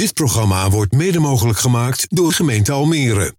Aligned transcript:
Dit 0.00 0.14
programma 0.14 0.70
wordt 0.70 0.92
mede 0.92 1.18
mogelijk 1.18 1.58
gemaakt 1.58 2.06
door 2.08 2.32
gemeente 2.32 2.72
Almere. 2.72 3.34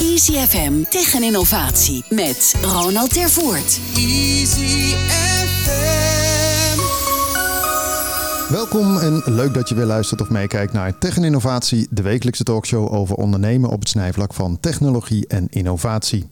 Easy 0.00 0.32
FM 0.32 0.72
tegen 0.88 1.22
innovatie 1.22 2.04
met 2.08 2.54
Ronald 2.62 3.12
Tervoort. 3.12 3.80
Easy 3.96 4.94
FM. 4.94 6.80
Welkom 8.52 8.96
en 8.96 9.22
leuk 9.24 9.54
dat 9.54 9.68
je 9.68 9.74
weer 9.74 9.84
luistert 9.84 10.20
of 10.20 10.28
meekijkt 10.28 10.72
naar 10.72 10.98
Tech 10.98 11.16
en 11.16 11.24
Innovatie, 11.24 11.86
de 11.90 12.02
wekelijkse 12.02 12.44
talkshow 12.44 12.92
over 12.92 13.16
ondernemen 13.16 13.70
op 13.70 13.80
het 13.80 13.88
snijvlak 13.88 14.34
van 14.34 14.60
technologie 14.60 15.26
en 15.26 15.46
innovatie. 15.48 16.28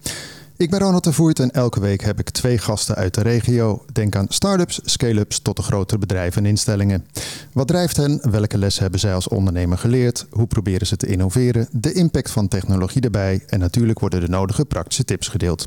Ik 0.58 0.70
ben 0.70 0.78
Ronald 0.78 1.08
Voert 1.10 1.38
en 1.38 1.50
elke 1.50 1.80
week 1.80 2.02
heb 2.02 2.18
ik 2.18 2.30
twee 2.30 2.58
gasten 2.58 2.94
uit 2.94 3.14
de 3.14 3.22
regio. 3.22 3.84
Denk 3.92 4.16
aan 4.16 4.26
start-ups, 4.28 4.80
scale-ups 4.84 5.38
tot 5.38 5.56
de 5.56 5.62
grotere 5.62 5.98
bedrijven 5.98 6.44
en 6.44 6.48
instellingen. 6.48 7.06
Wat 7.52 7.68
drijft 7.68 7.96
hen? 7.96 8.30
Welke 8.30 8.58
lessen 8.58 8.82
hebben 8.82 9.00
zij 9.00 9.14
als 9.14 9.28
ondernemer 9.28 9.78
geleerd? 9.78 10.26
Hoe 10.30 10.46
proberen 10.46 10.86
ze 10.86 10.96
te 10.96 11.06
innoveren? 11.06 11.68
De 11.70 11.92
impact 11.92 12.30
van 12.30 12.48
technologie 12.48 13.02
erbij 13.02 13.42
en 13.46 13.58
natuurlijk 13.58 13.98
worden 13.98 14.20
de 14.20 14.28
nodige 14.28 14.64
praktische 14.64 15.04
tips 15.04 15.28
gedeeld. 15.28 15.66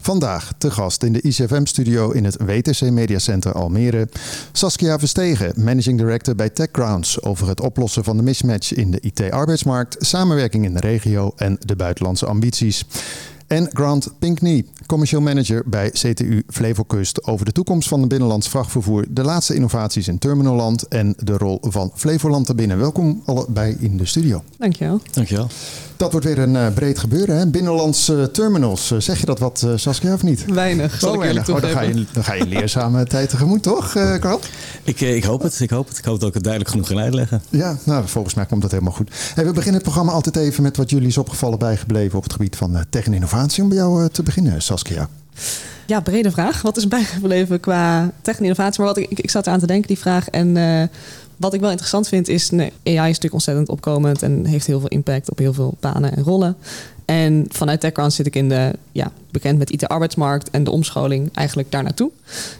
Vandaag 0.00 0.52
te 0.58 0.70
gast 0.70 1.02
in 1.02 1.12
de 1.12 1.20
ICFM-studio 1.20 2.10
in 2.10 2.24
het 2.24 2.36
WTC 2.36 2.80
Media 2.80 3.18
Center 3.18 3.52
Almere. 3.52 4.08
Saskia 4.52 4.98
Verstegen, 4.98 5.64
Managing 5.64 5.98
Director 5.98 6.34
bij 6.34 6.50
TechGrounds, 6.50 7.22
over 7.22 7.48
het 7.48 7.60
oplossen 7.60 8.04
van 8.04 8.16
de 8.16 8.22
mismatch 8.22 8.72
in 8.72 8.90
de 8.90 9.00
IT-arbeidsmarkt, 9.00 9.96
samenwerking 9.98 10.64
in 10.64 10.74
de 10.74 10.80
regio 10.80 11.32
en 11.36 11.56
de 11.60 11.76
buitenlandse 11.76 12.26
ambities. 12.26 12.84
En 13.52 13.68
Grant 13.74 14.08
Pinkney, 14.18 14.64
commercieel 14.92 15.22
manager 15.22 15.62
bij 15.66 15.90
CTU 15.90 16.42
Flevokust 16.48 17.24
over 17.24 17.44
de 17.44 17.52
toekomst 17.52 17.88
van 17.88 18.00
het 18.00 18.08
binnenlands 18.08 18.48
vrachtvervoer, 18.48 19.04
de 19.08 19.22
laatste 19.22 19.54
innovaties 19.54 20.08
in 20.08 20.18
Terminalland 20.18 20.88
en 20.88 21.14
de 21.18 21.36
rol 21.36 21.58
van 21.62 21.92
Flevoland 21.94 22.48
erbinnen. 22.48 22.78
Welkom 22.78 23.22
allebei 23.24 23.76
in 23.78 23.96
de 23.96 24.06
studio. 24.06 24.42
Dankjewel. 24.58 25.00
Dankjewel. 25.10 25.48
Dat 25.96 26.10
wordt 26.10 26.26
weer 26.26 26.38
een 26.38 26.54
uh, 26.54 26.66
breed 26.74 26.98
gebeuren, 26.98 27.36
hè? 27.36 27.46
Binnenlands 27.46 28.08
uh, 28.08 28.24
terminals. 28.24 28.90
Uh, 28.90 28.98
zeg 29.00 29.20
je 29.20 29.26
dat 29.26 29.38
wat, 29.38 29.66
Saskia, 29.74 30.14
of 30.14 30.22
niet? 30.22 30.44
Weinig, 30.44 30.98
zal 30.98 31.08
oh, 31.08 31.14
ik 31.14 31.20
weinig. 31.20 31.48
Oh, 31.48 31.60
dan, 31.60 31.70
ga 31.70 31.80
je, 31.80 32.04
dan 32.12 32.24
ga 32.24 32.34
je 32.34 32.46
leerzame 32.46 33.04
tijd 33.14 33.28
tegemoet, 33.28 33.62
toch, 33.62 33.90
Grant? 34.20 34.48
Ik, 34.82 35.00
ik 35.00 35.24
hoop 35.24 35.42
het, 35.42 35.60
ik 35.60 35.70
hoop 35.70 35.88
het. 35.88 35.98
Ik 35.98 36.04
hoop 36.04 36.20
dat 36.20 36.28
ik 36.28 36.34
het 36.34 36.42
duidelijk 36.42 36.72
genoeg 36.72 36.88
ga 36.88 36.94
uitleggen. 36.94 37.42
Ja, 37.50 37.76
nou, 37.84 38.08
volgens 38.08 38.34
mij 38.34 38.46
komt 38.46 38.62
dat 38.62 38.70
helemaal 38.70 38.92
goed. 38.92 39.10
Hey, 39.34 39.44
we 39.44 39.52
beginnen 39.52 39.74
het 39.74 39.82
programma 39.82 40.12
altijd 40.12 40.36
even 40.36 40.62
met 40.62 40.76
wat 40.76 40.90
jullie 40.90 41.08
is 41.08 41.18
opgevallen 41.18 41.58
bijgebleven 41.58 42.16
op 42.18 42.22
het 42.22 42.32
gebied 42.32 42.56
van 42.56 42.84
tech 42.90 43.06
en 43.06 43.14
innovatie. 43.14 43.62
Om 43.62 43.68
bij 43.68 43.78
jou 43.78 44.08
te 44.08 44.22
beginnen, 44.22 44.62
Saskia. 44.62 44.81
Ja, 45.86 46.00
brede 46.00 46.30
vraag. 46.30 46.62
Wat 46.62 46.76
is 46.76 46.88
bijgebleven 46.88 47.60
qua 47.60 48.12
tech 48.22 48.36
en 48.36 48.42
innovatie? 48.42 48.80
Maar 48.80 48.94
wat 48.94 49.04
ik, 49.04 49.10
ik, 49.10 49.18
ik 49.18 49.30
zat 49.30 49.46
eraan 49.46 49.58
te 49.58 49.66
denken, 49.66 49.88
die 49.88 49.98
vraag. 49.98 50.28
En 50.28 50.56
uh, 50.56 50.82
wat 51.36 51.54
ik 51.54 51.60
wel 51.60 51.70
interessant 51.70 52.08
vind 52.08 52.28
is, 52.28 52.50
nee, 52.50 52.72
AI 52.84 52.94
is 52.94 52.96
natuurlijk 52.96 53.32
ontzettend 53.32 53.68
opkomend 53.68 54.22
en 54.22 54.44
heeft 54.44 54.66
heel 54.66 54.80
veel 54.80 54.88
impact 54.88 55.30
op 55.30 55.38
heel 55.38 55.52
veel 55.52 55.76
banen 55.80 56.16
en 56.16 56.22
rollen. 56.22 56.56
En 57.04 57.46
vanuit 57.48 57.80
TechCrunch 57.80 58.12
zit 58.12 58.26
ik 58.26 58.36
in 58.36 58.48
de, 58.48 58.72
ja, 58.92 59.12
bekend 59.32 59.58
met 59.58 59.70
IT-arbeidsmarkt 59.70 60.50
en 60.50 60.64
de 60.64 60.70
omscholing 60.70 61.28
eigenlijk 61.32 61.70
daar 61.70 61.82
naartoe. 61.82 62.10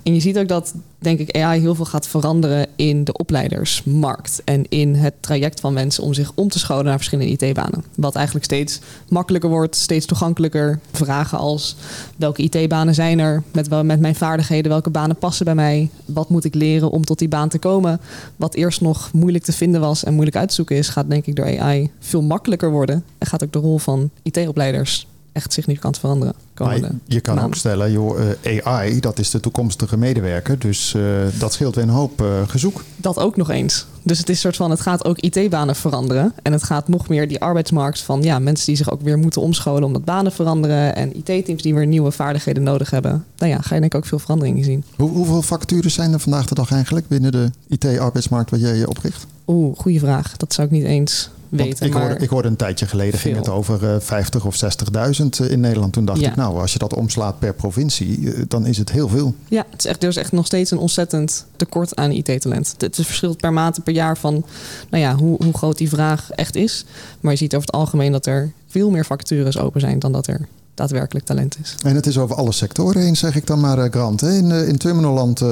En 0.03 0.15
je 0.15 0.20
ziet 0.20 0.39
ook 0.39 0.48
dat, 0.48 0.75
denk 0.98 1.19
ik, 1.19 1.37
AI 1.37 1.61
heel 1.61 1.75
veel 1.75 1.84
gaat 1.84 2.06
veranderen 2.09 2.67
in 2.77 3.05
de 3.05 3.12
opleidersmarkt. 3.12 4.42
En 4.45 4.69
in 4.69 4.95
het 4.95 5.14
traject 5.20 5.61
van 5.61 5.73
mensen 5.73 6.03
om 6.03 6.14
zich 6.14 6.33
om 6.34 6.48
te 6.48 6.59
scholen 6.59 6.84
naar 6.84 6.97
verschillende 6.97 7.31
IT-banen. 7.31 7.84
Wat 7.95 8.14
eigenlijk 8.14 8.45
steeds 8.45 8.81
makkelijker 9.09 9.51
wordt, 9.51 9.77
steeds 9.77 10.06
toegankelijker. 10.06 10.79
Vragen 10.92 11.39
als 11.39 11.77
welke 12.17 12.42
IT-banen 12.42 12.95
zijn 12.95 13.19
er, 13.19 13.42
met, 13.53 13.83
met 13.83 14.01
mijn 14.01 14.14
vaardigheden, 14.14 14.70
welke 14.70 14.91
banen 14.91 15.17
passen 15.17 15.45
bij 15.45 15.55
mij, 15.55 15.91
wat 16.05 16.29
moet 16.29 16.45
ik 16.45 16.55
leren 16.55 16.91
om 16.91 17.05
tot 17.05 17.19
die 17.19 17.29
baan 17.29 17.48
te 17.48 17.59
komen. 17.59 18.01
Wat 18.36 18.55
eerst 18.55 18.81
nog 18.81 19.12
moeilijk 19.12 19.45
te 19.45 19.53
vinden 19.53 19.81
was 19.81 20.05
en 20.05 20.12
moeilijk 20.12 20.36
uit 20.36 20.48
te 20.48 20.55
zoeken 20.55 20.77
is, 20.77 20.89
gaat 20.89 21.11
denk 21.11 21.27
ik 21.27 21.36
door 21.36 21.59
AI 21.59 21.91
veel 21.98 22.23
makkelijker 22.23 22.70
worden. 22.70 23.05
En 23.19 23.27
gaat 23.27 23.45
ook 23.45 23.53
de 23.53 23.59
rol 23.59 23.79
van 23.79 24.11
IT-opleiders 24.23 25.07
echt 25.33 25.53
significant 25.53 25.98
veranderen. 25.98 26.34
Maar 26.64 26.91
je 27.06 27.20
kan 27.20 27.41
ook 27.41 27.55
stellen, 27.55 27.92
joh, 27.92 28.18
uh, 28.42 28.67
AI, 28.67 29.00
dat 29.00 29.18
is 29.18 29.30
de 29.30 29.40
toekomstige 29.40 29.96
medewerker. 29.96 30.58
Dus 30.58 30.95
uh, 30.96 31.02
dat 31.39 31.52
scheelt 31.52 31.74
weer 31.74 31.84
een 31.84 31.90
hoop 31.90 32.20
uh, 32.20 32.28
gezoek. 32.46 32.84
Dat 32.96 33.18
ook 33.18 33.36
nog 33.36 33.50
eens. 33.50 33.86
Dus 34.02 34.18
het 34.18 34.28
is 34.28 34.40
soort 34.40 34.56
van, 34.56 34.70
het 34.70 34.80
gaat 34.80 35.05
ook 35.05 35.18
IT-banen 35.18 35.77
veranderen. 35.77 36.33
En 36.42 36.52
het 36.52 36.62
gaat 36.62 36.89
nog 36.89 37.08
meer 37.08 37.28
die 37.28 37.40
arbeidsmarkt 37.40 38.01
van 38.01 38.22
ja, 38.22 38.39
mensen 38.39 38.67
die 38.67 38.77
zich 38.77 38.90
ook 38.90 39.02
weer 39.02 39.18
moeten 39.18 39.40
omscholen 39.40 39.84
omdat 39.84 40.05
banen 40.05 40.33
veranderen. 40.33 40.96
En 40.96 41.17
IT-teams 41.17 41.62
die 41.62 41.74
weer 41.74 41.86
nieuwe 41.86 42.11
vaardigheden 42.11 42.62
nodig 42.62 42.90
hebben. 42.90 43.24
Nou 43.36 43.52
ja, 43.52 43.61
ga 43.61 43.74
je 43.74 43.80
denk 43.80 43.92
ik 43.92 43.98
ook 43.98 44.06
veel 44.06 44.18
veranderingen 44.18 44.64
zien. 44.64 44.84
Hoe, 44.96 45.11
hoeveel 45.11 45.42
vacatures 45.42 45.95
zijn 45.95 46.12
er 46.12 46.20
vandaag 46.20 46.46
de 46.46 46.55
dag 46.55 46.72
eigenlijk 46.72 47.08
binnen 47.08 47.33
de 47.33 47.51
IT-arbeidsmarkt 47.68 48.51
waar 48.51 48.61
jij 48.61 48.77
je 48.77 48.89
opricht? 48.89 49.27
Oeh, 49.46 49.78
goede 49.78 49.98
vraag. 49.98 50.36
Dat 50.36 50.52
zou 50.52 50.67
ik 50.67 50.72
niet 50.72 50.84
eens 50.84 51.30
weten. 51.57 51.86
Ik 51.86 51.92
hoorde, 51.92 52.17
ik 52.17 52.29
hoorde 52.29 52.48
een 52.48 52.57
tijdje 52.57 52.86
geleden 52.86 53.18
veel. 53.18 53.33
ging 53.33 53.45
het 53.45 53.55
over 53.55 53.83
uh, 53.83 54.01
50 54.01 54.45
of 54.45 54.64
60.000 54.64 55.51
in 55.51 55.61
Nederland. 55.61 55.92
Toen 55.92 56.05
dacht 56.05 56.20
ja. 56.20 56.30
ik, 56.30 56.36
nou, 56.36 56.61
als 56.61 56.73
je 56.73 56.79
dat 56.79 56.95
omslaat 56.95 57.39
per 57.39 57.55
provincie, 57.55 58.18
uh, 58.18 58.42
dan 58.48 58.67
is 58.67 58.79
het 58.79 58.90
heel 58.90 59.08
veel. 59.08 59.35
Ja, 59.48 59.67
het 59.70 59.79
is 59.79 59.86
echt, 59.86 60.02
er 60.02 60.08
is 60.08 60.17
echt 60.17 60.33
nog 60.33 60.46
steeds 60.46 60.70
een 60.70 60.79
ontzettend 60.79 61.46
tekort 61.57 61.96
aan 61.96 62.11
IT-talent. 62.11 62.74
Het 62.79 62.98
verschilt 63.02 63.36
per 63.36 63.52
maand 63.52 63.85
per 63.85 63.92
jaar 63.92 64.18
van 64.18 64.45
nou 64.90 65.02
ja, 65.02 65.14
hoe, 65.14 65.45
hoe 65.45 65.52
groot 65.55 65.79
die 65.79 65.89
vraag 65.89 66.30
echt 66.30 66.57
is. 66.57 66.85
Maar 67.20 67.33
je 67.33 67.39
ziet 67.39 67.55
over 67.55 67.67
het 67.67 67.77
algemeen 67.77 68.13
dat 68.13 68.27
er 68.27 68.52
veel 68.67 68.90
meer 68.90 69.05
vacatures 69.05 69.58
open 69.58 69.80
zijn 69.80 69.98
dan 69.98 70.13
dat 70.13 70.27
er 70.27 70.48
daadwerkelijk 70.74 71.27
talent 71.27 71.57
is. 71.63 71.74
En 71.84 71.95
het 71.95 72.07
is 72.07 72.19
over 72.19 72.36
alle 72.36 72.52
sectoren 72.52 73.02
heen, 73.02 73.17
zeg 73.17 73.36
ik 73.36 73.46
dan 73.46 73.61
maar, 73.61 73.90
Grant. 73.90 74.23
In, 74.23 74.51
in 74.51 74.79
Terminalland 74.79 75.42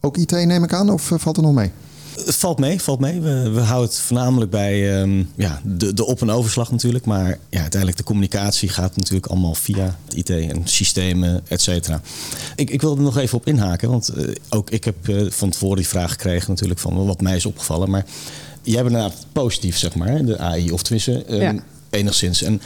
ook 0.00 0.16
IT 0.16 0.30
neem 0.30 0.64
ik 0.64 0.72
aan, 0.72 0.90
of 0.90 1.12
valt 1.14 1.36
er 1.36 1.42
nog 1.42 1.54
mee? 1.54 1.70
Het 2.24 2.36
valt 2.36 2.58
mee, 2.58 2.80
valt 2.80 3.00
mee. 3.00 3.20
We, 3.20 3.50
we 3.50 3.60
houden 3.60 3.88
het 3.88 3.98
voornamelijk 3.98 4.50
bij 4.50 5.00
um, 5.00 5.30
ja, 5.36 5.60
de, 5.64 5.94
de 5.94 6.06
op- 6.06 6.20
en 6.20 6.30
overslag 6.30 6.70
natuurlijk. 6.70 7.04
Maar 7.04 7.38
ja, 7.48 7.60
uiteindelijk 7.60 7.96
de 7.96 8.04
communicatie 8.04 8.68
gaat 8.68 8.96
natuurlijk 8.96 9.26
allemaal 9.26 9.54
via 9.54 9.98
het 10.04 10.14
IT 10.14 10.30
en 10.30 10.60
systemen, 10.64 11.40
et 11.48 11.60
cetera. 11.60 12.00
Ik, 12.56 12.70
ik 12.70 12.80
wil 12.80 12.96
er 12.96 13.02
nog 13.02 13.18
even 13.18 13.38
op 13.38 13.46
inhaken. 13.46 13.90
Want 13.90 14.10
uh, 14.16 14.28
ook 14.48 14.70
ik 14.70 14.84
heb 14.84 15.08
uh, 15.08 15.30
van 15.30 15.50
tevoren 15.50 15.76
die 15.76 15.88
vraag 15.88 16.10
gekregen 16.10 16.50
natuurlijk 16.50 16.80
van 16.80 17.06
wat 17.06 17.20
mij 17.20 17.36
is 17.36 17.46
opgevallen. 17.46 17.90
Maar 17.90 18.04
jij 18.62 18.82
bent 18.82 18.94
inderdaad 18.94 19.26
positief, 19.32 19.78
zeg 19.78 19.94
maar, 19.94 20.24
de 20.24 20.38
AI. 20.38 20.70
Of 20.70 20.82
tenminste, 20.82 21.24
um, 21.32 21.40
ja. 21.40 21.54
enigszins. 21.90 22.42
En 22.42 22.62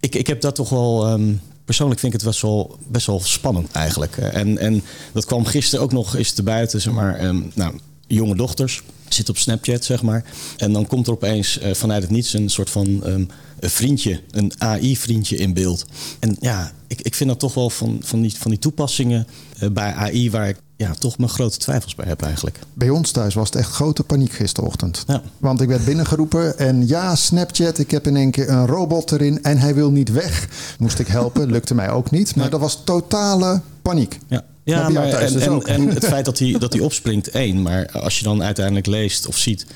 ik, 0.00 0.14
ik 0.14 0.26
heb 0.26 0.40
dat 0.40 0.54
toch 0.54 0.68
wel... 0.68 1.12
Um, 1.12 1.40
persoonlijk 1.64 2.00
vind 2.00 2.14
ik 2.14 2.20
het 2.20 2.28
best 2.28 2.42
wel, 2.42 2.78
best 2.88 3.06
wel 3.06 3.20
spannend 3.20 3.72
eigenlijk. 3.72 4.16
En, 4.16 4.58
en 4.58 4.82
dat 5.12 5.24
kwam 5.24 5.44
gisteren 5.44 5.84
ook 5.84 5.92
nog 5.92 6.16
eens 6.16 6.32
te 6.32 6.42
buiten, 6.42 6.80
zeg 6.80 6.92
maar. 6.92 7.24
Um, 7.24 7.50
nou, 7.54 7.74
jonge 8.06 8.36
dochters, 8.36 8.82
zit 9.08 9.28
op 9.28 9.38
Snapchat, 9.38 9.84
zeg 9.84 10.02
maar. 10.02 10.24
En 10.56 10.72
dan 10.72 10.86
komt 10.86 11.06
er 11.06 11.12
opeens 11.12 11.58
uh, 11.58 11.74
vanuit 11.74 12.02
het 12.02 12.10
niets 12.10 12.32
een 12.32 12.50
soort 12.50 12.70
van 12.70 12.86
um, 13.06 13.28
een 13.60 13.70
vriendje, 13.70 14.20
een 14.30 14.52
AI-vriendje 14.58 15.36
in 15.36 15.52
beeld. 15.52 15.84
En 16.18 16.36
ja, 16.40 16.72
ik, 16.86 17.00
ik 17.00 17.14
vind 17.14 17.30
dat 17.30 17.38
toch 17.38 17.54
wel 17.54 17.70
van, 17.70 17.98
van, 18.02 18.22
die, 18.22 18.34
van 18.36 18.50
die 18.50 18.60
toepassingen 18.60 19.26
uh, 19.62 19.70
bij 19.70 19.92
AI 19.92 20.30
waar 20.30 20.48
ik 20.48 20.56
ja, 20.76 20.92
toch 20.92 21.18
mijn 21.18 21.30
grote 21.30 21.58
twijfels 21.58 21.94
bij 21.94 22.06
heb 22.06 22.22
eigenlijk. 22.22 22.58
Bij 22.72 22.90
ons 22.90 23.10
thuis 23.10 23.34
was 23.34 23.46
het 23.46 23.56
echt 23.56 23.70
grote 23.70 24.02
paniek 24.02 24.32
gisterochtend. 24.32 25.04
Ja. 25.06 25.22
Want 25.38 25.60
ik 25.60 25.68
werd 25.68 25.84
binnengeroepen 25.84 26.58
en 26.58 26.88
ja, 26.88 27.14
Snapchat, 27.14 27.78
ik 27.78 27.90
heb 27.90 28.06
in 28.06 28.16
één 28.16 28.30
keer 28.30 28.48
een 28.48 28.66
robot 28.66 29.12
erin 29.12 29.42
en 29.42 29.58
hij 29.58 29.74
wil 29.74 29.90
niet 29.90 30.12
weg. 30.12 30.48
Moest 30.78 30.98
ik 30.98 31.06
helpen, 31.06 31.50
lukte 31.56 31.74
mij 31.74 31.90
ook 31.90 32.10
niet. 32.10 32.34
Maar 32.34 32.42
nee. 32.42 32.50
dat 32.50 32.60
was 32.60 32.80
totale 32.84 33.60
paniek. 33.82 34.18
Ja. 34.28 34.44
Ja, 34.74 34.88
maar 34.88 35.08
en, 35.08 35.32
dus 35.32 35.42
en, 35.42 35.62
en, 35.62 35.88
het 35.88 36.04
feit 36.04 36.24
dat 36.24 36.38
hij, 36.38 36.56
dat 36.58 36.72
hij 36.72 36.82
opspringt, 36.82 37.30
één. 37.30 37.62
Maar 37.62 37.90
als 37.90 38.18
je 38.18 38.24
dan 38.24 38.42
uiteindelijk 38.42 38.86
leest 38.86 39.26
of 39.26 39.36
ziet 39.36 39.66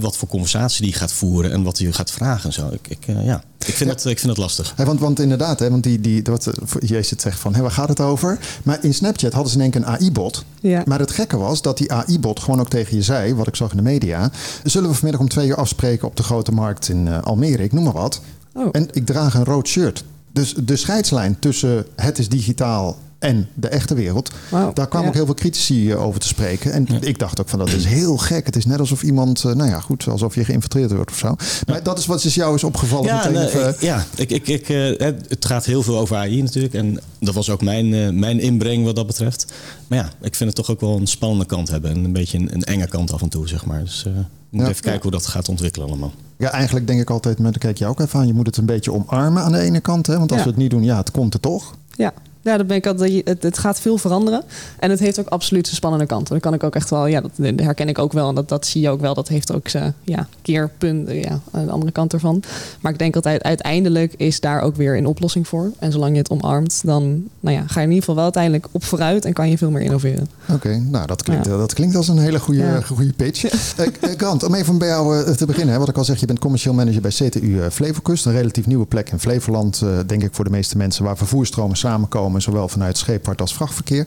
wat 0.00 0.16
voor 0.16 0.28
conversatie 0.28 0.84
die 0.84 0.92
gaat 0.92 1.12
voeren 1.12 1.52
en 1.52 1.62
wat 1.62 1.78
hij 1.78 1.92
gaat 1.92 2.10
vragen 2.10 2.44
en 2.44 2.52
zo. 2.52 2.68
Ik, 2.72 2.88
ik, 2.88 3.06
uh, 3.06 3.24
ja. 3.24 3.44
ik, 3.58 3.74
vind, 3.74 3.90
ja. 3.90 3.96
het, 3.96 4.04
ik 4.04 4.18
vind 4.18 4.30
het 4.30 4.40
lastig. 4.40 4.72
Hey, 4.76 4.86
want, 4.86 5.00
want 5.00 5.20
inderdaad, 5.20 5.58
hè, 5.58 5.70
want 5.70 5.82
die, 5.82 6.00
die, 6.00 6.22
wat 6.22 6.50
Jezus 6.80 7.10
het 7.10 7.20
zegt 7.20 7.38
van, 7.38 7.54
hé, 7.54 7.62
waar 7.62 7.70
gaat 7.70 7.88
het 7.88 8.00
over? 8.00 8.38
Maar 8.62 8.84
in 8.84 8.94
Snapchat 8.94 9.32
hadden 9.32 9.50
ze 9.50 9.56
in 9.56 9.62
één 9.62 9.70
keer 9.70 9.80
een 9.80 9.86
AI-bot. 9.86 10.44
Ja. 10.60 10.82
Maar 10.86 10.98
het 10.98 11.10
gekke 11.10 11.36
was 11.36 11.62
dat 11.62 11.78
die 11.78 11.92
AI-bot 11.92 12.40
gewoon 12.40 12.60
ook 12.60 12.68
tegen 12.68 12.96
je 12.96 13.02
zei, 13.02 13.34
wat 13.34 13.46
ik 13.46 13.56
zag 13.56 13.70
in 13.70 13.76
de 13.76 13.82
media. 13.82 14.30
Zullen 14.64 14.88
we 14.88 14.94
vanmiddag 14.94 15.20
om 15.20 15.28
twee 15.28 15.48
uur 15.48 15.56
afspreken 15.56 16.08
op 16.08 16.16
de 16.16 16.22
grote 16.22 16.52
markt 16.52 16.88
in 16.88 17.06
uh, 17.06 17.22
Almere? 17.22 17.62
Ik 17.62 17.72
noem 17.72 17.84
maar 17.84 17.92
wat. 17.92 18.20
Oh. 18.54 18.68
En 18.72 18.88
ik 18.92 19.06
draag 19.06 19.34
een 19.34 19.44
rood 19.44 19.68
shirt. 19.68 20.04
Dus 20.32 20.54
de 20.54 20.76
scheidslijn 20.76 21.38
tussen 21.38 21.86
het 21.96 22.18
is 22.18 22.28
digitaal 22.28 22.98
en 23.22 23.48
de 23.54 23.68
echte 23.68 23.94
wereld. 23.94 24.30
Wow, 24.48 24.74
Daar 24.74 24.88
kwamen 24.88 25.02
ja. 25.02 25.08
ook 25.08 25.14
heel 25.14 25.24
veel 25.24 25.34
critici 25.34 25.94
over 25.94 26.20
te 26.20 26.26
spreken. 26.26 26.72
En 26.72 26.86
ja. 26.88 26.98
ik 27.00 27.18
dacht 27.18 27.40
ook 27.40 27.48
van 27.48 27.58
dat 27.58 27.68
is 27.68 27.84
heel 27.84 28.16
gek. 28.16 28.46
Het 28.46 28.56
is 28.56 28.66
net 28.66 28.78
alsof 28.78 29.02
iemand, 29.02 29.44
nou 29.44 29.68
ja, 29.68 29.80
goed, 29.80 30.08
alsof 30.08 30.34
je 30.34 30.44
geïnfiltreerd 30.44 30.92
wordt 30.92 31.10
of 31.10 31.18
zo. 31.18 31.34
Maar 31.66 31.76
ja. 31.76 31.82
dat 31.82 31.98
is 31.98 32.06
wat 32.06 32.24
is 32.24 32.34
jou 32.34 32.54
is 32.54 32.64
opgevallen. 32.64 33.06
Ja, 33.06 33.28
meteen 33.30 33.68
ik, 33.68 33.80
ja 33.80 34.04
ik, 34.14 34.30
ik, 34.30 34.48
ik, 34.48 34.68
uh, 34.68 34.98
het 35.28 35.44
gaat 35.44 35.64
heel 35.64 35.82
veel 35.82 35.98
over 35.98 36.16
AI 36.16 36.42
natuurlijk. 36.42 36.74
En 36.74 37.00
dat 37.18 37.34
was 37.34 37.50
ook 37.50 37.62
mijn, 37.62 37.86
uh, 37.86 38.08
mijn 38.08 38.40
inbreng 38.40 38.84
wat 38.84 38.96
dat 38.96 39.06
betreft. 39.06 39.52
Maar 39.86 39.98
ja, 39.98 40.10
ik 40.20 40.34
vind 40.34 40.56
het 40.56 40.66
toch 40.66 40.70
ook 40.70 40.80
wel 40.80 40.96
een 40.96 41.06
spannende 41.06 41.46
kant 41.46 41.68
hebben. 41.68 41.90
En 41.90 42.04
een 42.04 42.12
beetje 42.12 42.38
een, 42.38 42.54
een 42.54 42.62
enge 42.64 42.88
kant 42.88 43.12
af 43.12 43.22
en 43.22 43.28
toe, 43.28 43.48
zeg 43.48 43.66
maar. 43.66 43.80
Dus 43.80 44.04
uh, 44.06 44.12
moeten 44.50 44.70
even 44.70 44.82
kijken 44.82 45.02
hoe 45.02 45.10
dat 45.10 45.26
gaat 45.26 45.48
ontwikkelen 45.48 45.88
allemaal. 45.88 46.12
Ja, 46.36 46.50
eigenlijk 46.50 46.86
denk 46.86 47.00
ik 47.00 47.10
altijd, 47.10 47.38
met 47.38 47.58
kijk 47.58 47.78
je 47.78 47.86
ook 47.86 48.00
even 48.00 48.18
aan, 48.18 48.26
je 48.26 48.32
moet 48.32 48.46
het 48.46 48.56
een 48.56 48.66
beetje 48.66 48.92
omarmen 48.92 49.42
aan 49.42 49.52
de 49.52 49.58
ene 49.58 49.80
kant. 49.80 50.06
Hè? 50.06 50.18
Want 50.18 50.32
als 50.32 50.42
we 50.42 50.48
het 50.48 50.56
niet 50.56 50.70
doen, 50.70 50.84
ja, 50.84 50.96
het 50.96 51.10
komt 51.10 51.34
er 51.34 51.40
toch. 51.40 51.74
Ja, 51.96 52.12
Ja, 52.42 52.56
dat 52.56 52.66
ben 52.66 52.76
ik 52.76 52.86
altijd. 52.86 53.28
Het, 53.28 53.42
het 53.42 53.58
gaat 53.58 53.80
veel 53.80 53.98
veranderen. 53.98 54.42
En 54.78 54.90
het 54.90 54.98
heeft 54.98 55.20
ook 55.20 55.28
absoluut 55.28 55.64
zijn 55.64 55.76
spannende 55.76 56.06
kanten. 56.06 56.32
Dat 56.32 56.42
kan 56.42 56.54
ik 56.54 56.62
ook 56.62 56.74
echt 56.74 56.90
wel. 56.90 57.06
Ja, 57.06 57.20
dat 57.20 57.30
herken 57.56 57.88
ik 57.88 57.98
ook 57.98 58.12
wel. 58.12 58.28
En 58.28 58.34
dat, 58.34 58.48
dat 58.48 58.66
zie 58.66 58.80
je 58.80 58.90
ook 58.90 59.00
wel. 59.00 59.14
Dat 59.14 59.28
heeft 59.28 59.52
ook 59.52 59.68
zijn 59.68 59.94
ja, 60.04 60.28
keerpunten. 60.42 61.14
Ja, 61.14 61.40
aan 61.50 61.64
de 61.64 61.70
andere 61.70 61.92
kant 61.92 62.12
ervan. 62.12 62.42
Maar 62.80 62.92
ik 62.92 62.98
denk 62.98 63.14
altijd 63.14 63.42
uiteindelijk 63.42 64.14
is 64.16 64.40
daar 64.40 64.60
ook 64.60 64.76
weer 64.76 64.96
een 64.96 65.06
oplossing 65.06 65.48
voor. 65.48 65.70
En 65.78 65.92
zolang 65.92 66.12
je 66.12 66.18
het 66.18 66.30
omarmt, 66.30 66.80
dan 66.84 67.24
nou 67.40 67.56
ja, 67.56 67.62
ga 67.66 67.80
je 67.80 67.86
in 67.86 67.92
ieder 67.92 67.98
geval 67.98 68.14
wel 68.14 68.24
uiteindelijk 68.24 68.66
op 68.70 68.84
vooruit 68.84 69.24
en 69.24 69.32
kan 69.32 69.50
je 69.50 69.58
veel 69.58 69.70
meer 69.70 69.82
innoveren. 69.82 70.28
Oké, 70.52 70.78
nou 70.78 71.06
dat 71.06 71.22
klinkt, 71.22 71.44
dat 71.44 71.74
klinkt 71.74 71.96
als 71.96 72.08
een 72.08 72.18
hele 72.18 72.38
goede, 72.40 72.60
ja. 72.60 72.80
goede 72.80 73.12
pitch. 73.12 73.44
uh, 73.44 73.86
Grant, 74.16 74.42
om 74.42 74.54
even 74.54 74.78
bij 74.78 74.88
jou 74.88 75.16
uh, 75.16 75.30
te 75.30 75.46
beginnen. 75.46 75.72
Hè, 75.72 75.78
wat 75.78 75.88
ik 75.88 75.96
al 75.96 76.04
zeg, 76.04 76.20
je 76.20 76.26
bent 76.26 76.38
commercieel 76.38 76.74
manager 76.74 77.00
bij 77.00 77.10
CTU 77.10 77.70
Flevoland. 77.70 78.24
Een 78.24 78.32
relatief 78.32 78.66
nieuwe 78.66 78.86
plek 78.86 79.10
in 79.10 79.18
Flevoland, 79.18 79.82
denk 80.06 80.22
ik 80.22 80.34
voor 80.34 80.44
de 80.44 80.50
meeste 80.50 80.76
mensen, 80.76 81.04
waar 81.04 81.16
vervoerstromen 81.16 81.76
samenkomen, 81.76 82.31
zowel 82.40 82.68
vanuit 82.68 82.98
scheepvaart 82.98 83.40
als 83.40 83.54
vrachtverkeer. 83.54 84.06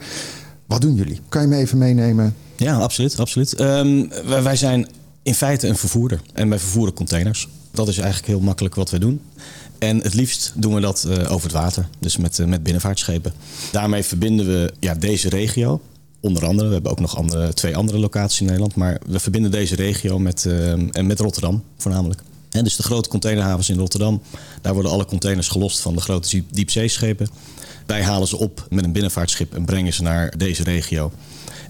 Wat 0.66 0.82
doen 0.82 0.96
jullie? 0.96 1.20
Kan 1.30 1.42
je 1.42 1.48
me 1.48 1.58
even 1.58 1.78
meenemen? 1.78 2.36
Ja, 2.58 2.78
absoluut. 2.78 3.20
absoluut. 3.20 3.60
Um, 3.60 4.10
wij, 4.44 4.56
zijn 4.56 4.88
in 5.24 5.36
feite 5.36 5.68
een 5.68 5.78
vervoerder 5.78 6.22
en 6.34 6.50
wij 6.50 6.60
vervoeren 6.60 6.94
containers. 6.94 7.48
Dat 7.72 7.88
is 7.88 7.98
eigenlijk 7.98 8.28
heel 8.28 8.40
makkelijk 8.40 8.76
wat 8.76 8.90
we 8.90 9.00
doen. 9.00 9.22
En 9.80 9.98
het 9.98 10.14
liefst 10.14 10.54
doen 10.56 10.74
we 10.74 10.82
dat 10.82 11.06
uh, 11.08 11.32
over 11.32 11.44
het 11.44 11.52
water, 11.52 11.88
dus 12.00 12.18
met, 12.18 12.38
uh, 12.38 12.46
met 12.46 12.64
binnenvaartschepen. 12.64 13.34
Daarmee 13.72 14.04
verbinden 14.04 14.46
we 14.46 14.74
ja, 14.80 14.94
deze 14.94 15.30
regio, 15.30 15.82
onder 16.20 16.46
andere. 16.46 16.68
We 16.68 16.74
hebben 16.74 16.92
ook 16.92 17.00
nog 17.00 17.18
andere, 17.18 17.54
twee 17.54 17.78
andere 17.78 18.00
locaties 18.00 18.40
in 18.40 18.46
Nederland. 18.46 18.76
Maar 18.76 19.00
we 19.06 19.20
verbinden 19.20 19.52
deze 19.52 19.76
regio 19.76 20.20
met, 20.20 20.46
uh, 20.48 20.72
en 20.72 21.06
met 21.08 21.20
Rotterdam 21.20 21.64
voornamelijk. 21.78 22.22
En 22.50 22.64
dus 22.64 22.76
de 22.76 22.84
grote 22.84 23.10
containerhavens 23.10 23.70
in 23.70 23.78
Rotterdam. 23.78 24.22
Daar 24.62 24.74
worden 24.74 24.92
alle 24.92 25.06
containers 25.06 25.48
gelost 25.48 25.80
van 25.80 25.96
de 25.96 26.02
grote 26.02 26.44
diepzeeschepen. 26.52 27.28
Wij 27.86 28.04
halen 28.04 28.28
ze 28.28 28.38
op 28.38 28.68
met 28.70 28.84
een 28.84 28.92
binnenvaartschip 28.92 29.54
en 29.54 29.66
brengen 29.66 29.94
ze 29.94 30.04
naar 30.04 30.34
deze 30.38 30.64
regio. 30.64 31.12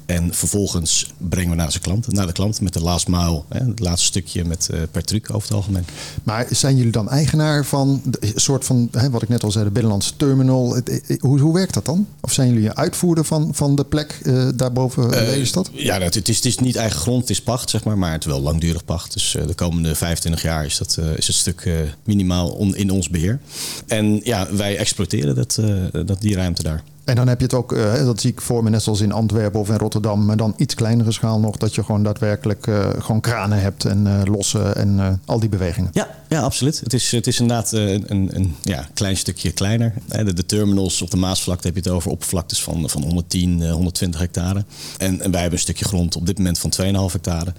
En 0.06 0.34
vervolgens 0.34 1.08
brengen 1.18 1.50
we 1.50 1.56
naar, 1.56 1.72
zijn 1.72 1.84
klant, 1.84 2.12
naar 2.12 2.28
de 2.28 2.34
klant 2.34 2.62
met 2.62 2.74
de 2.74 2.82
last 2.82 3.08
mile, 3.08 3.44
hè, 3.50 3.66
het 3.66 3.80
laatste 3.80 4.06
stukje 4.06 4.46
met, 4.46 4.70
uh, 4.74 4.80
per 4.92 5.04
truc 5.04 5.34
over 5.34 5.48
het 5.48 5.58
algemeen. 5.58 5.86
Maar 6.24 6.48
zijn 6.50 6.76
jullie 6.76 6.92
dan 6.92 7.10
eigenaar 7.10 7.66
van 7.66 8.02
een 8.20 8.32
soort 8.36 8.66
van, 8.66 8.88
hè, 8.92 9.10
wat 9.10 9.22
ik 9.22 9.30
net 9.30 9.44
al 9.44 9.52
zei, 9.52 9.64
de 9.64 9.72
binnenlandse 9.72 10.16
terminal? 10.16 10.78
Hoe, 11.20 11.40
hoe 11.40 11.54
werkt 11.54 11.74
dat 11.74 11.86
dan? 11.86 12.08
Of 12.22 12.32
zijn 12.32 12.54
jullie 12.54 12.70
een 12.70 12.76
uitvoerder 12.76 13.26
van, 13.26 13.50
van 13.54 13.76
de 13.76 13.84
plek 13.84 14.20
uh, 14.24 14.48
daarboven 14.56 15.34
in 15.34 15.40
uh, 15.40 15.46
stad? 15.46 15.70
Ja, 15.74 16.00
het, 16.00 16.16
het, 16.16 16.30
is, 16.30 16.36
het 16.36 16.46
is 16.46 16.58
niet 16.58 16.76
eigen 16.76 17.00
grond, 17.00 17.22
het 17.22 17.30
is 17.30 17.42
pacht, 17.42 17.70
zeg 17.70 17.84
maar, 17.84 17.98
maar 17.98 18.12
het 18.12 18.26
is 18.26 18.32
wel 18.32 18.42
langdurig 18.42 18.86
pacht. 18.86 19.14
Dus 19.14 19.38
de 19.48 19.54
komende 19.54 19.96
25 19.96 20.42
jaar 20.42 20.66
is, 20.66 20.78
dat, 20.78 21.00
is 21.16 21.28
het 21.28 21.36
stuk 21.36 21.70
minimaal 22.04 22.50
on, 22.50 22.76
in 22.76 22.92
ons 22.92 23.10
beheer. 23.10 23.40
En 23.88 24.20
ja, 24.24 24.54
wij 24.54 24.78
exploiteren 24.78 25.36
dat, 25.36 25.60
dat, 26.06 26.22
die 26.22 26.36
ruimte 26.36 26.64
daar. 26.64 26.84
En 27.06 27.16
dan 27.16 27.28
heb 27.28 27.40
je 27.40 27.46
het 27.46 27.54
ook, 27.54 27.72
uh, 27.72 28.06
dat 28.06 28.22
zie 28.22 28.32
ik 28.32 28.42
voor 28.42 28.64
me 28.64 28.70
net 28.70 28.84
zoals 28.84 29.02
in 29.02 29.12
Antwerpen 29.12 29.60
of 29.60 29.70
in 29.70 29.78
Rotterdam, 29.78 30.26
maar 30.26 30.38
dan 30.38 30.54
iets 30.58 30.74
kleinere 30.74 31.12
schaal 31.12 31.40
nog, 31.40 31.58
dat 31.58 31.76
je 31.76 31.84
gewoon 31.84 32.04
daadwerkelijk 32.04 32.68
uh, 32.68 32.90
gewoon 33.00 33.22
kranen 33.22 33.62
hebt 33.62 33.86
en 33.86 34.06
uh, 34.06 34.22
lossen 34.24 34.76
en 34.76 35.22
al 35.26 35.40
die 35.40 35.50
bewegingen. 35.50 35.90
Ja, 35.94 36.08
ja 36.30 36.42
absoluut. 36.42 36.80
Het 36.80 36.94
is, 36.94 37.12
het 37.12 37.28
is 37.28 37.40
inderdaad 37.40 37.72
een, 37.72 38.36
een 38.36 38.56
ja, 38.62 38.88
klein 38.94 39.18
stukje 39.18 39.52
kleiner. 39.52 39.94
De, 40.06 40.34
de, 40.34 40.46
terminals 40.46 41.02
op 41.02 41.12
de 41.12 41.18
Maasvlakte 41.18 41.68
heb 41.68 41.76
je 41.76 41.82
het 41.82 41.92
over 41.92 42.12
oppervlaktes 42.12 42.64
van, 42.64 42.90
van 42.90 43.04
110, 43.04 43.70
120 43.70 44.20
hectare. 44.20 44.66
En, 44.98 45.22
en 45.22 45.32
wij 45.32 45.42
hebben 45.42 45.60
een 45.60 45.66
stukje 45.66 45.86
grond 45.86 46.16
op 46.16 46.26
dit 46.26 46.38
moment 46.38 46.60
van 46.60 46.74
2,5 46.82 46.88
hectare. 47.12 47.54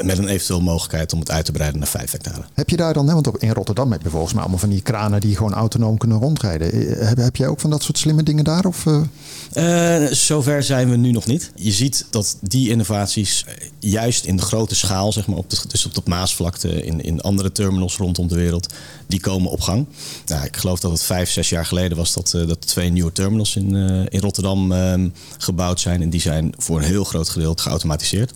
Met 0.00 0.18
een 0.18 0.28
eventueel 0.28 0.60
mogelijkheid 0.60 1.12
om 1.12 1.18
het 1.20 1.30
uit 1.30 1.44
te 1.44 1.52
breiden 1.52 1.78
naar 1.78 1.88
5 1.88 2.10
hectare. 2.10 2.42
Heb 2.54 2.70
je 2.70 2.76
daar 2.76 2.92
dan, 2.92 3.08
hè, 3.08 3.14
want 3.14 3.42
in 3.42 3.50
Rotterdam 3.50 3.92
heb 3.92 4.02
je 4.02 4.10
volgens 4.10 4.32
mij 4.32 4.42
allemaal 4.42 4.60
van 4.60 4.68
die 4.68 4.80
kranen 4.80 5.20
die 5.20 5.36
gewoon 5.36 5.54
autonoom 5.54 5.98
kunnen 5.98 6.18
rondrijden. 6.18 6.96
Heb, 7.06 7.16
heb 7.16 7.36
jij 7.36 7.48
ook 7.48 7.60
van 7.60 7.70
dat 7.70 7.82
soort 7.82 7.98
slimme 7.98 8.22
dingen 8.22 8.44
daar? 8.44 8.64
Of, 8.64 8.84
uh... 8.84 9.00
Uh, 9.54 10.06
zover 10.10 10.62
zijn 10.62 10.90
we 10.90 10.96
nu 10.96 11.10
nog 11.10 11.26
niet. 11.26 11.50
Je 11.54 11.72
ziet 11.72 12.06
dat 12.10 12.36
die 12.40 12.70
innovaties 12.70 13.46
juist 13.78 14.24
in 14.24 14.36
de 14.36 14.42
grote 14.42 14.74
schaal, 14.74 15.12
zeg 15.12 15.26
maar, 15.26 15.38
op 15.38 15.50
de, 15.50 15.56
dus 15.68 15.86
op 15.86 15.94
de 15.94 16.02
Maasvlakte, 16.04 16.84
in, 16.84 17.00
in 17.00 17.20
andere 17.20 17.52
terminals 17.52 17.96
rondom 17.96 18.28
de 18.28 18.34
wereld, 18.34 18.72
die 19.06 19.20
komen 19.20 19.50
op 19.50 19.60
gang. 19.60 19.86
Nou, 20.26 20.44
ik 20.44 20.56
geloof 20.56 20.80
dat 20.80 20.92
het 20.92 21.02
vijf, 21.02 21.30
zes 21.30 21.48
jaar 21.48 21.66
geleden 21.66 21.96
was 21.96 22.12
dat, 22.12 22.32
uh, 22.36 22.48
dat 22.48 22.66
twee 22.66 22.90
nieuwe 22.90 23.12
terminals 23.12 23.56
in, 23.56 23.74
uh, 23.74 24.06
in 24.08 24.20
Rotterdam 24.20 24.72
uh, 24.72 24.94
gebouwd 25.38 25.80
zijn. 25.80 26.02
En 26.02 26.10
die 26.10 26.20
zijn 26.20 26.54
voor 26.58 26.78
een 26.78 26.84
heel 26.84 27.04
groot 27.04 27.28
gedeelte 27.28 27.62
geautomatiseerd. 27.62 28.32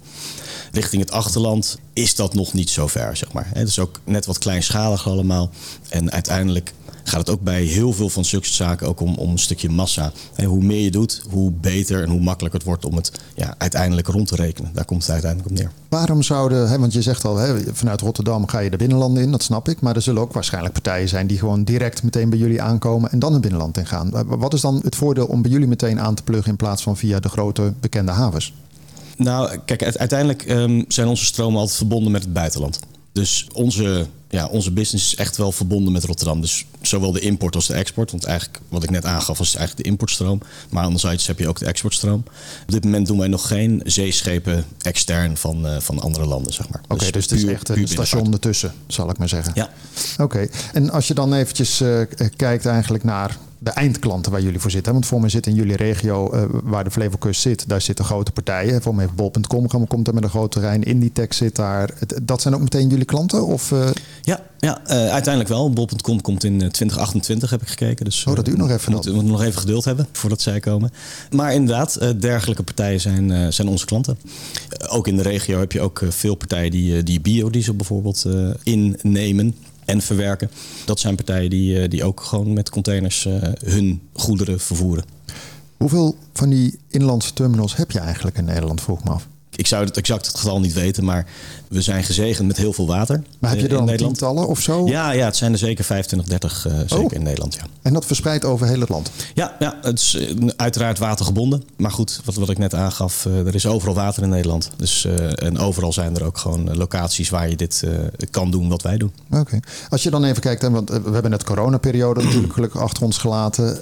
Richting 0.72 1.02
het 1.02 1.10
achterland 1.10 1.45
is 1.92 2.14
dat 2.14 2.34
nog 2.34 2.52
niet 2.52 2.70
zo 2.70 2.86
ver, 2.86 3.16
zeg 3.16 3.32
maar. 3.32 3.50
Het 3.52 3.68
is 3.68 3.78
ook 3.78 4.00
net 4.04 4.26
wat 4.26 4.38
kleinschalig 4.38 5.08
allemaal. 5.08 5.50
En 5.88 6.12
uiteindelijk 6.12 6.72
gaat 7.08 7.20
het 7.20 7.30
ook 7.30 7.42
bij 7.42 7.62
heel 7.62 7.92
veel 7.92 8.08
van 8.08 8.24
zulke 8.24 8.84
ook 8.84 9.00
om, 9.00 9.14
om 9.14 9.30
een 9.30 9.38
stukje 9.38 9.68
massa. 9.68 10.12
hoe 10.44 10.62
meer 10.62 10.82
je 10.82 10.90
doet, 10.90 11.22
hoe 11.30 11.50
beter 11.50 12.02
en 12.02 12.10
hoe 12.10 12.20
makkelijker 12.20 12.58
het 12.58 12.68
wordt 12.68 12.84
om 12.84 12.96
het 12.96 13.12
ja, 13.34 13.54
uiteindelijk 13.58 14.06
rond 14.06 14.28
te 14.28 14.36
rekenen. 14.36 14.70
Daar 14.74 14.84
komt 14.84 15.02
het 15.02 15.10
uiteindelijk 15.10 15.50
op 15.50 15.58
neer. 15.58 15.70
Waarom 15.88 16.22
zouden, 16.22 16.68
hè, 16.68 16.78
want 16.78 16.92
je 16.92 17.02
zegt 17.02 17.24
al, 17.24 17.36
hè, 17.36 17.74
vanuit 17.74 18.00
Rotterdam 18.00 18.48
ga 18.48 18.58
je 18.58 18.70
de 18.70 18.76
binnenlanden 18.76 19.22
in, 19.22 19.30
dat 19.30 19.42
snap 19.42 19.68
ik. 19.68 19.80
Maar 19.80 19.96
er 19.96 20.02
zullen 20.02 20.22
ook 20.22 20.32
waarschijnlijk 20.32 20.74
partijen 20.74 21.08
zijn 21.08 21.26
die 21.26 21.38
gewoon 21.38 21.64
direct 21.64 22.02
meteen 22.02 22.30
bij 22.30 22.38
jullie 22.38 22.62
aankomen 22.62 23.10
en 23.10 23.18
dan 23.18 23.32
het 23.32 23.40
binnenland 23.40 23.78
in 23.78 23.86
gaan. 23.86 24.10
Wat 24.26 24.54
is 24.54 24.60
dan 24.60 24.80
het 24.82 24.96
voordeel 24.96 25.26
om 25.26 25.42
bij 25.42 25.50
jullie 25.50 25.68
meteen 25.68 26.00
aan 26.00 26.14
te 26.14 26.22
pluggen 26.22 26.50
in 26.50 26.56
plaats 26.56 26.82
van 26.82 26.96
via 26.96 27.20
de 27.20 27.28
grote 27.28 27.72
bekende 27.80 28.12
havens? 28.12 28.52
Nou, 29.16 29.58
kijk, 29.64 29.82
uiteindelijk 29.82 30.50
um, 30.50 30.84
zijn 30.88 31.08
onze 31.08 31.24
stromen 31.24 31.58
altijd 31.58 31.76
verbonden 31.76 32.12
met 32.12 32.22
het 32.22 32.32
buitenland. 32.32 32.78
Dus 33.12 33.46
onze, 33.52 34.06
ja, 34.28 34.46
onze 34.46 34.70
business 34.70 35.06
is 35.06 35.14
echt 35.14 35.36
wel 35.36 35.52
verbonden 35.52 35.92
met 35.92 36.04
Rotterdam. 36.04 36.40
Dus 36.40 36.64
zowel 36.80 37.12
de 37.12 37.20
import 37.20 37.54
als 37.54 37.66
de 37.66 37.74
export. 37.74 38.10
Want 38.10 38.24
eigenlijk, 38.24 38.60
wat 38.68 38.82
ik 38.82 38.90
net 38.90 39.04
aangaf, 39.04 39.38
was 39.38 39.54
eigenlijk 39.54 39.84
de 39.84 39.90
importstroom. 39.90 40.40
Maar 40.70 40.84
anderzijds 40.84 41.26
heb 41.26 41.38
je 41.38 41.48
ook 41.48 41.58
de 41.58 41.66
exportstroom. 41.66 42.24
Op 42.62 42.72
dit 42.72 42.84
moment 42.84 43.06
doen 43.06 43.18
wij 43.18 43.28
nog 43.28 43.48
geen 43.48 43.80
zeeschepen 43.84 44.64
extern 44.82 45.36
van, 45.36 45.66
uh, 45.66 45.80
van 45.80 46.00
andere 46.00 46.26
landen, 46.26 46.52
zeg 46.52 46.68
maar. 46.68 46.80
Oké, 46.84 46.94
okay, 46.94 47.10
dus, 47.10 47.26
dus 47.28 47.40
het 47.40 47.48
is 47.48 47.54
echt 47.54 47.68
een 47.68 47.88
station 47.88 48.32
ertussen, 48.32 48.72
zal 48.86 49.10
ik 49.10 49.18
maar 49.18 49.28
zeggen. 49.28 49.52
Ja. 49.54 49.70
Oké, 50.12 50.22
okay. 50.22 50.50
en 50.72 50.90
als 50.90 51.08
je 51.08 51.14
dan 51.14 51.34
eventjes 51.34 51.80
uh, 51.80 52.00
kijkt 52.36 52.66
eigenlijk 52.66 53.04
naar 53.04 53.36
de 53.58 53.70
eindklanten 53.70 54.32
waar 54.32 54.40
jullie 54.40 54.60
voor 54.60 54.70
zitten. 54.70 54.92
Want 54.92 55.06
voor 55.06 55.20
mij 55.20 55.28
zit 55.28 55.46
in 55.46 55.54
jullie 55.54 55.76
regio, 55.76 56.34
uh, 56.34 56.44
waar 56.50 56.84
de 56.84 56.90
Flevokust 56.90 57.40
zit, 57.40 57.68
daar 57.68 57.80
zitten 57.80 58.04
grote 58.04 58.32
partijen. 58.32 58.82
Voor 58.82 58.94
mij 58.94 59.04
heeft 59.04 59.16
bol.com 59.16 59.86
komt 59.86 60.08
er 60.08 60.14
met 60.14 60.22
een 60.22 60.30
groot 60.30 60.52
terrein. 60.52 60.82
Inditex 60.82 61.36
zit 61.36 61.56
daar. 61.56 61.90
Dat 62.22 62.42
zijn 62.42 62.54
ook 62.54 62.60
meteen 62.60 62.88
jullie 62.88 63.04
klanten? 63.04 63.46
Of, 63.46 63.70
uh... 63.70 63.88
Ja, 64.22 64.40
ja 64.58 64.80
uh, 64.82 64.88
uiteindelijk 64.88 65.48
wel. 65.48 65.70
Bol.com 65.70 66.20
komt 66.20 66.44
in 66.44 66.58
2028, 66.58 67.50
heb 67.50 67.62
ik 67.62 67.68
gekeken. 67.68 68.04
Dus, 68.04 68.26
oh, 68.26 68.34
dat 68.34 68.44
duurt 68.44 68.58
nog 68.58 68.70
even. 68.70 68.92
We 68.92 69.12
moeten 69.12 69.26
nog 69.26 69.42
even 69.42 69.60
geduld 69.60 69.84
hebben 69.84 70.06
voordat 70.12 70.40
zij 70.40 70.60
komen. 70.60 70.90
Maar 71.30 71.54
inderdaad, 71.54 72.20
dergelijke 72.20 72.62
partijen 72.62 73.00
zijn, 73.00 73.52
zijn 73.52 73.68
onze 73.68 73.86
klanten. 73.86 74.18
ook 74.88 75.06
in 75.06 75.16
de 75.16 75.22
regio 75.22 75.58
heb 75.58 75.72
je 75.72 75.80
ook 75.80 76.02
veel 76.08 76.34
partijen 76.34 76.70
die, 76.70 77.02
die 77.02 77.20
biodiesel 77.20 77.74
bijvoorbeeld 77.74 78.26
innemen 78.62 79.54
en 79.86 80.00
verwerken. 80.00 80.50
Dat 80.84 81.00
zijn 81.00 81.16
partijen 81.16 81.50
die, 81.50 81.88
die 81.88 82.04
ook 82.04 82.20
gewoon 82.20 82.52
met 82.52 82.70
containers 82.70 83.24
uh, 83.24 83.34
hun 83.64 84.00
goederen 84.12 84.60
vervoeren. 84.60 85.04
Hoeveel 85.76 86.16
van 86.32 86.50
die 86.50 86.78
inlandse 86.88 87.32
terminals 87.32 87.76
heb 87.76 87.90
je 87.90 87.98
eigenlijk 87.98 88.36
in 88.36 88.44
Nederland, 88.44 88.80
vroeg 88.80 89.04
me 89.04 89.10
af? 89.10 89.28
Ik 89.56 89.66
zou 89.66 89.84
het 89.84 89.96
exact 89.96 90.26
het 90.26 90.38
getal 90.38 90.60
niet 90.60 90.72
weten, 90.72 91.04
maar 91.04 91.26
we 91.68 91.82
zijn 91.82 92.04
gezegend 92.04 92.46
met 92.46 92.56
heel 92.56 92.72
veel 92.72 92.86
water. 92.86 93.22
Maar 93.38 93.50
heb 93.50 93.60
je 93.60 93.68
er 93.68 93.86
dan 93.86 93.96
tientallen 93.96 94.46
of 94.46 94.60
zo? 94.60 94.86
Ja, 94.86 95.10
ja, 95.10 95.24
het 95.24 95.36
zijn 95.36 95.52
er 95.52 95.58
zeker 95.58 95.84
25, 95.84 96.28
30 96.28 96.66
uh, 96.66 96.78
zeker 96.78 97.04
oh. 97.04 97.12
in 97.12 97.22
Nederland. 97.22 97.54
Ja. 97.54 97.66
En 97.82 97.92
dat 97.92 98.06
verspreidt 98.06 98.44
over 98.44 98.66
heel 98.66 98.80
het 98.80 98.88
land? 98.88 99.10
Ja, 99.34 99.56
ja 99.58 99.78
het 99.82 99.98
is 99.98 100.18
uiteraard 100.56 100.98
watergebonden. 100.98 101.62
Maar 101.76 101.90
goed, 101.90 102.20
wat, 102.24 102.34
wat 102.34 102.50
ik 102.50 102.58
net 102.58 102.74
aangaf, 102.74 103.24
er 103.24 103.54
is 103.54 103.66
overal 103.66 103.94
water 103.94 104.22
in 104.22 104.28
Nederland. 104.28 104.70
Dus, 104.76 105.04
uh, 105.04 105.42
en 105.42 105.58
overal 105.58 105.92
zijn 105.92 106.16
er 106.16 106.24
ook 106.24 106.38
gewoon 106.38 106.76
locaties 106.76 107.28
waar 107.28 107.48
je 107.48 107.56
dit 107.56 107.84
kan 108.30 108.50
doen 108.50 108.68
wat 108.68 108.82
wij 108.82 108.96
doen. 108.96 109.12
Oké. 109.30 109.40
Okay. 109.40 109.60
Als 109.88 110.02
je 110.02 110.10
dan 110.10 110.24
even 110.24 110.42
kijkt, 110.42 110.62
hè, 110.62 110.70
want 110.70 110.88
we 110.90 111.10
hebben 111.12 111.30
net 111.30 111.44
coronaperiode 111.44 112.22
natuurlijk 112.22 112.52
gelukkig 112.52 112.80
achter 112.80 113.02
ons 113.02 113.18
gelaten. 113.18 113.78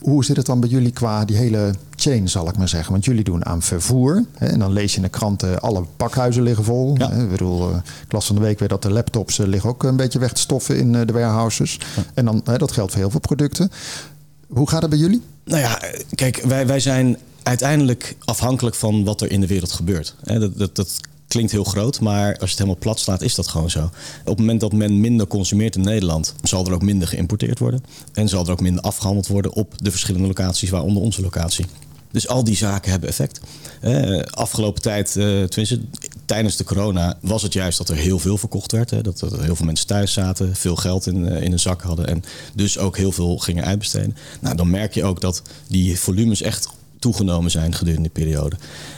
Hoe 0.00 0.24
zit 0.24 0.36
het 0.36 0.46
dan 0.46 0.60
bij 0.60 0.68
jullie 0.68 0.92
qua 0.92 1.24
die 1.24 1.36
hele 1.36 1.74
chain, 2.02 2.28
zal 2.28 2.48
ik 2.48 2.56
maar 2.56 2.68
zeggen? 2.68 2.92
Want 2.92 3.04
jullie 3.04 3.24
doen 3.24 3.46
aan 3.46 3.62
vervoer. 3.62 4.24
Hè, 4.34 4.46
en 4.46 4.58
dan 4.58 4.72
lees 4.72 4.90
je 4.90 4.96
in 4.96 5.02
de 5.02 5.08
kranten, 5.08 5.60
alle 5.60 5.84
pakhuizen 5.96 6.42
liggen 6.42 6.64
vol. 6.64 6.94
Ja. 6.98 7.10
Hè, 7.10 7.22
ik 7.22 7.30
bedoel, 7.30 7.70
ik 7.76 8.12
las 8.12 8.26
van 8.26 8.36
de 8.36 8.42
week 8.42 8.58
weer 8.58 8.68
dat 8.68 8.82
de 8.82 8.90
laptops 8.90 9.36
liggen 9.36 9.70
ook 9.70 9.82
een 9.82 9.96
beetje 9.96 10.18
weg 10.18 10.32
te 10.32 10.40
stoffen 10.40 10.78
in 10.78 10.92
de 10.92 11.12
warehouses. 11.12 11.78
Ja. 11.96 12.02
En 12.14 12.24
dan, 12.24 12.40
hè, 12.44 12.58
dat 12.58 12.72
geldt 12.72 12.92
voor 12.92 13.00
heel 13.00 13.10
veel 13.10 13.20
producten. 13.20 13.70
Hoe 14.48 14.68
gaat 14.68 14.80
het 14.80 14.90
bij 14.90 14.98
jullie? 14.98 15.22
Nou 15.44 15.60
ja, 15.60 15.80
kijk, 16.14 16.42
wij, 16.42 16.66
wij 16.66 16.80
zijn 16.80 17.16
uiteindelijk 17.42 18.16
afhankelijk 18.18 18.76
van 18.76 19.04
wat 19.04 19.20
er 19.20 19.30
in 19.30 19.40
de 19.40 19.46
wereld 19.46 19.72
gebeurt. 19.72 20.14
Dat, 20.22 20.58
dat, 20.58 20.76
dat 20.76 21.00
klinkt 21.32 21.52
heel 21.52 21.64
groot, 21.64 22.00
maar 22.00 22.26
als 22.26 22.38
je 22.38 22.46
het 22.46 22.58
helemaal 22.58 22.76
plat 22.78 23.00
slaat, 23.00 23.22
is 23.22 23.34
dat 23.34 23.48
gewoon 23.48 23.70
zo. 23.70 23.84
Op 23.84 23.92
het 24.24 24.38
moment 24.38 24.60
dat 24.60 24.72
men 24.72 25.00
minder 25.00 25.26
consumeert 25.26 25.76
in 25.76 25.82
Nederland, 25.82 26.34
zal 26.42 26.66
er 26.66 26.72
ook 26.72 26.82
minder 26.82 27.08
geïmporteerd 27.08 27.58
worden. 27.58 27.84
En 28.12 28.28
zal 28.28 28.44
er 28.44 28.52
ook 28.52 28.60
minder 28.60 28.82
afgehandeld 28.82 29.26
worden 29.26 29.52
op 29.52 29.74
de 29.76 29.90
verschillende 29.90 30.26
locaties, 30.26 30.70
waaronder 30.70 31.02
onze 31.02 31.22
locatie. 31.22 31.66
Dus 32.12 32.28
al 32.28 32.44
die 32.44 32.56
zaken 32.56 32.90
hebben 32.90 33.08
effect. 33.08 33.40
afgelopen 34.30 34.82
tijd, 34.82 35.12
tenminste 35.12 35.80
tijdens 36.24 36.56
de 36.56 36.64
corona 36.64 37.18
was 37.20 37.42
het 37.42 37.52
juist 37.52 37.78
dat 37.78 37.88
er 37.88 37.96
heel 37.96 38.18
veel 38.18 38.38
verkocht 38.38 38.72
werd. 38.72 38.90
Hè? 38.90 39.00
Dat, 39.00 39.18
dat 39.18 39.40
heel 39.40 39.56
veel 39.56 39.66
mensen 39.66 39.86
thuis 39.86 40.12
zaten, 40.12 40.56
veel 40.56 40.76
geld 40.76 41.06
in, 41.06 41.26
in 41.26 41.50
hun 41.50 41.60
zak 41.60 41.82
hadden 41.82 42.06
en 42.06 42.24
dus 42.54 42.78
ook 42.78 42.96
heel 42.96 43.12
veel 43.12 43.38
gingen 43.38 43.64
uitbesteden. 43.64 44.16
Nou, 44.40 44.56
dan 44.56 44.70
merk 44.70 44.94
je 44.94 45.04
ook 45.04 45.20
dat 45.20 45.42
die 45.66 45.98
volumes 45.98 46.42
echt 46.42 46.68
toegenomen 46.98 47.50
zijn 47.50 47.74
gedurende 47.74 48.10
die 48.12 48.22
periode. 48.24 48.56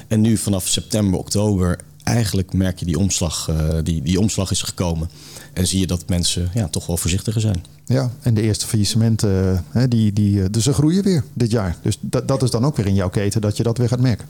En 0.08 0.20
nu 0.20 0.36
vanaf 0.36 0.68
september, 0.68 1.18
oktober, 1.18 1.78
eigenlijk 2.04 2.52
merk 2.52 2.78
je 2.78 2.84
die 2.84 2.98
omslag, 2.98 3.50
die, 3.82 4.02
die 4.02 4.20
omslag 4.20 4.50
is 4.50 4.62
gekomen. 4.62 5.10
En 5.52 5.66
zie 5.66 5.80
je 5.80 5.86
dat 5.86 6.08
mensen 6.08 6.50
ja, 6.54 6.68
toch 6.68 6.86
wel 6.86 6.96
voorzichtiger 6.96 7.40
zijn. 7.40 7.64
Ja, 7.86 8.10
en 8.20 8.34
de 8.34 8.42
eerste 8.42 8.66
faillissementen, 8.66 9.64
hè, 9.70 9.88
die, 9.88 10.12
die, 10.12 10.50
dus 10.50 10.64
ze 10.64 10.72
groeien 10.72 11.02
weer 11.02 11.24
dit 11.32 11.50
jaar. 11.50 11.76
Dus 11.82 11.98
dat, 12.00 12.28
dat 12.28 12.42
is 12.42 12.50
dan 12.50 12.64
ook 12.64 12.76
weer 12.76 12.86
in 12.86 12.94
jouw 12.94 13.10
keten 13.10 13.40
dat 13.40 13.56
je 13.56 13.62
dat 13.62 13.78
weer 13.78 13.88
gaat 13.88 14.00
merken. 14.00 14.26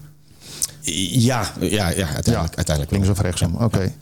Ja, 0.87 1.53
ja, 1.61 1.89
ja 1.89 2.07
uiteindelijk, 2.07 2.57
uiteindelijk 2.57 2.91
Links 2.91 3.09
of 3.09 3.21
rechtsom, 3.21 3.55
oké. 3.55 3.93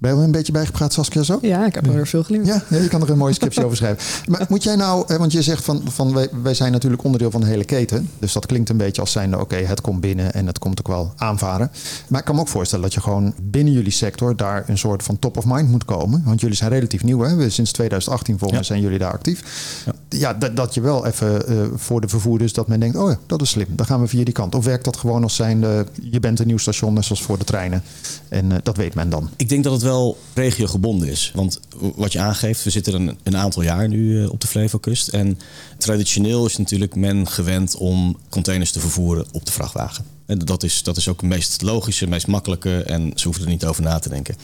Ben 0.00 0.10
je 0.10 0.16
er 0.16 0.24
een 0.24 0.30
beetje 0.30 0.52
bijgepraat, 0.52 0.92
Saskia, 0.92 1.22
zo? 1.22 1.38
Ja, 1.42 1.66
ik 1.66 1.74
heb 1.74 1.86
er 1.86 2.06
veel 2.06 2.22
geleerd. 2.22 2.46
Ja, 2.46 2.62
je 2.68 2.88
kan 2.88 3.02
er 3.02 3.10
een 3.10 3.18
mooie 3.18 3.34
scriptie 3.34 3.64
over 3.64 3.76
schrijven. 3.76 4.04
Maar 4.28 4.46
moet 4.48 4.62
jij 4.62 4.76
nou, 4.76 5.04
want 5.18 5.32
je 5.32 5.42
zegt 5.42 5.64
van, 5.64 5.82
van 5.84 6.14
wij, 6.14 6.28
wij 6.42 6.54
zijn 6.54 6.72
natuurlijk 6.72 7.04
onderdeel 7.04 7.30
van 7.30 7.40
de 7.40 7.46
hele 7.46 7.64
keten. 7.64 8.10
Dus 8.18 8.32
dat 8.32 8.46
klinkt 8.46 8.68
een 8.68 8.76
beetje 8.76 9.00
als 9.00 9.12
zijnde, 9.12 9.40
oké, 9.40 9.56
het 9.56 9.80
komt 9.80 10.00
binnen 10.00 10.32
en 10.32 10.46
het 10.46 10.58
komt 10.58 10.78
ook 10.78 10.88
wel 10.88 11.12
aanvaren. 11.16 11.70
Maar 12.08 12.18
ik 12.18 12.24
kan 12.24 12.34
me 12.34 12.40
ook 12.40 12.48
voorstellen 12.48 12.84
dat 12.84 12.94
je 12.94 13.00
gewoon 13.00 13.34
binnen 13.42 13.72
jullie 13.72 13.92
sector 13.92 14.36
daar 14.36 14.64
een 14.66 14.78
soort 14.78 15.02
van 15.02 15.18
top 15.18 15.36
of 15.36 15.44
mind 15.44 15.68
moet 15.68 15.84
komen. 15.84 16.22
Want 16.24 16.40
jullie 16.40 16.56
zijn 16.56 16.70
relatief 16.70 17.04
nieuw, 17.04 17.20
hè? 17.20 17.50
Sinds 17.50 17.72
2018 17.72 18.38
volgens 18.38 18.58
mij 18.58 18.68
zijn 18.68 18.80
jullie 18.80 18.98
daar 18.98 19.12
actief. 19.12 19.42
Ja, 19.86 19.92
ja 20.08 20.34
dat, 20.34 20.56
dat, 20.56 20.74
je 20.74 20.80
wel 20.80 21.06
even 21.06 21.52
uh, 21.52 21.62
voor 21.74 22.00
de 22.00 22.08
vervoerders, 22.08 22.52
dat 22.52 22.68
men 22.68 22.80
denkt, 22.80 22.96
oh 22.96 23.10
ja, 23.10 23.18
dat 23.26 23.42
is 23.42 23.50
slim. 23.50 23.66
Dan 23.68 23.86
gaan 23.86 24.00
we 24.00 24.06
via 24.06 24.24
die 24.24 24.34
kant. 24.34 24.54
Of 24.54 24.64
werkt 24.64 24.84
dat 24.84 24.96
gewoon 24.96 25.22
als 25.22 25.34
zijnde, 25.34 25.86
je 26.02 26.20
bent 26.20 26.29
een 26.38 26.46
nieuw 26.46 26.58
station, 26.58 26.94
net 26.94 27.04
zoals 27.04 27.22
voor 27.22 27.38
de 27.38 27.44
treinen. 27.44 27.82
En 28.28 28.50
uh, 28.50 28.56
dat 28.62 28.76
weet 28.76 28.94
men 28.94 29.10
dan. 29.10 29.30
Ik 29.36 29.48
denk 29.48 29.64
dat 29.64 29.72
het 29.72 29.82
wel 29.82 30.18
regiogebonden 30.34 31.08
is. 31.08 31.32
Want 31.34 31.60
wat 31.94 32.12
je 32.12 32.18
aangeeft, 32.18 32.64
we 32.64 32.70
zitten 32.70 32.94
een, 32.94 33.18
een 33.22 33.36
aantal 33.36 33.62
jaar 33.62 33.88
nu 33.88 34.20
uh, 34.20 34.30
op 34.30 34.40
de 34.40 34.46
Flevokust. 34.46 35.08
En 35.08 35.38
traditioneel 35.78 36.46
is 36.46 36.56
natuurlijk 36.56 36.94
men 36.94 37.28
gewend 37.28 37.76
om 37.76 38.16
containers 38.28 38.72
te 38.72 38.80
vervoeren 38.80 39.26
op 39.32 39.46
de 39.46 39.52
vrachtwagen. 39.52 40.04
En 40.26 40.38
dat 40.38 40.62
is, 40.62 40.82
dat 40.82 40.96
is 40.96 41.08
ook 41.08 41.20
het 41.20 41.30
meest 41.30 41.62
logische, 41.62 42.06
meest 42.06 42.26
makkelijke 42.26 42.82
en 42.82 43.12
ze 43.14 43.24
hoeven 43.24 43.42
er 43.42 43.50
niet 43.50 43.64
over 43.64 43.82
na 43.82 43.98
te 43.98 44.08
denken. 44.08 44.36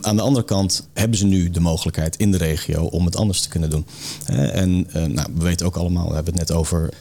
Aan 0.00 0.16
de 0.16 0.22
andere 0.22 0.44
kant 0.44 0.88
hebben 0.92 1.18
ze 1.18 1.26
nu 1.26 1.50
de 1.50 1.60
mogelijkheid 1.60 2.16
in 2.16 2.30
de 2.30 2.36
regio 2.36 2.84
om 2.84 3.04
het 3.04 3.16
anders 3.16 3.40
te 3.40 3.48
kunnen 3.48 3.70
doen. 3.70 3.86
En 4.26 4.86
uh, 4.96 5.04
nou, 5.04 5.28
we 5.34 5.44
weten 5.44 5.66
ook 5.66 5.76
allemaal, 5.76 6.08
we 6.08 6.14
hebben 6.14 6.34
het 6.38 6.48
net 6.48 6.58
over 6.58 6.92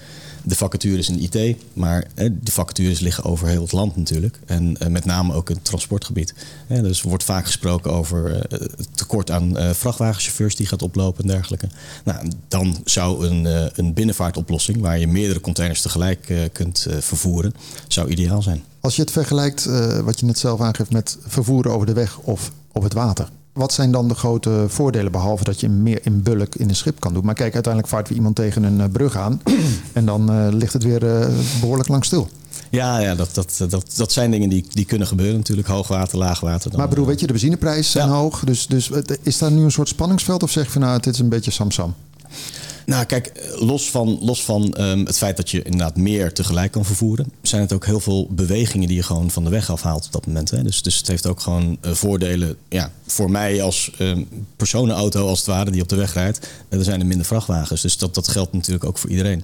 de 0.47 0.55
vacatures 0.55 1.09
in 1.09 1.19
IT, 1.19 1.57
maar 1.73 2.07
de 2.15 2.51
vacatures 2.51 2.99
liggen 2.99 3.23
over 3.23 3.47
heel 3.47 3.61
het 3.61 3.71
land 3.71 3.95
natuurlijk. 3.95 4.39
En 4.45 4.77
met 4.89 5.05
name 5.05 5.33
ook 5.33 5.49
in 5.49 5.55
het 5.55 5.65
transportgebied. 5.65 6.33
Dus 6.67 7.01
er 7.01 7.09
wordt 7.09 7.23
vaak 7.23 7.45
gesproken 7.45 7.91
over 7.91 8.45
het 8.49 8.87
tekort 8.91 9.31
aan 9.31 9.55
vrachtwagenchauffeurs 9.75 10.55
die 10.55 10.65
gaat 10.65 10.81
oplopen 10.81 11.23
en 11.23 11.29
dergelijke. 11.29 11.67
Nou, 12.03 12.31
dan 12.47 12.81
zou 12.83 13.27
een, 13.27 13.45
een 13.79 13.93
binnenvaartoplossing 13.93 14.81
waar 14.81 14.99
je 14.99 15.07
meerdere 15.07 15.41
containers 15.41 15.81
tegelijk 15.81 16.49
kunt 16.51 16.87
vervoeren, 16.99 17.53
zou 17.87 18.09
ideaal 18.09 18.41
zijn. 18.41 18.63
Als 18.79 18.95
je 18.95 19.01
het 19.01 19.11
vergelijkt, 19.11 19.65
wat 20.03 20.19
je 20.19 20.25
net 20.25 20.39
zelf 20.39 20.61
aangeeft, 20.61 20.91
met 20.91 21.17
vervoeren 21.27 21.71
over 21.71 21.85
de 21.85 21.93
weg 21.93 22.17
of 22.17 22.51
op 22.71 22.83
het 22.83 22.93
water. 22.93 23.29
Wat 23.57 23.73
zijn 23.73 23.91
dan 23.91 24.07
de 24.07 24.15
grote 24.15 24.65
voordelen, 24.67 25.11
behalve 25.11 25.43
dat 25.43 25.59
je 25.59 25.69
meer 25.69 25.99
in 26.03 26.23
bulk 26.23 26.55
in 26.55 26.69
een 26.69 26.75
schip 26.75 26.99
kan 26.99 27.13
doen? 27.13 27.25
Maar 27.25 27.33
kijk, 27.33 27.53
uiteindelijk 27.53 27.93
vaart 27.93 28.07
weer 28.07 28.17
iemand 28.17 28.35
tegen 28.35 28.63
een 28.63 28.91
brug 28.91 29.17
aan 29.17 29.41
en 29.93 30.05
dan 30.05 30.31
uh, 30.31 30.47
ligt 30.51 30.73
het 30.73 30.83
weer 30.83 31.03
uh, 31.03 31.27
behoorlijk 31.59 31.89
lang 31.89 32.05
stil. 32.05 32.29
Ja, 32.69 32.99
ja 32.99 33.15
dat, 33.15 33.29
dat, 33.33 33.65
dat, 33.69 33.93
dat 33.95 34.11
zijn 34.11 34.31
dingen 34.31 34.49
die, 34.49 34.65
die 34.69 34.85
kunnen 34.85 35.07
gebeuren 35.07 35.35
natuurlijk. 35.35 35.67
Hoogwater, 35.67 36.17
laagwater. 36.17 36.69
Dan, 36.69 36.79
maar 36.79 36.89
bedoel, 36.89 37.05
weet 37.05 37.19
je, 37.19 37.25
de 37.27 37.33
benzineprijzen 37.33 37.91
zijn 37.91 38.07
ja. 38.07 38.13
hoog. 38.13 38.43
Dus, 38.43 38.67
dus 38.67 38.91
is 39.21 39.37
daar 39.37 39.51
nu 39.51 39.63
een 39.63 39.71
soort 39.71 39.87
spanningsveld 39.87 40.43
of 40.43 40.51
zeg 40.51 40.65
je 40.65 40.71
van 40.71 40.81
nou, 40.81 40.99
dit 40.99 41.13
is 41.13 41.19
een 41.19 41.29
beetje 41.29 41.51
samsam? 41.51 41.93
Nou, 42.87 43.05
kijk, 43.05 43.31
los 43.59 43.89
van, 43.89 44.17
los 44.21 44.43
van 44.43 44.75
um, 44.79 45.05
het 45.05 45.17
feit 45.17 45.37
dat 45.37 45.49
je 45.49 45.61
inderdaad 45.61 45.97
meer 45.97 46.33
tegelijk 46.33 46.71
kan 46.71 46.85
vervoeren, 46.85 47.31
zijn 47.41 47.61
het 47.61 47.73
ook 47.73 47.85
heel 47.85 47.99
veel 47.99 48.27
bewegingen 48.29 48.87
die 48.87 48.95
je 48.97 49.03
gewoon 49.03 49.31
van 49.31 49.43
de 49.43 49.49
weg 49.49 49.69
afhaalt 49.69 50.05
op 50.05 50.11
dat 50.11 50.25
moment. 50.25 50.51
Hè. 50.51 50.63
Dus, 50.63 50.81
dus 50.81 50.97
het 50.97 51.07
heeft 51.07 51.27
ook 51.27 51.39
gewoon 51.39 51.77
uh, 51.85 51.91
voordelen 51.91 52.57
ja, 52.69 52.91
voor 53.07 53.31
mij 53.31 53.61
als 53.61 53.91
um, 53.99 54.27
personenauto, 54.55 55.27
als 55.27 55.37
het 55.37 55.47
ware, 55.47 55.71
die 55.71 55.81
op 55.81 55.89
de 55.89 55.95
weg 55.95 56.13
rijdt. 56.13 56.47
Uh, 56.69 56.79
er 56.79 56.85
zijn 56.85 56.99
er 56.99 57.05
minder 57.05 57.25
vrachtwagens. 57.25 57.81
Dus 57.81 57.97
dat, 57.97 58.15
dat 58.15 58.27
geldt 58.27 58.53
natuurlijk 58.53 58.85
ook 58.85 58.97
voor 58.97 59.09
iedereen. 59.09 59.43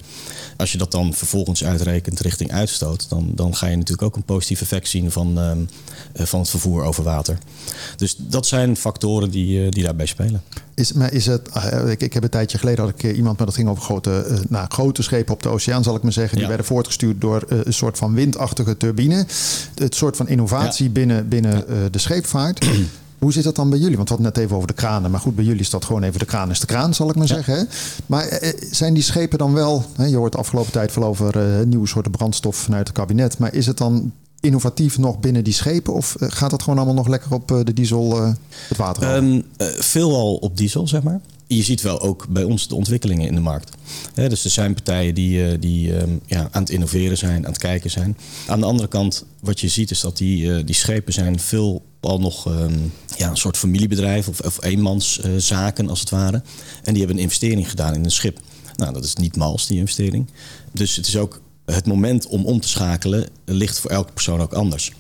Als 0.57 0.71
je 0.71 0.77
dat 0.77 0.91
dan 0.91 1.13
vervolgens 1.13 1.63
uitrekent 1.63 2.19
richting 2.19 2.51
uitstoot, 2.51 3.09
dan, 3.09 3.31
dan 3.35 3.55
ga 3.55 3.67
je 3.67 3.75
natuurlijk 3.75 4.01
ook 4.01 4.15
een 4.15 4.23
positief 4.23 4.61
effect 4.61 4.87
zien 4.87 5.11
van, 5.11 5.37
um, 5.37 5.69
uh, 6.15 6.25
van 6.25 6.39
het 6.39 6.49
vervoer 6.49 6.83
over 6.83 7.03
water. 7.03 7.37
Dus 7.97 8.15
dat 8.17 8.47
zijn 8.47 8.77
factoren 8.77 9.31
die, 9.31 9.69
die 9.69 9.83
daarbij 9.83 10.05
spelen. 10.05 10.41
Is, 10.75 10.93
maar 10.93 11.13
is 11.13 11.25
het, 11.25 11.49
uh, 11.57 11.89
ik, 11.89 12.01
ik 12.01 12.13
heb 12.13 12.23
een 12.23 12.29
tijdje 12.29 12.57
geleden 12.57 12.83
had 12.83 12.93
ik 12.93 13.15
iemand, 13.15 13.37
maar 13.37 13.45
dat 13.45 13.55
ging 13.55 13.69
over 13.69 13.83
grote, 13.83 14.25
uh, 14.29 14.37
nou, 14.49 14.65
grote 14.69 15.03
schepen 15.03 15.33
op 15.33 15.43
de 15.43 15.49
oceaan, 15.49 15.83
zal 15.83 15.95
ik 15.95 16.03
maar 16.03 16.11
zeggen. 16.11 16.33
Die 16.33 16.41
ja. 16.41 16.47
werden 16.47 16.65
voortgestuurd 16.65 17.21
door 17.21 17.43
uh, 17.49 17.59
een 17.63 17.73
soort 17.73 17.97
van 17.97 18.13
windachtige 18.13 18.77
turbine. 18.77 19.25
Het 19.75 19.95
soort 19.95 20.15
van 20.15 20.27
innovatie 20.27 20.85
ja. 20.85 20.91
binnen, 20.91 21.27
binnen 21.27 21.65
de 21.91 21.99
scheepvaart. 21.99 22.65
Hoe 23.19 23.33
zit 23.33 23.43
dat 23.43 23.55
dan 23.55 23.69
bij 23.69 23.79
jullie? 23.79 23.95
Want 23.95 24.09
we 24.09 24.15
hadden 24.15 24.33
net 24.33 24.43
even 24.43 24.55
over 24.55 24.67
de 24.67 24.73
kranen. 24.73 25.11
Maar 25.11 25.19
goed, 25.19 25.35
bij 25.35 25.43
jullie 25.45 25.59
is 25.59 25.69
dat 25.69 25.85
gewoon 25.85 26.03
even 26.03 26.19
de 26.19 26.25
kraan 26.25 26.49
is 26.49 26.59
de 26.59 26.65
kraan, 26.65 26.93
zal 26.93 27.09
ik 27.09 27.15
maar 27.15 27.27
ja. 27.27 27.33
zeggen. 27.33 27.55
Hè? 27.55 27.63
Maar 28.05 28.41
zijn 28.71 28.93
die 28.93 29.03
schepen 29.03 29.37
dan 29.37 29.53
wel... 29.53 29.85
Hè, 29.95 30.05
je 30.05 30.15
hoort 30.15 30.31
de 30.31 30.37
afgelopen 30.37 30.71
tijd 30.71 30.91
veel 30.91 31.03
over 31.03 31.65
nieuwe 31.67 31.87
soorten 31.87 32.11
brandstof 32.11 32.55
vanuit 32.55 32.87
het 32.87 32.97
kabinet. 32.97 33.37
Maar 33.37 33.53
is 33.53 33.65
het 33.65 33.77
dan 33.77 34.11
innovatief 34.43 34.97
nog 34.97 35.19
binnen 35.19 35.43
die 35.43 35.53
schepen? 35.53 35.93
Of 35.93 36.15
gaat 36.19 36.49
dat 36.49 36.63
gewoon 36.63 36.77
allemaal 36.77 36.95
nog 36.95 37.07
lekker 37.07 37.33
op 37.33 37.47
de 37.47 37.73
diesel, 37.73 38.21
uh, 38.21 38.33
het 38.67 38.77
water? 38.77 39.15
Um, 39.15 39.33
uh, 39.33 39.67
veelal 39.67 40.35
op 40.35 40.57
diesel, 40.57 40.87
zeg 40.87 41.03
maar. 41.03 41.21
Je 41.47 41.63
ziet 41.63 41.81
wel 41.81 42.01
ook 42.01 42.27
bij 42.29 42.43
ons 42.43 42.67
de 42.67 42.75
ontwikkelingen 42.75 43.27
in 43.27 43.35
de 43.35 43.41
markt. 43.41 43.71
Dus 44.13 44.43
er 44.43 44.49
zijn 44.49 44.73
partijen 44.73 45.15
die, 45.15 45.59
die 45.59 46.01
um, 46.01 46.21
ja, 46.25 46.47
aan 46.51 46.61
het 46.61 46.69
innoveren 46.69 47.17
zijn, 47.17 47.45
aan 47.45 47.51
het 47.51 47.61
kijken 47.61 47.91
zijn. 47.91 48.17
Aan 48.47 48.59
de 48.59 48.65
andere 48.65 48.87
kant, 48.87 49.25
wat 49.39 49.59
je 49.59 49.67
ziet 49.67 49.91
is 49.91 49.99
dat 49.99 50.17
die, 50.17 50.63
die 50.63 50.75
schepen 50.75 51.13
zijn 51.13 51.39
veel 51.39 51.83
al 51.99 52.19
nog 52.19 52.45
um, 52.47 52.91
ja, 53.17 53.29
een 53.29 53.37
soort 53.37 53.57
familiebedrijf 53.57 54.27
of, 54.27 54.39
of 54.39 54.63
eenmanszaken 54.63 55.89
als 55.89 55.99
het 55.99 56.09
ware. 56.09 56.41
En 56.83 56.93
die 56.93 56.97
hebben 56.97 57.15
een 57.17 57.23
investering 57.23 57.69
gedaan 57.69 57.93
in 57.93 58.03
een 58.03 58.11
schip. 58.11 58.39
Nou, 58.75 58.93
dat 58.93 59.03
is 59.03 59.15
niet 59.15 59.35
mals, 59.35 59.67
die 59.67 59.79
investering. 59.79 60.27
Dus 60.71 60.95
het 60.95 61.07
is 61.07 61.17
ook 61.17 61.41
het 61.65 61.85
moment 61.85 62.27
om 62.27 62.45
om 62.45 62.59
te 62.59 62.67
schakelen 62.67 63.27
ligt 63.45 63.79
voor 63.79 63.91
elke 63.91 64.13
persoon 64.13 64.41
ook 64.41 64.53
anders. 64.53 64.91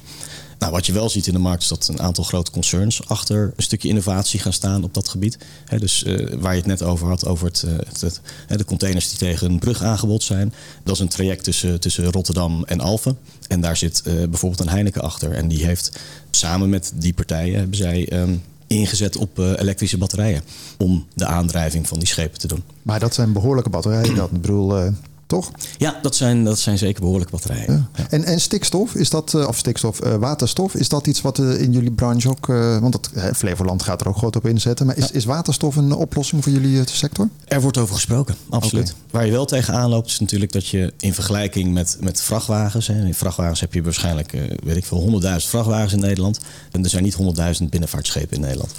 Nou, 0.63 0.75
wat 0.75 0.85
je 0.85 0.93
wel 0.93 1.09
ziet 1.09 1.27
in 1.27 1.33
de 1.33 1.39
markt 1.39 1.61
is 1.61 1.67
dat 1.67 1.87
een 1.87 1.99
aantal 1.99 2.23
grote 2.23 2.51
concerns 2.51 3.07
achter 3.07 3.53
een 3.55 3.63
stukje 3.63 3.87
innovatie 3.87 4.39
gaan 4.39 4.53
staan 4.53 4.83
op 4.83 4.93
dat 4.93 5.09
gebied. 5.09 5.37
Dus 5.77 6.03
uh, 6.03 6.33
waar 6.39 6.51
je 6.51 6.57
het 6.57 6.67
net 6.67 6.83
over 6.83 7.07
had, 7.07 7.25
over 7.25 7.47
het, 7.47 7.63
uh, 7.67 7.73
het, 7.99 8.21
de 8.57 8.65
containers 8.65 9.09
die 9.09 9.17
tegen 9.17 9.51
een 9.51 9.59
brug 9.59 9.83
aangebod 9.83 10.23
zijn. 10.23 10.53
Dat 10.83 10.95
is 10.95 11.01
een 11.01 11.07
traject 11.07 11.43
tussen, 11.43 11.79
tussen 11.79 12.11
Rotterdam 12.11 12.63
en 12.63 12.79
Alphen. 12.79 13.17
En 13.47 13.61
daar 13.61 13.77
zit 13.77 14.03
uh, 14.05 14.13
bijvoorbeeld 14.13 14.61
een 14.61 14.69
Heineken 14.69 15.01
achter. 15.01 15.31
En 15.31 15.47
die 15.47 15.65
heeft 15.65 15.99
samen 16.31 16.69
met 16.69 16.91
die 16.95 17.13
partijen 17.13 17.57
hebben 17.57 17.77
zij 17.77 18.13
um, 18.13 18.43
ingezet 18.67 19.17
op 19.17 19.37
elektrische 19.37 19.97
batterijen. 19.97 20.41
Om 20.77 21.05
de 21.13 21.25
aandrijving 21.25 21.87
van 21.87 21.99
die 21.99 22.07
schepen 22.07 22.39
te 22.39 22.47
doen. 22.47 22.63
Maar 22.81 22.99
dat 22.99 23.13
zijn 23.13 23.33
behoorlijke 23.33 23.69
batterijen. 23.69 24.15
Dat, 24.15 24.31
ik 24.31 24.41
bedoel, 24.41 24.93
toch? 25.33 25.51
Ja, 25.77 25.99
dat 26.01 26.15
zijn, 26.15 26.43
dat 26.43 26.59
zijn 26.59 26.77
zeker 26.77 27.01
behoorlijke 27.01 27.31
batterijen. 27.31 27.89
Ja. 27.95 28.05
En, 28.09 28.23
en 28.23 28.41
stikstof, 28.41 28.95
is 28.95 29.09
dat, 29.09 29.33
uh, 29.33 29.47
of 29.47 29.57
stikstof, 29.57 30.05
uh, 30.05 30.15
waterstof, 30.15 30.75
is 30.75 30.89
dat 30.89 31.07
iets 31.07 31.21
wat 31.21 31.39
uh, 31.39 31.61
in 31.61 31.71
jullie 31.71 31.91
branche 31.91 32.29
ook, 32.29 32.47
want 32.47 32.91
dat, 32.91 33.09
Flevoland 33.35 33.83
gaat 33.83 34.01
er 34.01 34.07
ook 34.07 34.17
groot 34.17 34.35
op 34.35 34.47
inzetten, 34.47 34.85
maar 34.85 34.97
is, 34.97 35.07
ja. 35.07 35.13
is 35.13 35.25
waterstof 35.25 35.75
een 35.75 35.93
oplossing 35.93 36.43
voor 36.43 36.51
jullie 36.51 36.81
sector? 36.85 37.29
Er 37.45 37.61
wordt 37.61 37.77
over 37.77 37.95
gesproken, 37.95 38.35
absoluut. 38.49 38.89
Okay. 38.89 39.01
Waar 39.11 39.25
je 39.25 39.31
wel 39.31 39.45
tegenaan 39.45 39.89
loopt 39.89 40.07
is 40.07 40.19
natuurlijk 40.19 40.51
dat 40.51 40.67
je 40.67 40.93
in 40.99 41.13
vergelijking 41.13 41.73
met, 41.73 41.97
met 41.99 42.21
vrachtwagens, 42.21 42.87
hè, 42.87 43.05
in 43.05 43.13
vrachtwagens 43.13 43.59
heb 43.59 43.73
je 43.73 43.81
waarschijnlijk, 43.81 44.31
weet 44.63 44.77
ik 44.77 44.85
veel, 44.85 45.21
100.000 45.21 45.27
vrachtwagens 45.35 45.93
in 45.93 45.99
Nederland 45.99 46.39
en 46.71 46.83
er 46.83 46.89
zijn 46.89 47.03
niet 47.03 47.17
100.000 47.61 47.69
binnenvaartschepen 47.69 48.35
in 48.35 48.41
Nederland. 48.41 48.73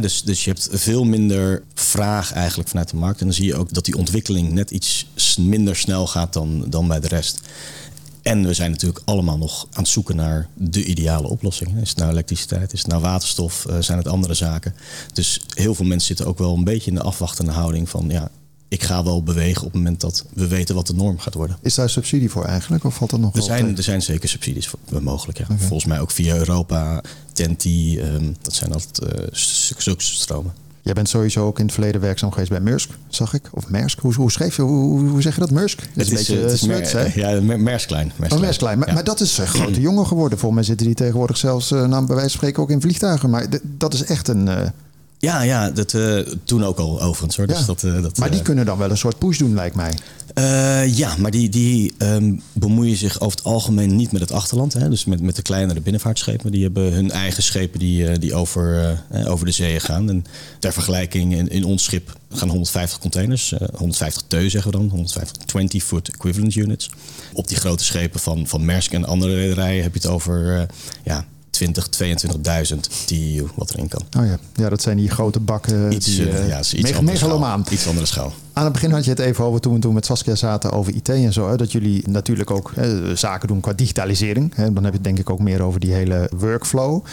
Dus, 0.00 0.22
dus 0.22 0.44
je 0.44 0.50
hebt 0.50 0.68
veel 0.72 1.04
minder 1.04 1.62
vraag 1.74 2.32
eigenlijk 2.32 2.68
vanuit 2.68 2.90
de 2.90 2.96
markt 2.96 3.20
en 3.20 3.26
dan 3.26 3.34
zie 3.34 3.46
je 3.46 3.56
ook 3.56 3.72
dat 3.72 3.84
die 3.84 3.96
ontwikkeling 3.96 4.52
net 4.52 4.70
iets 4.70 5.10
minder 5.38 5.76
snel 5.76 5.91
gaat 6.00 6.32
dan, 6.32 6.64
dan 6.68 6.88
bij 6.88 7.00
de 7.00 7.08
rest. 7.08 7.40
En 8.22 8.46
we 8.46 8.54
zijn 8.54 8.70
natuurlijk 8.70 9.02
allemaal 9.04 9.38
nog 9.38 9.66
aan 9.70 9.82
het 9.82 9.92
zoeken 9.92 10.16
naar 10.16 10.48
de 10.54 10.84
ideale 10.84 11.28
oplossing. 11.28 11.80
Is 11.80 11.88
het 11.88 11.98
nou 11.98 12.10
elektriciteit, 12.10 12.72
is 12.72 12.78
het 12.78 12.88
nou 12.88 13.02
waterstof, 13.02 13.66
uh, 13.70 13.76
zijn 13.80 13.98
het 13.98 14.08
andere 14.08 14.34
zaken? 14.34 14.74
Dus 15.12 15.40
heel 15.54 15.74
veel 15.74 15.84
mensen 15.84 16.06
zitten 16.06 16.26
ook 16.26 16.38
wel 16.38 16.54
een 16.54 16.64
beetje 16.64 16.90
in 16.90 16.96
de 16.96 17.02
afwachtende 17.02 17.52
houding 17.52 17.88
van 17.88 18.08
ja, 18.08 18.30
ik 18.68 18.82
ga 18.82 19.04
wel 19.04 19.22
bewegen 19.22 19.60
op 19.60 19.72
het 19.72 19.82
moment 19.82 20.00
dat 20.00 20.24
we 20.32 20.46
weten 20.46 20.74
wat 20.74 20.86
de 20.86 20.94
norm 20.94 21.18
gaat 21.18 21.34
worden. 21.34 21.58
Is 21.62 21.74
daar 21.74 21.90
subsidie 21.90 22.30
voor 22.30 22.44
eigenlijk? 22.44 22.84
Of 22.84 22.94
valt 22.94 23.10
dat 23.10 23.20
nog 23.20 23.36
er 23.36 23.42
zijn, 23.42 23.76
er 23.76 23.82
zijn 23.82 24.02
zeker 24.02 24.28
subsidies 24.28 24.68
voor, 24.68 25.02
mogelijk. 25.02 25.38
Ja. 25.38 25.44
Okay. 25.44 25.58
Volgens 25.58 25.84
mij 25.84 26.00
ook 26.00 26.10
via 26.10 26.36
Europa, 26.36 27.02
TENTI, 27.32 28.00
um, 28.00 28.36
dat 28.42 28.54
zijn 28.54 28.72
altijd 28.72 29.02
uh, 29.02 29.26
zulke 29.78 30.02
stromen. 30.02 30.54
Jij 30.84 30.94
bent 30.94 31.08
sowieso 31.08 31.46
ook 31.46 31.58
in 31.58 31.64
het 31.64 31.74
verleden 31.74 32.00
werkzaam 32.00 32.30
geweest 32.32 32.50
bij 32.50 32.60
Maersk, 32.60 32.90
zag 33.08 33.34
ik. 33.34 33.42
Of 33.50 33.68
Maersk, 33.68 33.98
hoe, 33.98 34.14
hoe 34.14 34.30
schreef 34.30 34.56
je, 34.56 34.62
hoe, 34.62 35.22
zeg 35.22 35.34
je 35.34 35.40
dat? 35.40 35.50
Maersk? 35.50 35.78
Dat 35.78 36.06
Het 36.08 36.18
is, 36.18 36.28
een 36.28 36.36
het 36.42 36.52
is 36.52 36.60
beetje 36.66 36.86
Smuts, 36.86 36.92
hè? 37.14 37.20
ja, 37.34 37.40
Mer- 37.40 37.60
Mersklein. 37.60 38.12
Oh, 38.28 38.38
Maersklein. 38.40 38.78
Maar, 38.78 38.88
Ja. 38.88 38.94
maar 38.94 39.04
dat 39.04 39.20
is 39.20 39.38
een 39.38 39.46
grote 39.46 39.80
jongen 39.88 40.06
geworden. 40.06 40.38
Voor 40.38 40.54
mij 40.54 40.62
zitten 40.62 40.86
die 40.86 40.94
tegenwoordig 40.94 41.36
zelfs, 41.36 41.70
eh, 41.70 41.78
nou, 41.78 41.90
bij 42.06 42.14
wijze 42.14 42.20
van 42.20 42.30
spreken, 42.30 42.62
ook 42.62 42.70
in 42.70 42.80
vliegtuigen. 42.80 43.30
Maar 43.30 43.46
dat 43.62 43.94
is 43.94 44.04
echt 44.04 44.28
een... 44.28 44.48
eh, 44.48 44.66
Ja, 45.18 45.42
ja 45.42 45.70
dat, 45.70 45.94
eh, 45.94 46.18
toen 46.44 46.64
ook 46.64 46.78
al 46.78 47.02
overigens 47.02 47.36
hoor. 47.36 47.48
Ja. 47.48 47.54
Dus 47.56 47.66
dat, 47.66 47.82
eh, 47.82 48.02
dat, 48.02 48.18
maar 48.18 48.30
die 48.30 48.38
eh, 48.38 48.44
kunnen 48.44 48.64
dan 48.66 48.78
wel 48.78 48.90
een 48.90 48.96
soort 48.98 49.18
push 49.18 49.38
doen, 49.38 49.54
lijkt 49.54 49.76
mij. 49.76 49.92
Eh, 50.34 50.96
ja, 50.96 51.16
maar 51.16 51.30
die, 51.30 51.48
die 51.48 51.92
ehm, 51.98 52.34
bemoeien 52.52 52.96
zich 52.96 53.20
over 53.20 53.36
het 53.36 53.46
algemeen 53.46 53.96
niet 53.96 54.12
met 54.12 54.20
het 54.20 54.32
achterland. 54.32 54.72
Hè? 54.72 54.88
Dus 54.88 55.04
met, 55.04 55.20
met 55.20 55.36
de 55.36 55.42
kleinere 55.42 55.80
binnenvaartschepen. 55.80 56.52
Die 56.52 56.62
hebben 56.62 56.92
hun 56.92 57.10
eigen 57.10 57.42
schepen 57.42 57.78
die, 57.78 58.06
eh, 58.08 58.18
die 58.18 58.34
over, 58.34 58.98
eh, 59.10 59.30
over 59.30 59.46
de 59.46 59.52
zeeën 59.52 59.80
gaan. 59.80 60.08
En 60.08 60.24
ter 60.58 60.72
vergelijking, 60.72 61.34
in, 61.34 61.48
in 61.48 61.64
ons 61.64 61.84
schip 61.84 62.18
gaan 62.30 62.48
150 62.48 62.98
containers. 62.98 63.52
eh, 63.52 63.68
150 63.74 64.22
teu 64.26 64.50
zeggen 64.50 64.70
we 64.70 64.76
dan. 64.76 64.88
150 64.88 65.36
20-foot 65.46 66.08
equivalent 66.08 66.54
units. 66.54 66.90
Op 67.32 67.48
die 67.48 67.56
grote 67.56 67.84
schepen 67.84 68.20
van, 68.20 68.46
van 68.46 68.64
Maersk 68.64 68.92
en 68.92 69.04
andere 69.04 69.34
rederijen 69.34 69.82
heb 69.82 69.94
je 69.94 70.00
het 70.00 70.10
over 70.10 70.66
ja, 71.04 71.26
20, 71.70 71.88
22.000 72.74 72.80
TEU 73.06 73.46
wat 73.54 73.70
erin 73.70 73.88
kan. 73.88 74.02
Oh 74.18 74.26
ja, 74.26 74.38
ja 74.54 74.68
dat 74.68 74.82
zijn 74.82 74.96
die 74.96 75.10
grote 75.10 75.40
bakken. 75.40 75.92
Iets, 75.92 76.06
die, 76.06 76.28
eh, 76.28 76.38
eh, 76.38 76.48
ja, 76.48 76.58
is 76.58 76.74
iets 76.74 76.92
andere 76.92 77.16
schaal. 77.16 77.28
megalomaan. 77.28 77.64
Iets 77.70 77.86
andere 77.86 78.06
schaal. 78.06 78.32
Aan 78.52 78.64
het 78.64 78.72
begin 78.72 78.90
had 78.90 79.04
je 79.04 79.10
het 79.10 79.18
even 79.18 79.44
over 79.44 79.60
toen 79.60 79.74
we 79.74 79.78
toen 79.78 79.94
met 79.94 80.06
Saskia 80.06 80.34
zaten 80.34 80.70
over 80.70 80.94
IT 80.94 81.08
en 81.08 81.32
zo. 81.32 81.48
Hè, 81.48 81.56
dat 81.56 81.72
jullie 81.72 82.08
natuurlijk 82.08 82.50
ook 82.50 82.72
hè, 82.74 83.16
zaken 83.16 83.48
doen 83.48 83.60
qua 83.60 83.72
digitalisering. 83.72 84.54
Hè, 84.54 84.72
dan 84.72 84.84
heb 84.84 84.92
je 84.92 84.98
het 84.98 85.04
denk 85.04 85.18
ik 85.18 85.30
ook 85.30 85.38
meer 85.38 85.62
over 85.62 85.80
die 85.80 85.92
hele 85.92 86.30
workflow. 86.36 87.04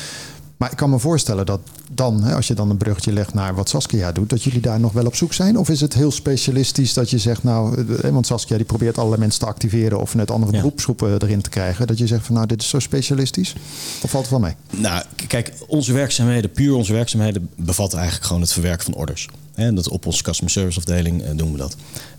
Maar 0.59 0.71
ik 0.71 0.77
kan 0.77 0.89
me 0.89 0.99
voorstellen 0.99 1.45
dat 1.45 1.59
dan, 1.91 2.23
hè, 2.23 2.35
als 2.35 2.47
je 2.47 2.53
dan 2.53 2.69
een 2.69 2.77
bruggetje 2.77 3.13
legt 3.13 3.33
naar 3.33 3.55
wat 3.55 3.69
Saskia 3.69 4.11
doet, 4.11 4.29
dat 4.29 4.43
jullie 4.43 4.61
daar 4.61 4.79
nog 4.79 4.91
wel 4.91 5.05
op 5.05 5.15
zoek 5.15 5.33
zijn? 5.33 5.57
Of 5.57 5.69
is 5.69 5.81
het 5.81 5.93
heel 5.93 6.11
specialistisch 6.11 6.93
dat 6.93 7.09
je 7.09 7.17
zegt, 7.17 7.43
nou, 7.43 7.85
eh, 8.01 8.09
want 8.11 8.25
Saskia 8.27 8.55
die 8.57 8.65
probeert 8.65 8.97
allerlei 8.97 9.19
mensen 9.21 9.39
te 9.39 9.45
activeren 9.45 9.99
of 9.99 10.15
net 10.15 10.31
andere 10.31 10.51
Ja. 10.51 10.57
beroepsgroepen 10.57 11.21
erin 11.21 11.41
te 11.41 11.49
krijgen. 11.49 11.87
Dat 11.87 11.97
je 11.97 12.07
zegt 12.07 12.25
van 12.25 12.35
nou, 12.35 12.47
dit 12.47 12.61
is 12.61 12.69
zo 12.69 12.79
specialistisch. 12.79 13.53
Of 14.01 14.09
valt 14.09 14.23
het 14.23 14.31
wel 14.31 14.39
mee? 14.39 14.55
Nou, 14.69 15.03
kijk, 15.27 15.53
onze 15.67 15.93
werkzaamheden, 15.93 16.51
puur 16.51 16.73
onze 16.73 16.93
werkzaamheden, 16.93 17.49
bevatten 17.55 17.97
eigenlijk 17.97 18.27
gewoon 18.27 18.41
het 18.41 18.53
verwerken 18.53 18.85
van 18.85 18.93
orders. 18.93 19.27
En 19.53 19.75
dat 19.75 19.89
op 19.89 20.05
onze 20.05 20.23
customer 20.23 20.51
service 20.51 20.77
afdeling 20.79 21.21
eh, 21.23 21.29
doen 21.35 21.51
we 21.51 21.57
dat. 21.57 21.75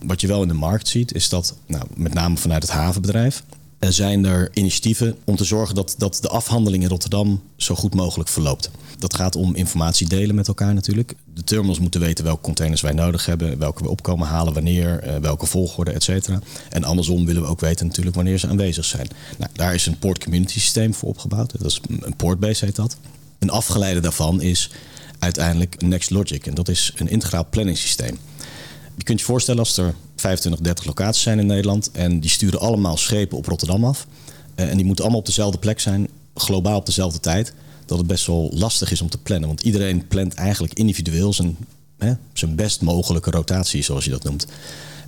Wat 0.07 0.21
je 0.21 0.27
wel 0.27 0.43
in 0.43 0.49
de 0.49 0.55
markt 0.55 0.89
ziet, 0.89 1.15
is 1.15 1.29
dat, 1.29 1.55
nou, 1.67 1.85
met 1.95 2.15
name 2.15 2.37
vanuit 2.37 2.63
het 2.63 2.73
havenbedrijf, 2.73 3.43
eh, 3.49 3.57
zijn 3.89 4.25
er 4.25 4.49
initiatieven 4.53 5.17
om 5.25 5.37
te 5.37 5.45
zorgen 5.45 5.75
dat, 5.75 5.95
dat 5.99 6.19
de 6.21 6.29
afhandeling 6.29 6.83
in 6.83 6.89
Rotterdam 6.89 7.43
zo 7.57 7.75
goed 7.75 7.95
mogelijk 7.95 8.29
verloopt. 8.29 8.71
Dat 8.99 9.15
gaat 9.15 9.37
om 9.37 9.55
informatie 9.55 10.09
delen 10.09 10.35
met 10.35 10.49
elkaar 10.49 10.75
natuurlijk. 10.75 11.15
De 11.35 11.45
terminals 11.45 11.79
moeten 11.79 12.01
weten 12.01 12.25
welke 12.25 12.43
containers 12.43 12.81
wij 12.81 12.93
nodig 12.93 13.27
hebben, 13.27 13.59
welke 13.59 13.83
we 13.83 13.89
opkomen 13.89 14.27
halen, 14.27 14.53
wanneer, 14.53 14.99
eh, 14.99 15.17
welke 15.17 15.47
volgorde, 15.47 15.91
et 15.91 16.03
cetera. 16.03 16.41
En 16.69 16.85
andersom 16.85 17.27
willen 17.27 17.43
we 17.43 17.49
ook 17.49 17.61
weten 17.61 17.87
natuurlijk 17.87 18.17
wanneer 18.17 18.39
ze 18.39 18.49
aanwezig 18.49 18.85
zijn. 18.85 19.09
Nou, 19.39 19.51
daar 19.53 19.75
is 19.75 19.87
een 19.87 19.99
port 19.99 20.25
community 20.25 20.61
systeem 20.61 20.95
voor 20.95 21.09
opgebouwd. 21.09 21.53
Dat 21.59 21.71
is 21.71 21.81
een 22.01 22.17
portbase 22.17 22.65
heet 22.65 22.77
dat. 22.77 22.97
Een 23.39 23.51
afgeleide 23.51 24.01
daarvan 24.01 24.41
is 24.41 24.71
uiteindelijk 25.19 25.83
NextLogic. 25.83 26.47
En 26.47 26.55
dat 26.55 26.69
is 26.69 26.93
een 26.97 27.09
integraal 27.09 27.47
planningssysteem. 27.51 28.19
Je 28.97 29.05
kunt 29.05 29.21
je 29.21 29.27
voorstellen 29.27 29.61
als 29.61 29.77
er 29.77 29.95
25, 30.21 30.61
30 30.61 30.85
locaties 30.85 31.23
zijn 31.23 31.39
in 31.39 31.47
Nederland 31.47 31.91
en 31.91 32.21
die 32.21 32.31
sturen 32.31 32.61
allemaal 32.61 32.97
schepen 32.97 33.39
op 33.39 33.47
Rotterdam 33.47 33.85
af. 33.85 34.07
eh, 34.55 34.69
en 34.71 34.77
die 34.77 34.85
moeten 34.87 35.05
allemaal 35.05 35.21
op 35.23 35.27
dezelfde 35.27 35.59
plek 35.59 35.81
zijn, 35.81 36.09
globaal 36.35 36.77
op 36.79 36.87
dezelfde 36.87 37.21
tijd. 37.21 37.53
Dat 37.87 37.99
het 37.99 38.07
best 38.07 38.27
wel 38.27 38.51
lastig 38.55 38.91
is 38.91 39.01
om 39.01 39.09
te 39.09 39.19
plannen. 39.19 39.49
Want 39.49 39.63
iedereen 39.63 40.07
plant 40.09 40.35
eigenlijk 40.35 40.75
individueel 40.75 41.33
zijn, 41.33 41.57
hè, 41.99 42.13
zijn 42.33 42.55
best 42.55 42.81
mogelijke 42.81 43.31
rotatie, 43.31 43.83
zoals 43.83 44.05
je 44.05 44.11
dat 44.11 44.25
noemt. 44.25 44.47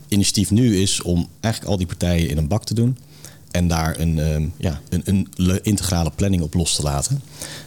Initiatief 0.09 0.51
nu 0.51 0.77
is 0.81 1.03
om 1.03 1.29
eigenlijk 1.41 1.73
al 1.73 1.79
die 1.79 1.87
partijen 1.87 2.29
in 2.29 2.37
een 2.39 2.49
bak 2.49 2.65
te 2.65 2.75
doen. 2.75 2.99
En 3.51 3.69
daar 3.69 3.99
een, 4.01 4.19
ehm, 4.19 4.47
ja, 4.57 4.81
een, 4.89 5.03
een 5.05 5.29
le- 5.35 5.59
integrale 5.63 6.11
planning 6.15 6.43
op 6.43 6.55
los 6.55 6.75
te 6.77 6.83
laten. 6.83 7.23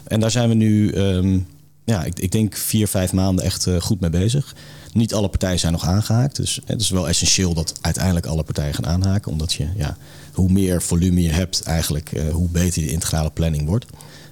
En 0.08 0.20
daar 0.20 0.32
zijn 0.32 0.50
we 0.50 0.56
nu, 0.56 0.90
ehm, 0.92 1.40
ja, 1.86 2.04
ik, 2.04 2.20
ik 2.20 2.32
denk 2.32 2.56
vier, 2.56 2.88
vijf 2.88 3.14
maanden 3.14 3.46
echt 3.46 3.68
eh, 3.68 3.82
goed 3.82 4.00
mee 4.00 4.10
bezig. 4.10 4.56
Niet 4.96 5.14
alle 5.14 5.28
partijen 5.28 5.60
zijn 5.60 5.72
nog 5.72 5.86
aangehaakt. 5.86 6.36
Dus 6.36 6.60
het 6.66 6.82
is 6.82 6.90
wel 6.90 7.08
essentieel 7.08 7.54
dat 7.54 7.74
uiteindelijk 7.82 8.26
alle 8.26 8.44
partijen 8.44 8.74
gaan 8.74 8.86
aanhaken. 8.86 9.32
Omdat 9.32 9.54
je, 9.54 9.68
ja, 9.76 9.98
hoe 10.34 10.52
meer 10.52 10.82
volume 10.82 11.22
je 11.22 11.30
hebt, 11.30 11.64
eigenlijk, 11.64 12.12
eh, 12.12 12.30
hoe 12.32 12.48
beter 12.50 12.82
die 12.82 12.92
integrale 12.92 13.30
planning 13.30 13.68
wordt. 13.68 13.86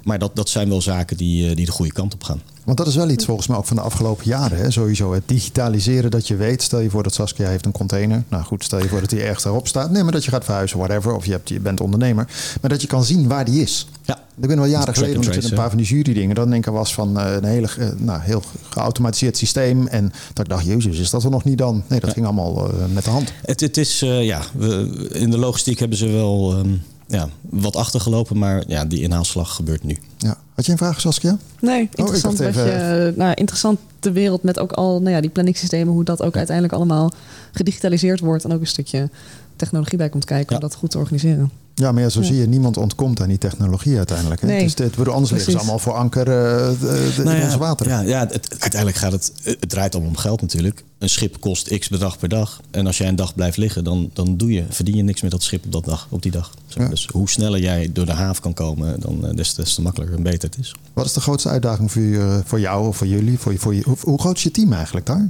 Maar 0.04 0.20
dat, 0.20 0.36
dat 0.36 0.50
zijn 0.50 0.70
wel 0.70 0.82
zaken 0.82 1.18
die, 1.18 1.50
eh, 1.50 1.56
die 1.56 1.66
de 1.66 1.72
goede 1.72 1.92
kant 1.92 2.14
op 2.14 2.24
gaan. 2.24 2.42
Want 2.64 2.78
dat 2.78 2.88
is 2.88 2.96
wel 2.96 3.10
iets 3.10 3.26
volgens 3.26 3.48
mij 3.48 3.58
ook 3.58 3.66
van 3.66 3.76
de 3.76 3.82
afgelopen 3.82 4.26
jaren. 4.26 4.58
Hè? 4.58 4.72
Sowieso 4.72 5.14
het 5.14 5.24
digitaliseren 5.26 6.12
dat 6.12 6.28
je 6.28 6.36
weet. 6.36 6.62
Stel 6.62 6.80
je 6.80 6.90
voor 6.90 7.04
dat 7.04 7.14
Saskia 7.14 7.48
heeft 7.48 7.66
een 7.66 7.72
container. 7.72 8.24
Nou 8.28 8.44
goed, 8.44 8.64
stel 8.64 8.80
je 8.80 8.88
voor 8.88 9.00
dat 9.00 9.10
die 9.10 9.24
ergens 9.24 9.44
daarop 9.44 9.68
staat. 9.68 9.92
Nee, 9.92 10.04
maar 10.04 10.12
dat 10.12 10.26
je 10.26 10.32
gaat 10.32 10.44
verhuizen, 10.44 10.78
whatever. 10.78 11.16
Of 11.16 11.26
je, 11.26 11.32
hebt, 11.32 11.50
je 11.50 11.60
bent 11.60 11.82
ondernemer. 11.82 12.28
Maar 12.62 12.70
dat 12.70 12.82
je 12.82 12.88
kan 12.88 13.04
zien 13.04 13.28
waar 13.28 13.46
die 13.46 13.62
is. 13.62 13.88
Ja. 14.04 14.23
Ik 14.42 14.48
ben 14.48 14.58
wel 14.58 14.66
jaren 14.66 14.94
geleden 14.94 15.20
met 15.26 15.44
een 15.44 15.54
paar 15.58 15.70
van 15.70 15.78
die 15.78 15.88
jury 15.88 16.14
dingen. 16.14 16.36
Dan 16.36 16.50
denk 16.50 16.66
ik 16.66 16.74
was 16.74 16.94
van 16.94 17.20
eh, 17.20 17.34
een 17.34 17.44
hele, 17.44 17.68
nou, 17.98 18.22
heel 18.22 18.44
geautomatiseerd 18.70 19.38
systeem. 19.38 19.88
En 19.88 20.12
dat 20.34 20.46
ik 20.46 20.52
dacht, 20.52 20.66
jezus, 20.66 20.98
is 21.00 21.10
dat 21.10 21.24
er 21.24 21.30
nog 21.30 21.44
niet 21.44 21.58
dan? 21.58 21.84
Nee, 21.88 22.00
dat 22.00 22.14
ging 22.14 22.26
allemaal 22.26 22.70
eh, 22.70 22.86
met 22.94 23.04
de 23.04 23.10
hand. 23.10 23.34
Het, 23.46 23.60
het 23.60 23.78
is, 23.78 24.02
eh, 24.02 24.24
ja, 24.24 24.42
we, 24.54 25.08
in 25.14 25.30
de 25.30 25.38
logistiek 25.38 25.80
hebben 25.80 25.98
ze 25.98 26.08
wel 26.08 26.52
ehm, 26.58 26.70
ja, 27.08 27.30
wat 27.42 27.76
achtergelopen. 27.76 28.38
Maar 28.38 28.64
ja, 28.68 28.86
die 28.86 29.02
inhaalslag 29.02 29.56
gebeurt 29.56 29.84
nu. 29.84 29.98
Ja. 30.18 30.38
Had 30.56 30.66
je 30.66 30.72
een 30.72 30.78
vraag, 30.78 31.02
Saskia? 31.02 31.38
Nee, 31.62 31.90
interessant 31.96 32.38
dacht 32.38 32.54
dat 32.56 32.66
even- 32.66 33.06
je, 33.06 33.14
nou, 33.16 33.34
interessant 33.34 33.80
de 34.00 34.12
wereld 34.12 34.44
met 34.44 34.60
ook 34.60 34.72
al 34.72 35.02
nou 35.02 35.16
ja, 35.16 35.22
die 35.22 35.30
planningssystemen, 35.30 35.94
hoe 35.94 36.04
dat 36.04 36.22
ook 36.22 36.36
uiteindelijk 36.36 36.76
allemaal 36.76 37.12
gedigitaliseerd 37.52 38.20
wordt 38.20 38.44
en 38.44 38.54
ook 38.54 38.60
een 38.62 38.68
stukje 38.68 39.10
technologie 39.56 39.98
bij 39.98 40.10
komt 40.10 40.26
kijken 40.26 40.56
Ja. 40.56 40.62
om 40.62 40.68
dat 40.68 40.76
goed 40.78 40.92
te 40.92 40.98
organiseren. 40.98 41.52
Ja, 41.76 41.92
maar 41.92 42.04
ja, 42.04 42.10
zo 42.10 42.22
zie 42.22 42.36
je, 42.36 42.48
niemand 42.48 42.78
ontkomt 42.78 43.22
aan 43.22 43.28
die 43.28 43.38
technologie 43.38 43.98
uiteindelijk. 43.98 44.42
Hè? 44.42 44.48
Nee. 44.48 44.64
Dus 44.64 44.76
dit, 44.76 44.96
bedoel, 44.96 45.14
anders 45.14 45.32
liggen 45.32 45.52
ze 45.52 45.58
allemaal 45.58 45.80
voor 45.80 45.94
anker 45.94 46.20
eh, 46.28 46.68
de- 46.70 47.14
de- 47.16 47.22
Nou 47.24 47.30
in 47.36 47.40
ja, 47.42 47.46
onze 47.46 47.58
wateren. 47.58 47.94
Ja, 47.94 48.00
ja 48.02 48.20
het, 48.20 48.34
het- 48.34 48.50
uiteindelijk 48.60 49.00
gaat 49.00 49.12
het, 49.12 49.32
het 49.44 49.70
draait 49.70 49.94
allemaal 49.94 50.12
om 50.12 50.18
geld 50.18 50.42
natuurlijk. 50.42 50.84
Een 50.98 51.10
schip 51.10 51.40
kost 51.40 51.78
x 51.78 51.90
bedrag 51.90 52.18
per 52.20 52.30
dag. 52.30 52.62
En 52.72 52.86
als 52.88 52.98
jij 52.98 53.08
een 53.08 53.16
dag 53.16 53.36
blijft 53.36 53.58
liggen, 53.58 53.84
dan, 53.84 54.10
dan 54.14 54.38
doe 54.38 54.52
je, 54.52 54.64
verdien 54.70 54.96
je 54.96 55.04
niks 55.04 55.22
met 55.22 55.32
dat 55.32 55.44
schip 55.44 55.66
op, 55.66 55.72
dat 55.72 55.86
dag, 55.86 56.08
op 56.10 56.22
die 56.22 56.32
dag. 56.32 56.54
Ja. 56.68 56.88
Dus 56.88 57.08
hoe 57.12 57.30
sneller 57.30 57.60
jij 57.62 57.90
door 57.94 58.06
de 58.06 58.12
haven 58.12 58.42
kan 58.42 58.54
komen, 58.54 59.00
dan 59.00 59.28
eh, 59.28 59.36
des, 59.36 59.54
des 59.54 59.74
te 59.76 59.82
makkelijker 59.82 60.18
en 60.18 60.24
beter 60.24 60.50
het 60.50 60.60
is. 60.60 60.76
Wat 60.94 61.06
is 61.06 61.14
de 61.14 61.22
grootste 61.22 61.50
uitdaging 61.50 61.92
voor, 61.92 62.02
je, 62.02 62.42
voor 62.46 62.60
jou 62.60 62.88
of 62.88 62.98
voor 62.98 63.08
jullie? 63.08 63.40
Voor 63.40 63.52
je, 63.52 63.60
voor 63.60 63.76
je, 63.76 63.82
hoe, 63.86 63.98
hoe 64.02 64.20
groot 64.20 64.38
is 64.38 64.44
je 64.44 64.52
team 64.52 64.74
eigenlijk 64.74 65.06
daar? 65.06 65.30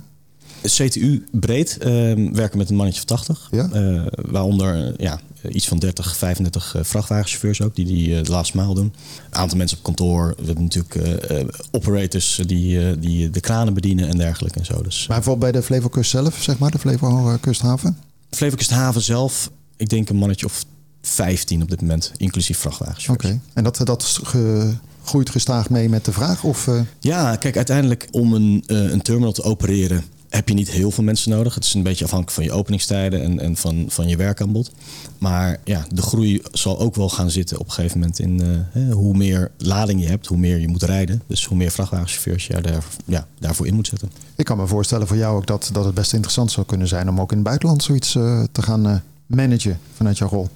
CTU 0.68 1.24
breed 1.32 1.78
ehm, 1.78 2.34
werken 2.34 2.58
met 2.58 2.70
een 2.70 2.76
mannetje 2.76 3.00
of 3.00 3.06
80. 3.06 3.48
Ja. 3.52 3.70
Eh, 3.72 4.02
waaronder 4.16 5.02
ja, 5.02 5.20
iets 5.50 5.68
van 5.68 5.80
30, 5.80 6.18
35 6.18 6.76
eh, 6.76 6.84
vrachtwagenchauffeurs 6.84 7.62
ook, 7.62 7.76
die 7.76 7.86
die 7.86 8.18
eh, 8.18 8.24
de 8.24 8.32
laatste 8.32 8.58
maal 8.58 8.74
doen. 8.74 8.94
Een 9.30 9.38
aantal 9.40 9.58
mensen 9.58 9.78
op 9.78 9.84
kantoor. 9.84 10.34
We 10.38 10.46
hebben 10.46 10.64
natuurlijk 10.64 10.96
operators 11.72 12.42
die, 12.46 13.00
die 13.00 13.30
de 13.30 13.40
kranen 13.40 13.74
bedienen 13.74 14.10
en 14.10 14.18
dergelijke 14.18 14.60
en 14.60 14.66
zo. 14.66 14.82
Dus, 14.82 15.08
Maar 15.08 15.18
bijvoorbeeld 15.18 15.52
bij 15.52 15.62
de 15.62 15.66
Flevokust 15.68 16.10
zelf, 16.10 16.38
zeg 16.44 16.58
maar, 16.58 16.72
de 16.72 16.80
Flevo 16.80 17.38
Kusthaven? 17.42 17.98
Flevolandkusthaven 18.30 19.02
zelf, 19.02 19.52
ik 19.78 19.90
denk 19.90 20.10
een 20.10 20.16
mannetje 20.16 20.46
of 20.46 20.66
15 21.02 21.62
op 21.62 21.70
dit 21.70 21.82
moment, 21.82 22.12
inclusief 22.18 22.58
Oké. 22.58 22.68
vrachtwagenchauffeurs. 22.76 23.36
En 23.54 23.64
dat, 23.64 23.80
dat 23.84 24.02
is 24.02 24.20
ge- 24.24 24.74
groeit 25.04 25.30
gestaag 25.30 25.70
mee 25.70 25.90
met 25.90 26.06
de 26.06 26.12
vraag? 26.12 26.44
Of, 26.44 26.70
Ja, 27.00 27.36
kijk, 27.36 27.56
uiteindelijk 27.56 28.08
om 28.12 28.34
een, 28.34 28.64
een 28.68 29.02
terminal 29.02 29.32
te 29.32 29.44
opereren 29.44 30.04
heb 30.36 30.48
je 30.50 30.54
niet 30.56 30.70
heel 30.72 30.92
veel 30.92 31.04
mensen 31.04 31.32
nodig. 31.32 31.56
Het 31.56 31.64
is 31.64 31.74
een 31.74 31.84
beetje 31.84 32.04
afhankelijk 32.06 32.36
van 32.38 32.44
je 32.46 32.52
openingstijden 32.52 33.22
en, 33.24 33.40
en 33.40 33.56
van, 33.56 33.86
van 33.88 34.08
je 34.08 34.18
werkaanbod. 34.18 34.72
Maar 35.18 35.58
ja, 35.64 35.86
de 35.92 36.02
groei 36.02 36.42
zal 36.52 36.80
ook 36.80 36.96
wel 36.96 37.10
gaan 37.10 37.32
zitten 37.32 37.60
op 37.60 37.66
een 37.66 37.72
gegeven 37.72 38.00
moment 38.00 38.20
in 38.20 38.42
eh, 38.74 38.94
hoe 38.94 39.18
meer 39.18 39.52
lading 39.58 40.02
je 40.02 40.08
hebt, 40.08 40.28
hoe 40.28 40.38
meer 40.38 40.58
je 40.60 40.68
moet 40.68 40.84
rijden. 40.84 41.22
Dus 41.28 41.46
hoe 41.46 41.58
meer 41.58 41.72
vrachtwagenchauffeurs 41.72 42.48
je 42.48 42.62
daar, 42.62 42.84
ja, 43.06 43.28
daarvoor 43.40 43.68
in 43.68 43.74
moet 43.76 43.88
zetten. 43.88 44.12
ik 44.36 44.46
kan 44.46 44.58
me 44.58 44.68
voorstellen 44.68 45.08
voor 45.08 45.18
jou 45.18 45.36
ook 45.36 45.46
dat, 45.48 45.70
dat 45.74 45.86
het 45.86 45.94
best 45.94 46.14
interessant 46.14 46.52
zou 46.52 46.66
kunnen 46.66 46.88
zijn 46.88 47.10
om 47.10 47.20
ook 47.22 47.30
in 47.32 47.38
het 47.38 47.46
buitenland 47.46 47.84
zoiets 47.84 48.16
eh, 48.16 48.44
te 48.52 48.62
gaan 48.62 48.88
eh, 48.88 48.96
managen 49.26 49.80
vanuit 49.96 50.18
jouw 50.18 50.30
rol. 50.30 50.50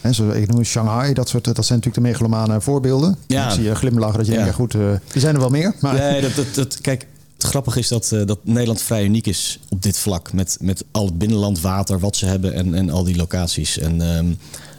Hè, 0.00 0.12
zo, 0.12 0.30
ik 0.30 0.48
noem 0.52 0.64
Shanghai, 0.64 1.12
dat, 1.14 1.28
soort, 1.28 1.44
dat 1.44 1.66
zijn 1.66 1.78
natuurlijk 1.78 2.04
de 2.04 2.10
megalomane 2.12 2.60
voorbeelden. 2.60 3.16
Ja. 3.26 3.46
Ik 3.46 3.52
zie 3.52 3.62
je 3.62 3.74
glimlachen 3.74 4.16
dat 4.18 4.26
je 4.26 4.32
Ja. 4.32 4.38
denkt, 4.38 4.52
ja 4.52 4.56
goed, 4.62 4.74
eh, 4.74 4.80
die 5.12 5.20
zijn 5.20 5.34
er 5.34 5.40
wel 5.40 5.50
meer. 5.50 5.74
Maar 5.80 5.94
Nee, 5.94 6.20
dat, 6.20 6.34
dat, 6.34 6.54
dat, 6.54 6.80
kijk, 6.80 7.06
het 7.42 7.50
grappige 7.50 7.78
is 7.78 7.88
dat, 7.88 8.12
eh, 8.12 8.26
dat 8.26 8.38
Nederland 8.42 8.82
vrij 8.82 9.04
uniek 9.04 9.26
is 9.26 9.58
op 9.68 9.82
dit 9.82 9.98
vlak. 9.98 10.32
Met, 10.32 10.56
met 10.60 10.84
al 10.90 11.04
het 11.04 11.18
binnenland 11.18 11.60
water 11.60 11.98
wat 11.98 12.16
ze 12.16 12.26
hebben 12.26 12.54
en, 12.54 12.74
en 12.74 12.90
al 12.90 13.04
die 13.04 13.16
locaties. 13.16 13.78
En 13.78 14.16
ehm, 14.16 14.26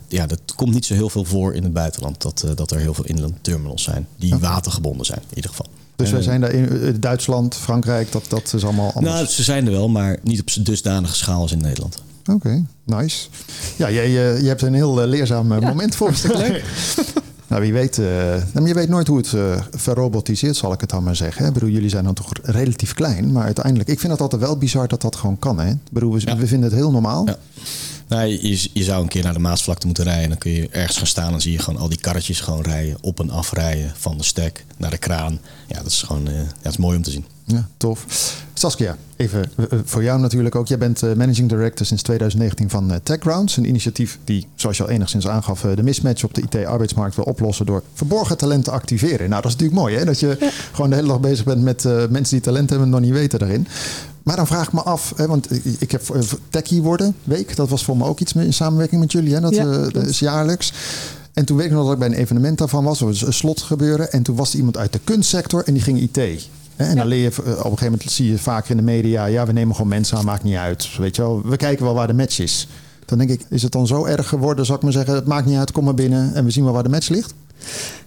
ja, 0.07 0.25
dat 0.27 0.39
komt 0.55 0.73
niet 0.73 0.85
zo 0.85 0.93
heel 0.93 1.09
veel 1.09 1.23
voor 1.25 1.53
in 1.53 1.63
het 1.63 1.73
buitenland. 1.73 2.21
Dat, 2.21 2.43
eh, 2.43 2.51
dat 2.55 2.71
er 2.71 2.79
heel 2.79 2.93
veel 2.93 3.05
inland 3.05 3.33
terminals 3.41 3.83
zijn 3.83 4.07
die 4.15 4.35
watergebonden 4.35 5.05
zijn 5.05 5.21
in 5.29 5.35
ieder 5.35 5.49
geval. 5.49 5.67
Dus 5.95 6.09
wij 6.09 6.19
Eh, 6.19 6.25
zijn 6.25 6.41
daar 6.41 6.51
in 6.51 6.99
Duitsland, 6.99 7.55
Frankrijk, 7.55 8.11
dat, 8.11 8.25
dat 8.29 8.53
is 8.53 8.63
allemaal 8.63 8.91
anders. 8.93 9.15
Nou, 9.15 9.27
ze 9.27 9.43
zijn 9.43 9.65
er 9.65 9.71
wel, 9.71 9.89
maar 9.89 10.19
niet 10.23 10.39
op 10.39 10.65
dusdanige 10.65 11.15
schaal 11.15 11.41
als 11.41 11.51
in 11.51 11.61
Nederland. 11.61 11.97
Oké, 12.31 12.65
nice. 12.83 13.27
Ja, 13.77 13.91
jij, 13.91 14.05
eh, 14.05 14.41
je 14.41 14.47
hebt 14.47 14.61
een 14.61 14.73
heel 14.73 15.07
leerzaam 15.07 15.47
moment 15.47 15.95
voor 15.95 16.07
ons. 16.07 16.23
leuk. 16.47 16.63
Nou, 17.53 17.65
wie 17.65 17.73
weet, 17.73 17.97
uh, 17.97 18.07
nou, 18.53 18.67
je 18.67 18.73
weet 18.73 18.89
nooit 18.89 19.07
hoe 19.07 19.17
het 19.17 19.31
uh, 19.31 19.61
verrobotiseert, 19.71 20.55
zal 20.55 20.73
ik 20.73 20.81
het 20.81 20.89
dan 20.89 21.03
maar 21.03 21.15
zeggen. 21.15 21.45
Ik 21.45 21.53
bedoel, 21.53 21.69
jullie 21.69 21.89
zijn 21.89 22.03
dan 22.03 22.13
toch 22.13 22.29
relatief 22.43 22.93
klein, 22.93 23.31
maar 23.31 23.43
uiteindelijk, 23.43 23.89
ik 23.89 23.99
vind 23.99 24.11
het 24.11 24.21
altijd 24.21 24.41
wel 24.41 24.57
bizar 24.57 24.87
dat 24.87 25.01
dat 25.01 25.15
gewoon 25.15 25.39
kan. 25.39 25.59
Hè? 25.59 25.69
Ik 25.69 25.77
bedoel, 25.91 26.13
we, 26.13 26.21
ja. 26.25 26.37
we 26.37 26.47
vinden 26.47 26.69
het 26.69 26.79
heel 26.79 26.91
normaal. 26.91 27.25
Ja. 27.25 27.37
Nou, 28.07 28.27
je, 28.27 28.69
je, 28.73 28.83
zou 28.83 29.01
een 29.01 29.07
keer 29.07 29.23
naar 29.23 29.33
de 29.33 29.39
Maasvlakte 29.39 29.85
moeten 29.85 30.03
rijden. 30.03 30.29
Dan 30.29 30.37
kun 30.37 30.51
je 30.51 30.69
ergens 30.71 30.97
gaan 30.97 31.07
staan 31.07 31.33
en 31.33 31.41
zie 31.41 31.51
je 31.51 31.59
gewoon 31.59 31.79
al 31.79 31.89
die 31.89 31.99
karretjes 31.99 32.39
gewoon 32.39 32.61
rijden. 32.61 32.97
Op 33.01 33.19
en 33.19 33.29
af 33.29 33.51
rijden. 33.51 33.91
Van 33.95 34.17
de 34.17 34.23
stek 34.23 34.65
naar 34.77 34.91
de 34.91 34.97
kraan. 34.97 35.39
Ja, 35.67 35.77
dat 35.77 35.91
is 35.91 36.01
gewoon 36.01 36.27
uh, 36.27 36.35
ja, 36.35 36.45
dat 36.61 36.71
is 36.71 36.77
mooi 36.77 36.97
om 36.97 37.03
te 37.03 37.11
zien. 37.11 37.25
Ja, 37.45 37.67
tof. 37.77 38.05
Saskia, 38.53 38.97
even 39.15 39.51
uh, 39.57 39.79
voor 39.83 40.03
jou 40.03 40.19
natuurlijk 40.19 40.55
ook. 40.55 40.67
Jij 40.67 40.77
bent 40.77 41.03
uh, 41.03 41.13
managing 41.13 41.49
director 41.49 41.85
sinds 41.85 42.03
2019 42.03 42.69
van 42.69 42.91
uh, 42.91 42.97
TechGrounds. 43.03 43.57
Een 43.57 43.67
initiatief 43.67 44.19
die, 44.23 44.47
zoals 44.55 44.77
je 44.77 44.83
al 44.83 44.89
enigszins 44.89 45.27
aangaf, 45.27 45.61
de 45.61 45.83
mismatch 45.83 46.23
op 46.23 46.33
de 46.33 46.41
IT-arbeidsmarkt 46.41 47.15
wil 47.15 47.25
oplossen 47.25 47.65
door 47.65 47.83
verborgen 47.93 48.37
talent 48.37 48.63
te 48.63 48.71
activeren. 48.71 49.29
Nou, 49.29 49.41
dat 49.41 49.51
is 49.51 49.57
natuurlijk 49.57 49.79
mooi 49.79 49.95
hè, 49.95 50.05
dat 50.05 50.19
je 50.19 50.51
gewoon 50.73 50.89
de 50.89 50.95
hele 50.95 51.07
dag 51.07 51.19
bezig 51.19 51.45
bent 51.45 51.63
met 51.63 51.83
mensen 52.09 52.35
die 52.35 52.41
talent 52.41 52.69
hebben 52.69 52.87
en 52.87 52.93
nog 52.93 53.03
niet 53.03 53.13
weten 53.13 53.39
daarin. 53.39 53.67
Maar 54.23 54.35
dan 54.35 54.47
vraag 54.47 54.67
ik 54.67 54.73
me 54.73 54.81
af, 54.81 55.13
hè, 55.15 55.27
want 55.27 55.47
ik 55.79 55.91
heb 55.91 56.01
Techie 56.49 56.81
worden 56.81 57.15
week, 57.23 57.55
dat 57.55 57.69
was 57.69 57.83
voor 57.83 57.97
me 57.97 58.05
ook 58.05 58.19
iets 58.19 58.33
in 58.33 58.53
samenwerking 58.53 59.01
met 59.01 59.11
jullie, 59.11 59.33
hè? 59.33 59.39
Dat, 59.39 59.55
ja, 59.55 59.89
is 59.93 60.19
jaarlijks. 60.19 60.73
En 61.33 61.45
toen 61.45 61.57
weet 61.57 61.65
ik 61.65 61.71
nog 61.71 61.83
dat 61.83 61.93
ik 61.93 61.99
bij 61.99 62.07
een 62.07 62.13
evenement 62.13 62.57
daarvan 62.57 62.83
was, 62.83 62.99
was 62.99 63.21
een 63.21 63.33
slot 63.33 63.61
gebeuren. 63.61 64.11
En 64.11 64.23
toen 64.23 64.35
was 64.35 64.51
er 64.51 64.57
iemand 64.57 64.77
uit 64.77 64.93
de 64.93 64.99
kunstsector 65.03 65.63
en 65.63 65.73
die 65.73 65.81
ging 65.81 65.99
IT. 65.99 66.47
En 66.75 66.95
dan 66.95 67.07
leer 67.07 67.21
je, 67.21 67.27
op 67.27 67.45
een 67.45 67.61
gegeven 67.61 67.85
moment 67.85 68.11
zie 68.11 68.31
je 68.31 68.37
vaker 68.37 68.71
in 68.71 68.77
de 68.77 68.83
media, 68.83 69.25
ja, 69.25 69.45
we 69.45 69.51
nemen 69.51 69.75
gewoon 69.75 69.89
mensen 69.89 70.17
aan, 70.17 70.25
maakt 70.25 70.43
niet 70.43 70.55
uit. 70.55 70.97
Weet 70.97 71.15
je 71.15 71.21
wel, 71.21 71.41
we 71.45 71.57
kijken 71.57 71.85
wel 71.85 71.93
waar 71.93 72.07
de 72.07 72.13
match 72.13 72.39
is. 72.39 72.67
Dan 73.05 73.17
denk 73.17 73.29
ik, 73.29 73.45
is 73.49 73.61
het 73.61 73.71
dan 73.71 73.87
zo 73.87 74.05
erg 74.05 74.27
geworden, 74.27 74.65
zou 74.65 74.77
ik 74.77 74.83
maar 74.83 74.93
zeggen, 74.93 75.15
het 75.15 75.27
maakt 75.27 75.45
niet 75.45 75.57
uit, 75.57 75.71
kom 75.71 75.83
maar 75.83 75.93
binnen 75.93 76.33
en 76.33 76.45
we 76.45 76.51
zien 76.51 76.63
wel 76.63 76.73
waar 76.73 76.83
de 76.83 76.89
match 76.89 77.09
ligt? 77.09 77.33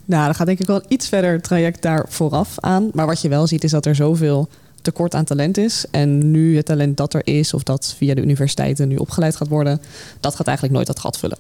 Nou, 0.04 0.24
dan 0.24 0.34
gaat 0.34 0.46
denk 0.46 0.58
ik 0.58 0.66
wel 0.66 0.82
iets 0.88 1.08
verder 1.08 1.40
traject 1.40 1.82
daar 1.82 2.06
vooraf 2.08 2.60
aan. 2.60 2.90
Maar 2.92 3.06
wat 3.06 3.20
je 3.20 3.28
wel 3.28 3.46
ziet 3.46 3.64
is 3.64 3.70
dat 3.70 3.86
er 3.86 3.94
zoveel 3.94 4.48
tekort 4.86 5.14
aan 5.14 5.24
talent 5.24 5.58
is. 5.58 5.84
En 5.90 6.30
nu 6.30 6.56
het 6.56 6.66
talent 6.66 6.96
dat 6.96 7.14
er 7.14 7.20
is, 7.24 7.54
of 7.54 7.62
dat 7.62 7.94
via 7.96 8.14
de 8.14 8.22
universiteiten 8.22 8.88
nu 8.88 8.96
opgeleid 8.96 9.36
gaat 9.36 9.48
worden, 9.48 9.80
dat 10.20 10.34
gaat 10.34 10.46
eigenlijk 10.46 10.76
nooit 10.76 10.86
dat 10.86 10.98
gat 10.98 11.18
vullen. 11.18 11.38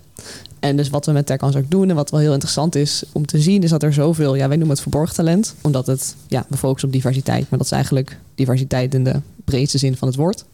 En 0.60 0.76
dus 0.76 0.90
wat 0.90 1.06
we 1.06 1.12
met 1.12 1.26
TechCons 1.26 1.56
ook 1.56 1.70
doen 1.70 1.88
en 1.90 1.94
wat 1.96 2.10
wel 2.10 2.20
heel 2.20 2.32
interessant 2.32 2.74
is 2.74 3.04
om 3.12 3.26
te 3.26 3.40
zien, 3.40 3.62
is 3.62 3.70
dat 3.70 3.82
er 3.82 3.92
zoveel, 3.92 4.34
ja, 4.34 4.48
wij 4.48 4.56
noemen 4.56 4.74
het 4.74 4.80
verborgen 4.80 5.14
talent, 5.14 5.54
omdat 5.60 5.86
het, 5.86 6.16
ja, 6.28 6.46
we 6.48 6.56
focussen 6.56 6.88
op 6.88 6.94
diversiteit, 6.94 7.50
maar 7.50 7.58
dat 7.58 7.66
is 7.66 7.72
eigenlijk 7.72 8.18
diversiteit 8.34 8.94
in 8.94 9.04
de 9.04 9.20
breedste 9.44 9.78
zin 9.78 9.96
van 9.96 10.08
het 10.08 10.16
woord. 10.16 10.44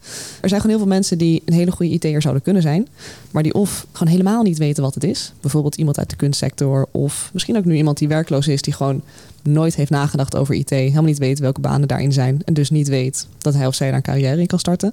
Er 0.40 0.48
zijn 0.48 0.60
gewoon 0.60 0.76
heel 0.76 0.86
veel 0.86 0.94
mensen 0.94 1.18
die 1.18 1.42
een 1.44 1.54
hele 1.54 1.70
goede 1.70 1.92
IT'er 1.92 2.22
zouden 2.22 2.42
kunnen 2.42 2.62
zijn, 2.62 2.88
maar 3.30 3.42
die 3.42 3.54
of 3.54 3.86
gewoon 3.92 4.12
helemaal 4.12 4.42
niet 4.42 4.58
weten 4.58 4.82
wat 4.82 4.94
het 4.94 5.04
is. 5.04 5.32
Bijvoorbeeld 5.40 5.76
iemand 5.76 5.98
uit 5.98 6.10
de 6.10 6.16
kunstsector, 6.16 6.88
of 6.90 7.30
misschien 7.32 7.56
ook 7.56 7.64
nu 7.64 7.76
iemand 7.76 7.98
die 7.98 8.08
werkloos 8.08 8.48
is, 8.48 8.62
die 8.62 8.72
gewoon 8.72 9.02
nooit 9.42 9.74
heeft 9.74 9.90
nagedacht 9.90 10.36
over 10.36 10.54
IT, 10.54 10.70
helemaal 10.70 11.02
niet 11.02 11.18
weet 11.18 11.38
welke 11.38 11.60
banen 11.60 11.88
daarin 11.88 12.12
zijn 12.12 12.40
en 12.44 12.54
dus 12.54 12.70
niet 12.70 12.88
weet 12.88 13.26
dat 13.38 13.54
hij 13.54 13.66
of 13.66 13.74
zij 13.74 13.86
daar 13.86 13.96
een 13.96 14.02
carrière 14.02 14.40
in 14.40 14.46
kan 14.46 14.58
starten. 14.58 14.92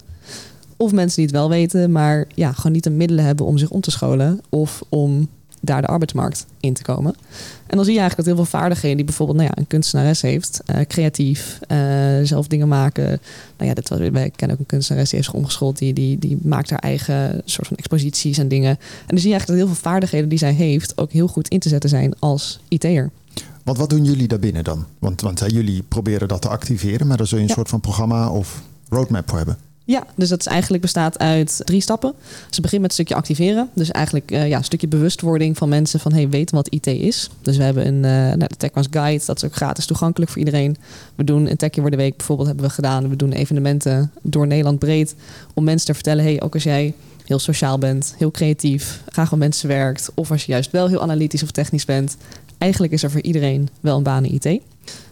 Of 0.77 0.91
mensen 0.91 1.15
die 1.15 1.25
het 1.25 1.35
wel 1.35 1.49
weten, 1.49 1.91
maar 1.91 2.27
ja, 2.35 2.51
gewoon 2.51 2.71
niet 2.71 2.83
de 2.83 2.89
middelen 2.89 3.25
hebben 3.25 3.45
om 3.45 3.57
zich 3.57 3.69
om 3.69 3.81
te 3.81 3.91
scholen 3.91 4.41
of 4.49 4.81
om 4.89 5.27
daar 5.61 5.81
de 5.81 5.87
arbeidsmarkt 5.87 6.45
in 6.59 6.73
te 6.73 6.83
komen. 6.83 7.15
En 7.67 7.75
dan 7.75 7.85
zie 7.85 7.93
je 7.93 7.99
eigenlijk 7.99 8.15
dat 8.15 8.25
heel 8.25 8.45
veel 8.45 8.59
vaardigheden 8.59 8.97
die 8.97 9.05
bijvoorbeeld 9.05 9.37
nou 9.37 9.49
ja, 9.49 9.57
een 9.61 9.67
kunstenares 9.67 10.21
heeft, 10.21 10.61
uh, 10.71 10.81
creatief, 10.87 11.59
uh, 11.71 11.77
zelf 12.23 12.47
dingen 12.47 12.67
maken. 12.67 13.19
Nou 13.57 13.69
ja, 13.69 13.73
dat, 13.73 13.89
wij 13.89 14.31
kennen 14.35 14.51
ook 14.51 14.59
een 14.59 14.65
kunstenares 14.65 15.09
die 15.09 15.19
heeft 15.19 15.31
zich 15.31 15.39
omgeschoold, 15.39 15.77
die, 15.77 15.93
die, 15.93 16.19
die 16.19 16.37
maakt 16.41 16.69
haar 16.69 16.79
eigen 16.79 17.41
soort 17.45 17.67
van 17.67 17.77
exposities 17.77 18.37
en 18.37 18.47
dingen. 18.47 18.69
En 18.69 19.07
dan 19.07 19.19
zie 19.19 19.29
je 19.29 19.35
eigenlijk 19.35 19.47
dat 19.47 19.67
heel 19.67 19.75
veel 19.75 19.91
vaardigheden 19.91 20.29
die 20.29 20.37
zij 20.37 20.53
heeft 20.53 20.97
ook 20.97 21.11
heel 21.11 21.27
goed 21.27 21.47
in 21.47 21.59
te 21.59 21.69
zetten 21.69 21.89
zijn 21.89 22.13
als 22.19 22.59
IT'er. 22.67 23.09
Want 23.69 23.81
wat 23.81 23.89
doen 23.89 24.03
jullie 24.03 24.27
daarbinnen 24.27 24.63
dan? 24.63 24.85
Want, 24.99 25.21
want 25.21 25.43
jullie 25.47 25.83
proberen 25.83 26.27
dat 26.27 26.41
te 26.41 26.49
activeren, 26.49 27.07
maar 27.07 27.17
daar 27.17 27.27
zul 27.27 27.37
je 27.37 27.43
een 27.43 27.49
soort 27.49 27.69
van 27.69 27.79
programma 27.79 28.29
of 28.29 28.61
roadmap 28.87 29.29
voor 29.29 29.37
hebben. 29.37 29.57
Ja, 29.85 30.05
dus 30.15 30.29
dat 30.29 30.39
is 30.39 30.45
eigenlijk 30.45 30.81
bestaat 30.81 31.19
uit 31.19 31.61
drie 31.63 31.81
stappen. 31.81 32.13
Ze 32.49 32.61
beginnen 32.61 32.81
met 32.81 32.89
een 32.89 33.05
stukje 33.05 33.15
activeren. 33.15 33.69
Dus 33.73 33.91
eigenlijk 33.91 34.31
uh, 34.31 34.47
ja, 34.47 34.57
een 34.57 34.63
stukje 34.63 34.87
bewustwording 34.87 35.57
van 35.57 35.69
mensen 35.69 35.99
van 35.99 36.13
hey, 36.13 36.29
weten 36.29 36.55
wat 36.55 36.67
IT 36.69 36.87
is. 36.87 37.29
Dus 37.41 37.57
we 37.57 37.63
hebben 37.63 37.87
een 37.87 37.95
uh, 37.95 38.37
nou, 38.37 38.47
de 38.47 38.57
TechWans 38.57 38.87
Guide, 38.91 39.25
dat 39.25 39.37
is 39.37 39.43
ook 39.43 39.55
gratis 39.55 39.85
toegankelijk 39.85 40.31
voor 40.31 40.39
iedereen. 40.39 40.77
We 41.15 41.23
doen 41.23 41.49
een 41.49 41.57
Techje 41.57 41.81
voor 41.81 41.91
de 41.91 41.97
Week 41.97 42.17
bijvoorbeeld 42.17 42.47
hebben 42.47 42.65
we 42.65 42.71
gedaan. 42.71 43.09
We 43.09 43.15
doen 43.15 43.31
evenementen 43.31 44.11
door 44.21 44.47
Nederland 44.47 44.79
breed 44.79 45.15
om 45.53 45.63
mensen 45.63 45.87
te 45.87 45.93
vertellen, 45.93 46.23
hey, 46.23 46.41
ook 46.41 46.53
als 46.53 46.63
jij 46.63 46.93
heel 47.25 47.39
sociaal 47.39 47.77
bent, 47.77 48.13
heel 48.17 48.31
creatief, 48.31 49.03
graag 49.05 49.29
met 49.29 49.39
mensen 49.39 49.67
werkt, 49.67 50.11
of 50.13 50.31
als 50.31 50.45
je 50.45 50.51
juist 50.51 50.71
wel 50.71 50.87
heel 50.87 51.01
analytisch 51.01 51.43
of 51.43 51.51
technisch 51.51 51.85
bent, 51.85 52.17
eigenlijk 52.59 52.93
is 52.93 53.03
er 53.03 53.11
voor 53.11 53.21
iedereen 53.21 53.69
wel 53.79 53.97
een 53.97 54.03
baan 54.03 54.25
in 54.25 54.33
IT. 54.33 54.61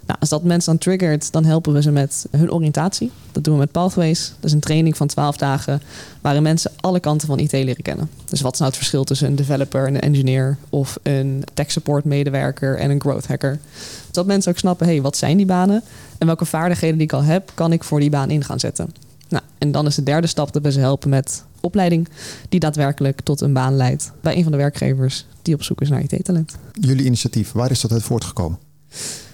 Nou, 0.08 0.20
als 0.20 0.30
dat 0.30 0.44
mensen 0.44 0.72
dan 0.72 0.82
triggert, 0.82 1.32
dan 1.32 1.46
helpen 1.46 1.74
we 1.74 1.82
ze 1.82 1.92
met 1.92 2.26
hun 2.32 2.52
oriëntatie. 2.52 3.12
Dat 3.32 3.44
doen 3.44 3.54
we 3.54 3.60
met 3.60 3.72
Pathways. 3.72 4.28
Dat 4.36 4.46
is 4.46 4.52
een 4.52 4.60
training 4.60 4.98
van 4.98 5.08
12 5.08 5.38
dagen 5.38 5.82
waarin 6.22 6.44
mensen 6.44 6.72
alle 6.80 7.00
kanten 7.00 7.28
van 7.28 7.40
IT 7.40 7.52
leren 7.52 7.82
kennen. 7.82 8.10
Dus 8.26 8.42
wat 8.42 8.54
is 8.54 8.60
nou 8.60 8.72
het 8.72 8.80
verschil 8.80 9.04
tussen 9.04 9.28
een 9.28 9.36
developer 9.36 9.88
en 9.88 9.96
een 9.96 10.02
engineer 10.02 10.58
of 10.70 10.98
een 11.04 11.44
tech 11.54 11.72
support 11.72 12.04
medewerker 12.04 12.78
en 12.78 12.90
een 12.90 13.02
growth 13.02 13.28
hacker? 13.28 13.60
Zodat 14.06 14.26
mensen 14.26 14.52
ook 14.52 14.58
snappen, 14.58 14.88
hey, 14.88 15.02
wat 15.02 15.18
zijn 15.18 15.38
die 15.38 15.46
banen 15.46 15.84
en 16.18 16.28
welke 16.28 16.46
vaardigheden 16.46 16.98
die 16.98 17.08
ik 17.08 17.14
al 17.14 17.24
heb, 17.24 17.52
kan 17.54 17.72
ik 17.72 17.84
voor 17.84 18.00
die 18.00 18.10
baan 18.10 18.30
in 18.30 18.44
gaan 18.44 18.60
zetten. 18.60 18.94
Nou, 19.30 19.44
en 19.58 19.72
dan 19.72 19.86
is 19.86 19.96
de 19.96 20.04
derde 20.04 20.28
stap 20.28 20.54
dat 20.54 20.62
we 20.62 20.72
ze 20.72 20.80
helpen 20.80 21.10
met 21.10 21.44
opleiding 21.62 22.08
die 22.50 22.60
daadwerkelijk 22.60 23.22
tot 23.22 23.42
een 23.42 23.54
baan 23.54 23.76
leidt 23.76 24.12
bij 24.22 24.36
een 24.36 24.44
van 24.44 24.52
de 24.52 24.58
werkgevers 24.58 25.26
die 25.42 25.54
op 25.54 25.64
zoek 25.64 25.82
is 25.82 25.90
naar 25.90 26.02
IT-talent. 26.02 26.58
Jullie 26.80 27.06
initiatief, 27.06 27.52
waar 27.52 27.72
is 27.72 27.82
dat 27.82 27.92
uit 27.92 28.04
voortgekomen? 28.04 28.60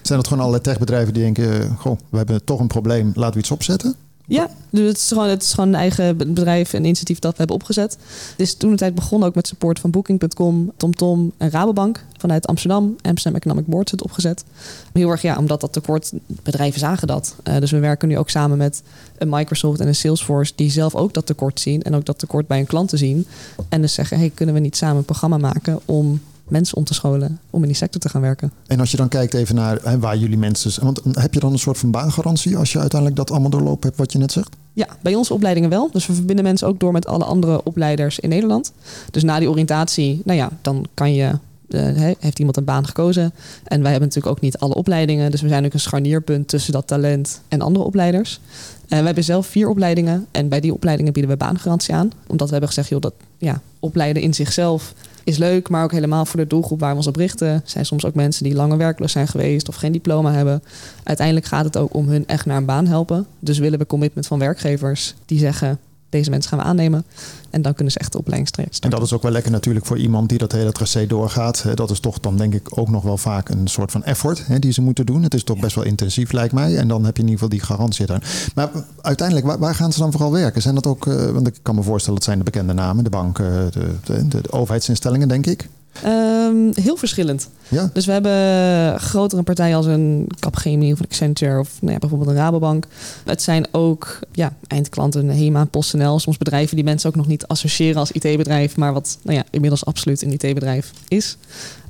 Zijn 0.02 0.18
dat 0.18 0.26
gewoon 0.26 0.42
allerlei 0.42 0.62
techbedrijven 0.62 1.14
die 1.14 1.22
denken, 1.22 1.76
goh, 1.76 1.98
we 2.10 2.16
hebben 2.16 2.44
toch 2.44 2.60
een 2.60 2.66
probleem, 2.66 3.12
laten 3.14 3.34
we 3.34 3.40
iets 3.40 3.50
opzetten? 3.50 3.94
Ja, 4.26 4.50
dus 4.70 4.86
het 4.86 4.96
is 4.96 5.08
gewoon, 5.08 5.28
het 5.28 5.42
is 5.42 5.52
gewoon 5.52 5.68
een 5.68 5.74
eigen 5.74 6.16
bedrijf 6.16 6.72
en 6.72 6.84
initiatief 6.84 7.18
dat 7.18 7.30
we 7.30 7.38
hebben 7.38 7.56
opgezet. 7.56 7.92
Het 8.30 8.40
is 8.40 8.54
toen 8.54 8.70
de 8.70 8.76
tijd 8.76 8.94
begonnen 8.94 9.28
ook 9.28 9.34
met 9.34 9.46
support 9.46 9.78
van 9.78 9.90
Booking.com, 9.90 10.72
TomTom 10.76 11.32
en 11.36 11.50
Rabobank. 11.50 12.04
Vanuit 12.18 12.46
Amsterdam, 12.46 12.96
Amsterdam 13.02 13.40
Economic 13.40 13.66
Board 13.66 13.90
het 13.90 14.02
opgezet. 14.02 14.44
Heel 14.92 15.10
erg 15.10 15.22
ja, 15.22 15.38
omdat 15.38 15.60
dat 15.60 15.72
tekort, 15.72 16.12
bedrijven 16.26 16.80
zagen 16.80 17.06
dat. 17.06 17.34
Uh, 17.44 17.58
dus 17.58 17.70
we 17.70 17.78
werken 17.78 18.08
nu 18.08 18.18
ook 18.18 18.30
samen 18.30 18.58
met 18.58 18.82
een 19.18 19.28
Microsoft 19.28 19.80
en 19.80 19.86
een 19.86 19.94
Salesforce 19.94 20.52
die 20.56 20.70
zelf 20.70 20.94
ook 20.94 21.14
dat 21.14 21.26
tekort 21.26 21.60
zien. 21.60 21.82
En 21.82 21.94
ook 21.94 22.04
dat 22.04 22.18
tekort 22.18 22.46
bij 22.46 22.56
hun 22.56 22.66
klanten 22.66 22.98
zien. 22.98 23.26
En 23.68 23.80
dus 23.80 23.94
zeggen, 23.94 24.18
hey, 24.18 24.30
kunnen 24.34 24.54
we 24.54 24.60
niet 24.60 24.76
samen 24.76 24.96
een 24.96 25.04
programma 25.04 25.38
maken 25.38 25.80
om 25.84 26.20
mensen 26.48 26.76
om 26.76 26.84
te 26.84 26.94
scholen 26.94 27.38
om 27.50 27.60
in 27.60 27.68
die 27.68 27.76
sector 27.76 28.00
te 28.00 28.08
gaan 28.08 28.20
werken. 28.20 28.52
En 28.66 28.80
als 28.80 28.90
je 28.90 28.96
dan 28.96 29.08
kijkt 29.08 29.34
even 29.34 29.54
naar 29.54 29.78
hè, 29.82 29.98
waar 29.98 30.16
jullie 30.16 30.38
mensen... 30.38 30.84
Want 30.84 31.00
heb 31.12 31.34
je 31.34 31.40
dan 31.40 31.52
een 31.52 31.58
soort 31.58 31.78
van 31.78 31.90
baangarantie 31.90 32.56
als 32.56 32.72
je 32.72 32.78
uiteindelijk 32.78 33.20
dat 33.20 33.30
allemaal 33.30 33.50
doorlopen 33.50 33.86
hebt 33.86 33.98
wat 33.98 34.12
je 34.12 34.18
net 34.18 34.32
zegt? 34.32 34.56
Ja, 34.72 34.86
bij 35.02 35.14
onze 35.14 35.34
opleidingen 35.34 35.70
wel. 35.70 35.88
Dus 35.92 36.06
we 36.06 36.14
verbinden 36.14 36.44
mensen 36.44 36.68
ook 36.68 36.80
door 36.80 36.92
met 36.92 37.06
alle 37.06 37.24
andere 37.24 37.64
opleiders 37.64 38.18
in 38.18 38.28
Nederland. 38.28 38.72
Dus 39.10 39.22
na 39.22 39.38
die 39.38 39.50
oriëntatie, 39.50 40.20
nou 40.24 40.38
ja, 40.38 40.50
dan 40.60 40.86
kan 40.94 41.14
je 41.14 41.38
uh, 41.68 42.12
heeft 42.18 42.38
iemand 42.38 42.56
een 42.56 42.64
baan 42.64 42.86
gekozen. 42.86 43.32
En 43.64 43.80
wij 43.82 43.90
hebben 43.90 44.08
natuurlijk 44.08 44.36
ook 44.36 44.42
niet 44.42 44.58
alle 44.58 44.74
opleidingen. 44.74 45.30
Dus 45.30 45.40
we 45.40 45.48
zijn 45.48 45.64
ook 45.64 45.72
een 45.72 45.80
scharnierpunt 45.80 46.48
tussen 46.48 46.72
dat 46.72 46.86
talent 46.86 47.40
en 47.48 47.60
andere 47.60 47.84
opleiders. 47.84 48.40
Uh, 48.88 48.98
we 48.98 49.04
hebben 49.04 49.24
zelf 49.24 49.46
vier 49.46 49.68
opleidingen. 49.68 50.26
En 50.30 50.48
bij 50.48 50.60
die 50.60 50.74
opleidingen 50.74 51.12
bieden 51.12 51.30
we 51.30 51.36
baangarantie 51.36 51.94
aan. 51.94 52.10
Omdat 52.26 52.46
we 52.46 52.52
hebben 52.52 52.68
gezegd, 52.68 52.88
joh, 52.88 53.00
dat 53.00 53.14
ja, 53.38 53.60
opleiden 53.80 54.22
in 54.22 54.34
zichzelf 54.34 54.94
is 55.24 55.38
leuk, 55.38 55.68
maar 55.68 55.84
ook 55.84 55.92
helemaal 55.92 56.26
voor 56.26 56.40
de 56.40 56.46
doelgroep 56.46 56.80
waar 56.80 56.90
we 56.90 56.96
ons 56.96 57.06
op 57.06 57.16
richten. 57.16 57.62
Zijn 57.64 57.86
soms 57.86 58.04
ook 58.04 58.14
mensen 58.14 58.44
die 58.44 58.54
langer 58.54 58.76
werkloos 58.76 59.12
zijn 59.12 59.28
geweest 59.28 59.68
of 59.68 59.74
geen 59.74 59.92
diploma 59.92 60.32
hebben. 60.32 60.62
Uiteindelijk 61.02 61.46
gaat 61.46 61.64
het 61.64 61.76
ook 61.76 61.94
om 61.94 62.08
hun 62.08 62.26
echt 62.26 62.46
naar 62.46 62.56
een 62.56 62.64
baan 62.64 62.86
helpen. 62.86 63.26
Dus 63.38 63.58
willen 63.58 63.78
we 63.78 63.86
commitment 63.86 64.26
van 64.26 64.38
werkgevers 64.38 65.14
die 65.26 65.38
zeggen: 65.38 65.78
deze 66.14 66.30
mensen 66.30 66.50
gaan 66.50 66.58
we 66.58 66.64
aannemen. 66.64 67.04
En 67.50 67.62
dan 67.62 67.74
kunnen 67.74 67.92
ze 67.92 67.98
echt 67.98 68.12
de 68.12 68.22
starten. 68.24 68.80
En 68.80 68.90
dat 68.90 69.02
is 69.02 69.12
ook 69.12 69.22
wel 69.22 69.30
lekker 69.30 69.52
natuurlijk 69.52 69.86
voor 69.86 69.98
iemand 69.98 70.28
die 70.28 70.38
dat 70.38 70.52
hele 70.52 70.72
tracé 70.72 71.06
doorgaat. 71.06 71.64
Dat 71.74 71.90
is 71.90 72.00
toch 72.00 72.20
dan 72.20 72.36
denk 72.36 72.54
ik 72.54 72.78
ook 72.78 72.88
nog 72.88 73.02
wel 73.02 73.18
vaak 73.18 73.48
een 73.48 73.68
soort 73.68 73.90
van 73.90 74.04
effort 74.04 74.46
hè, 74.46 74.58
die 74.58 74.72
ze 74.72 74.82
moeten 74.82 75.06
doen. 75.06 75.22
Het 75.22 75.34
is 75.34 75.44
toch 75.44 75.58
best 75.58 75.74
wel 75.74 75.84
intensief 75.84 76.32
lijkt 76.32 76.52
mij. 76.52 76.76
En 76.76 76.88
dan 76.88 77.04
heb 77.04 77.16
je 77.16 77.22
in 77.22 77.28
ieder 77.28 77.42
geval 77.42 77.58
die 77.58 77.66
garantie 77.66 78.06
daar. 78.06 78.50
Maar 78.54 78.70
uiteindelijk, 79.00 79.58
waar, 79.58 79.74
gaan 79.74 79.92
ze 79.92 79.98
dan 79.98 80.12
vooral 80.12 80.32
werken? 80.32 80.62
Zijn 80.62 80.74
dat 80.74 80.86
ook, 80.86 81.06
eh, 81.06 81.30
want 81.30 81.46
ik 81.46 81.58
kan 81.62 81.74
me 81.74 81.82
voorstellen 81.82 82.14
dat 82.14 82.24
zijn 82.24 82.38
de 82.38 82.44
bekende 82.44 82.72
namen. 82.72 83.04
De 83.04 83.10
banken, 83.10 83.72
de, 83.72 83.94
de, 84.04 84.28
de 84.28 84.52
overheidsinstellingen 84.52 85.28
denk 85.28 85.46
ik. 85.46 85.68
Um, 86.06 86.72
heel 86.74 86.96
verschillend. 86.96 87.48
Ja. 87.68 87.90
Dus 87.92 88.06
we 88.06 88.12
hebben 88.12 89.00
grotere 89.00 89.42
partijen 89.42 89.76
als 89.76 89.86
een 89.86 90.26
Capgemini 90.38 90.92
of 90.92 90.98
een 90.98 91.04
Accenture 91.04 91.58
of 91.58 91.70
nou 91.80 91.92
ja, 91.92 91.98
bijvoorbeeld 91.98 92.30
een 92.30 92.36
Rabobank. 92.36 92.86
Het 93.24 93.42
zijn 93.42 93.66
ook 93.70 94.18
ja, 94.32 94.52
eindklanten, 94.66 95.28
HEMA, 95.28 95.64
PostNL. 95.64 96.18
Soms 96.18 96.38
bedrijven 96.38 96.76
die 96.76 96.84
mensen 96.84 97.08
ook 97.08 97.16
nog 97.16 97.26
niet 97.26 97.46
associëren 97.46 97.96
als 97.96 98.12
IT-bedrijf, 98.12 98.76
maar 98.76 98.92
wat 98.92 99.18
nou 99.22 99.36
ja, 99.36 99.44
inmiddels 99.50 99.84
absoluut 99.84 100.22
een 100.22 100.32
IT-bedrijf 100.32 100.90
is. 101.08 101.36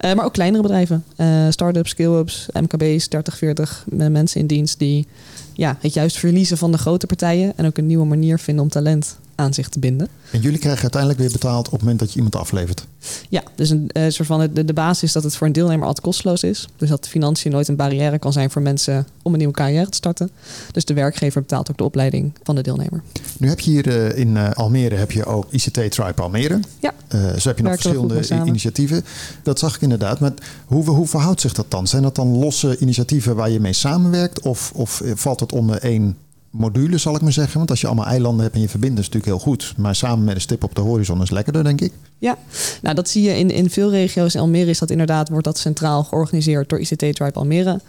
Uh, 0.01 0.14
maar 0.14 0.25
ook 0.25 0.33
kleinere 0.33 0.62
bedrijven, 0.62 1.05
uh, 1.17 1.47
start-ups, 1.49 1.90
scale-ups, 1.90 2.47
MKB's, 2.53 3.09
30, 3.09 3.37
40 3.37 3.85
mensen 3.90 4.40
in 4.40 4.47
dienst 4.47 4.79
die 4.79 5.07
ja, 5.53 5.77
het 5.81 5.95
juist 5.95 6.17
verliezen 6.19 6.59
van 6.59 6.73
de 6.73 6.79
grote 6.79 7.07
partijen 7.07 7.53
en 7.57 7.67
ook 7.67 7.79
een 7.79 7.87
nieuwe 7.87 8.07
manier 8.07 8.38
vinden 8.38 8.64
om 8.64 8.71
talent 8.71 9.17
aan 9.35 9.55
zich 9.55 9.68
te 9.68 9.79
binden. 9.79 10.09
En 10.31 10.40
jullie 10.40 10.59
krijgen 10.59 10.83
uiteindelijk 10.83 11.20
weer 11.20 11.31
betaald 11.33 11.66
op 11.66 11.73
het 11.73 11.81
moment 11.81 11.99
dat 11.99 12.11
je 12.11 12.16
iemand 12.16 12.37
aflevert. 12.37 12.87
Ja, 13.29 13.42
dus 13.55 13.70
een 13.70 13.90
uh, 13.92 14.05
soort 14.09 14.29
van 14.29 14.51
de, 14.53 14.64
de 14.64 14.73
basis 14.73 15.03
is 15.03 15.12
dat 15.12 15.23
het 15.23 15.37
voor 15.37 15.47
een 15.47 15.53
deelnemer 15.53 15.87
altijd 15.87 16.07
kosteloos 16.07 16.42
is. 16.42 16.68
Dus 16.77 16.88
dat 16.88 17.05
de 17.05 17.11
financiën 17.11 17.51
nooit 17.51 17.68
een 17.68 17.77
barrière 17.77 18.18
kan 18.18 18.33
zijn 18.33 18.51
voor 18.51 18.62
mensen 18.62 19.07
om 19.23 19.33
een 19.33 19.38
nieuwe 19.38 19.55
carrière 19.55 19.88
te 19.88 19.97
starten. 19.97 20.31
Dus 20.73 20.85
de 20.85 20.94
werkgever 20.94 21.40
betaalt 21.40 21.70
ook 21.70 21.77
de 21.77 21.85
opleiding 21.85 22.33
van 22.42 22.55
de 22.55 22.62
deelnemer. 22.62 23.03
Nu 23.38 23.49
heb 23.49 23.61
je 23.61 23.70
hier 23.70 23.87
uh, 23.87 24.18
in 24.18 24.29
uh, 24.29 24.51
Almere 24.51 24.94
heb 24.94 25.11
je 25.11 25.25
ook 25.25 25.47
ICT 25.51 25.73
Tribe 25.90 26.23
Almere. 26.23 26.61
Ja. 26.81 26.94
zo 27.38 27.49
heb 27.49 27.57
je 27.57 27.62
nog 27.62 27.73
verschillende 27.73 28.44
initiatieven. 28.47 29.05
Dat 29.42 29.59
zag 29.59 29.75
ik 29.75 29.81
inderdaad. 29.81 30.20
Maar 30.20 30.33
hoe, 30.66 30.85
hoe 30.85 31.07
verhoudt 31.07 31.40
zich 31.40 31.53
dat 31.53 31.70
dan? 31.70 31.87
Zijn 31.87 32.03
dat 32.03 32.14
dan 32.14 32.38
losse 32.38 32.79
initiatieven 32.79 33.37
waar 33.37 33.51
je 33.51 33.61
mee 33.61 33.73
samenwerkt? 33.73 34.40
Of, 34.40 34.73
of 34.75 35.03
valt 35.14 35.40
het 35.40 35.53
onder 35.53 35.79
één 35.79 36.16
module, 36.57 36.99
zal 36.99 37.14
ik 37.14 37.21
maar 37.21 37.33
zeggen. 37.33 37.59
Want 37.59 37.71
als 37.71 37.81
je 37.81 37.87
allemaal 37.87 38.07
eilanden 38.07 38.43
hebt 38.43 38.55
en 38.55 38.61
je 38.61 38.69
verbindt, 38.69 38.99
is 38.99 39.05
natuurlijk 39.05 39.33
heel 39.33 39.53
goed. 39.53 39.75
Maar 39.77 39.95
samen 39.95 40.25
met 40.25 40.35
een 40.35 40.40
stip 40.40 40.64
op 40.64 40.75
de 40.75 40.81
horizon 40.81 41.23
is 41.23 41.31
lekkerder, 41.31 41.64
denk 41.64 41.81
ik. 41.81 41.93
Ja, 42.19 42.38
nou 42.83 42.95
dat 42.95 43.09
zie 43.09 43.23
je 43.23 43.38
in, 43.38 43.51
in 43.51 43.71
veel 43.71 43.90
regio's. 43.90 44.35
In 44.35 44.40
Almere 44.40 44.71
is 44.71 44.79
dat 44.79 44.90
inderdaad, 44.90 45.29
wordt 45.29 45.45
dat 45.45 45.59
centraal 45.59 46.05
georganiseerd 46.05 46.69
door 46.69 46.81
ICT 46.81 46.99
Tribe 46.99 47.33
Almere 47.33 47.81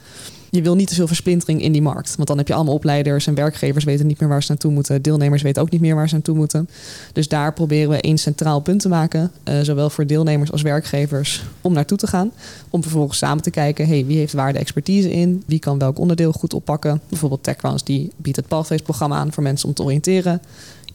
je 0.56 0.62
wil 0.62 0.76
niet 0.76 0.88
te 0.88 0.96
veel 0.96 1.08
versplintering 1.08 1.62
in 1.62 1.72
die 1.72 1.82
markt. 1.82 2.16
Want 2.16 2.28
dan 2.28 2.38
heb 2.38 2.48
je 2.48 2.54
allemaal 2.54 2.74
opleiders 2.74 3.28
en 3.28 3.36
werkgevers 3.36 3.84
weten 3.84 4.08
niet 4.08 4.20
meer 4.20 4.30
waar 4.30 4.44
ze 4.44 4.52
naartoe 4.52 4.72
moeten. 4.72 5.02
Deelnemers 5.02 5.42
weten 5.42 5.62
ook 5.62 5.70
niet 5.70 5.82
meer 5.82 5.96
waar 5.96 6.08
ze 6.08 6.14
naartoe 6.14 6.36
moeten. 6.36 6.70
Dus 7.14 7.28
daar 7.28 7.54
proberen 7.54 7.90
we 7.90 8.02
één 8.02 8.18
centraal 8.18 8.60
punt 8.60 8.82
te 8.82 8.90
maken. 8.90 9.32
Uh, 9.44 9.60
zowel 9.62 9.90
voor 9.90 10.06
deelnemers 10.06 10.52
als 10.52 10.62
werkgevers 10.62 11.44
om 11.62 11.74
naartoe 11.74 11.98
te 11.98 12.08
gaan. 12.08 12.32
Om 12.70 12.82
vervolgens 12.82 13.18
samen 13.18 13.44
te 13.44 13.50
kijken, 13.50 13.88
hey, 13.88 14.06
wie 14.06 14.18
heeft 14.18 14.34
waar 14.34 14.54
de 14.54 14.60
expertise 14.60 15.12
in? 15.12 15.44
Wie 15.46 15.60
kan 15.60 15.80
welk 15.80 16.00
onderdeel 16.00 16.32
goed 16.32 16.54
oppakken? 16.54 17.02
Bijvoorbeeld 17.10 17.44
TechRounds 17.44 17.84
die 17.84 18.12
biedt 18.16 18.38
het 18.38 18.48
Pathways 18.48 18.82
programma 18.82 19.16
aan 19.16 19.34
voor 19.34 19.44
mensen 19.44 19.68
om 19.68 19.74
te 19.74 19.84
oriënteren. 19.84 20.42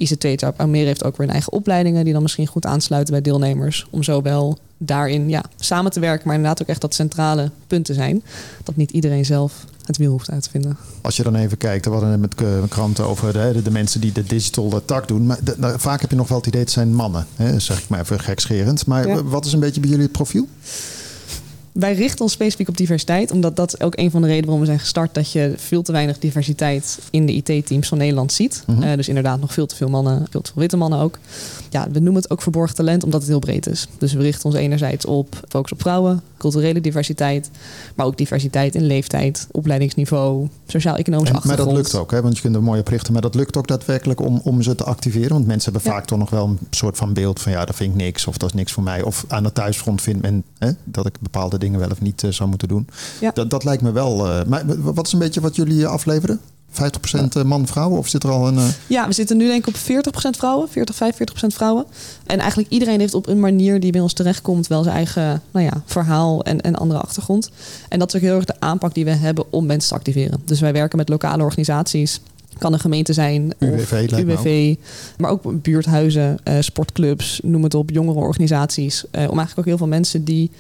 ICT 0.00 0.42
Almere 0.56 0.86
heeft 0.86 1.04
ook 1.04 1.16
weer 1.16 1.26
een 1.26 1.32
eigen 1.32 1.52
opleidingen 1.52 2.04
die 2.04 2.12
dan 2.12 2.22
misschien 2.22 2.46
goed 2.46 2.66
aansluiten 2.66 3.12
bij 3.12 3.22
deelnemers. 3.22 3.86
Om 3.90 4.02
zo 4.02 4.22
wel 4.22 4.58
daarin 4.78 5.28
ja, 5.28 5.44
samen 5.56 5.90
te 5.90 6.00
werken, 6.00 6.26
maar 6.26 6.36
inderdaad 6.36 6.62
ook 6.62 6.68
echt 6.68 6.80
dat 6.80 6.94
centrale 6.94 7.50
punt 7.66 7.84
te 7.84 7.94
zijn. 7.94 8.22
Dat 8.64 8.76
niet 8.76 8.90
iedereen 8.90 9.24
zelf 9.24 9.64
het 9.84 9.96
wiel 9.96 10.10
hoeft 10.10 10.30
uit 10.30 10.42
te 10.42 10.50
vinden. 10.50 10.76
Als 11.00 11.16
je 11.16 11.22
dan 11.22 11.34
even 11.34 11.58
kijkt, 11.58 11.84
we 11.84 11.90
hadden 11.90 12.10
het 12.10 12.20
met 12.20 12.68
kranten 12.68 13.06
over 13.06 13.32
de, 13.32 13.62
de, 13.62 13.70
mensen 13.70 14.00
die 14.00 14.12
de 14.12 14.24
digital 14.24 14.82
tak 14.84 15.08
doen. 15.08 15.26
Maar 15.26 15.38
de, 15.44 15.74
vaak 15.76 16.00
heb 16.00 16.10
je 16.10 16.16
nog 16.16 16.28
wel 16.28 16.38
het 16.38 16.46
idee, 16.46 16.60
het 16.60 16.70
zijn 16.70 16.94
mannen. 16.94 17.26
Hè, 17.36 17.58
zeg 17.58 17.78
ik 17.78 17.88
maar 17.88 18.00
even 18.00 18.20
gekscherend. 18.20 18.86
Maar 18.86 19.28
wat 19.28 19.44
is 19.44 19.52
een 19.52 19.60
beetje 19.60 19.80
bij 19.80 19.90
jullie 19.90 20.04
het 20.04 20.14
profiel? 20.14 20.48
Wij 21.72 21.94
richten 21.94 22.20
ons 22.20 22.32
specifiek 22.32 22.68
op 22.68 22.76
diversiteit, 22.76 23.30
omdat 23.30 23.56
dat 23.56 23.82
ook 23.82 23.96
een 23.96 24.10
van 24.10 24.20
de 24.20 24.26
redenen 24.26 24.44
waarom 24.44 24.60
we 24.60 24.66
zijn 24.66 24.80
gestart. 24.80 25.14
Dat 25.14 25.32
je 25.32 25.52
veel 25.56 25.82
te 25.82 25.92
weinig 25.92 26.18
diversiteit 26.18 26.98
in 27.10 27.26
de 27.26 27.32
IT-teams 27.32 27.88
van 27.88 27.98
Nederland 27.98 28.32
ziet. 28.32 28.62
Mm 28.66 28.78
dus 28.96 29.08
inderdaad 29.08 29.40
nog 29.40 29.52
veel 29.52 29.66
te 29.66 29.76
veel 29.76 29.88
mannen, 29.88 30.26
veel 30.30 30.40
te 30.40 30.52
veel 30.52 30.60
witte 30.60 30.76
mannen 30.76 30.98
ook. 30.98 31.18
Ja, 31.70 31.90
we 31.90 31.98
noemen 31.98 32.22
het 32.22 32.30
ook 32.30 32.42
verborgen 32.42 32.76
talent, 32.76 33.04
omdat 33.04 33.20
het 33.20 33.28
heel 33.30 33.38
breed 33.38 33.66
is. 33.66 33.88
Dus 33.98 34.12
we 34.12 34.22
richten 34.22 34.44
ons 34.44 34.54
enerzijds 34.54 35.04
op 35.04 35.40
focus 35.48 35.72
op 35.72 35.80
vrouwen, 35.80 36.22
culturele 36.38 36.80
diversiteit, 36.80 37.50
maar 37.94 38.06
ook 38.06 38.16
diversiteit 38.16 38.74
in 38.74 38.86
leeftijd, 38.86 39.46
opleidingsniveau, 39.50 40.48
sociaal-economische 40.66 41.34
achtergrond. 41.34 41.66
Maar 41.66 41.82
dat 41.82 41.92
lukt 41.92 42.02
ook, 42.02 42.10
hè? 42.10 42.22
want 42.22 42.36
je 42.36 42.42
kunt 42.42 42.54
er 42.54 42.62
mooie 42.62 42.80
oprichten, 42.80 43.12
maar 43.12 43.22
dat 43.22 43.34
lukt 43.34 43.56
ook 43.56 43.66
daadwerkelijk 43.66 44.20
om, 44.20 44.40
om 44.44 44.62
ze 44.62 44.74
te 44.74 44.84
activeren. 44.84 45.32
Want 45.32 45.46
mensen 45.46 45.72
hebben 45.72 45.92
vaak 45.92 46.04
toch 46.04 46.18
nog 46.18 46.30
wel 46.30 46.46
een 46.46 46.58
soort 46.70 46.96
van 46.96 47.12
beeld 47.12 47.40
van 47.40 47.52
ja, 47.52 47.64
dat 47.64 47.76
vind 47.76 47.90
ik 47.90 48.00
niks 48.00 48.26
of 48.26 48.36
dat 48.36 48.48
is 48.48 48.54
niks 48.54 48.72
voor 48.72 48.82
mij. 48.82 49.02
Of 49.02 49.24
aan 49.28 49.42
de 49.42 49.52
thuisfront 49.52 50.02
vindt 50.02 50.22
men 50.22 50.44
hè, 50.58 50.70
dat 50.84 51.06
ik 51.06 51.20
bepaalde 51.20 51.58
dingen 51.60 51.80
wel 51.80 51.90
of 51.90 52.00
niet 52.00 52.22
uh, 52.22 52.30
zou 52.30 52.48
moeten 52.48 52.68
doen. 52.68 52.88
Ja. 53.20 53.30
Dat, 53.30 53.50
dat 53.50 53.64
lijkt 53.64 53.82
me 53.82 53.92
wel. 53.92 54.26
Uh, 54.26 54.44
maar 54.46 54.64
wat 54.66 55.06
is 55.06 55.12
een 55.12 55.18
beetje 55.18 55.40
wat 55.40 55.56
jullie 55.56 55.86
afleveren? 55.86 56.40
50% 57.42 57.46
man-vrouw? 57.46 57.90
Of 57.90 58.08
zit 58.08 58.22
er 58.22 58.30
al 58.30 58.48
een. 58.48 58.54
Uh... 58.54 58.64
Ja, 58.86 59.06
we 59.06 59.12
zitten 59.12 59.36
nu 59.36 59.46
denk 59.46 59.66
ik 59.66 59.74
op 59.74 60.06
40% 60.06 60.30
vrouwen, 60.30 60.68
40, 60.68 60.94
45% 60.94 60.98
vrouwen. 61.46 61.84
En 62.26 62.38
eigenlijk 62.38 62.70
iedereen 62.70 63.00
heeft 63.00 63.14
op 63.14 63.26
een 63.26 63.40
manier 63.40 63.80
die 63.80 63.92
bij 63.92 64.00
ons 64.00 64.12
terechtkomt 64.12 64.66
wel 64.66 64.82
zijn 64.82 64.94
eigen 64.94 65.42
nou 65.50 65.66
ja, 65.66 65.82
verhaal 65.84 66.44
en, 66.44 66.60
en 66.60 66.74
andere 66.74 67.00
achtergrond. 67.00 67.50
En 67.88 67.98
dat 67.98 68.08
is 68.08 68.14
ook 68.14 68.26
heel 68.26 68.36
erg 68.36 68.44
de 68.44 68.60
aanpak 68.60 68.94
die 68.94 69.04
we 69.04 69.10
hebben 69.10 69.52
om 69.52 69.66
mensen 69.66 69.88
te 69.88 69.94
activeren. 69.94 70.42
Dus 70.44 70.60
wij 70.60 70.72
werken 70.72 70.98
met 70.98 71.08
lokale 71.08 71.42
organisaties. 71.42 72.20
Kan 72.58 72.72
een 72.72 72.80
gemeente 72.80 73.12
zijn, 73.12 73.54
UWV, 73.58 74.10
UWV 74.12 74.76
maar 75.18 75.30
ook 75.30 75.62
buurthuizen, 75.62 76.38
uh, 76.44 76.54
sportclubs, 76.60 77.40
noem 77.42 77.62
het 77.62 77.74
op, 77.74 77.90
jongere 77.90 78.18
organisaties. 78.18 79.04
Uh, 79.04 79.10
om 79.10 79.18
eigenlijk 79.38 79.58
ook 79.58 79.64
heel 79.64 79.76
veel 79.76 79.86
mensen 79.86 80.24
die 80.24 80.50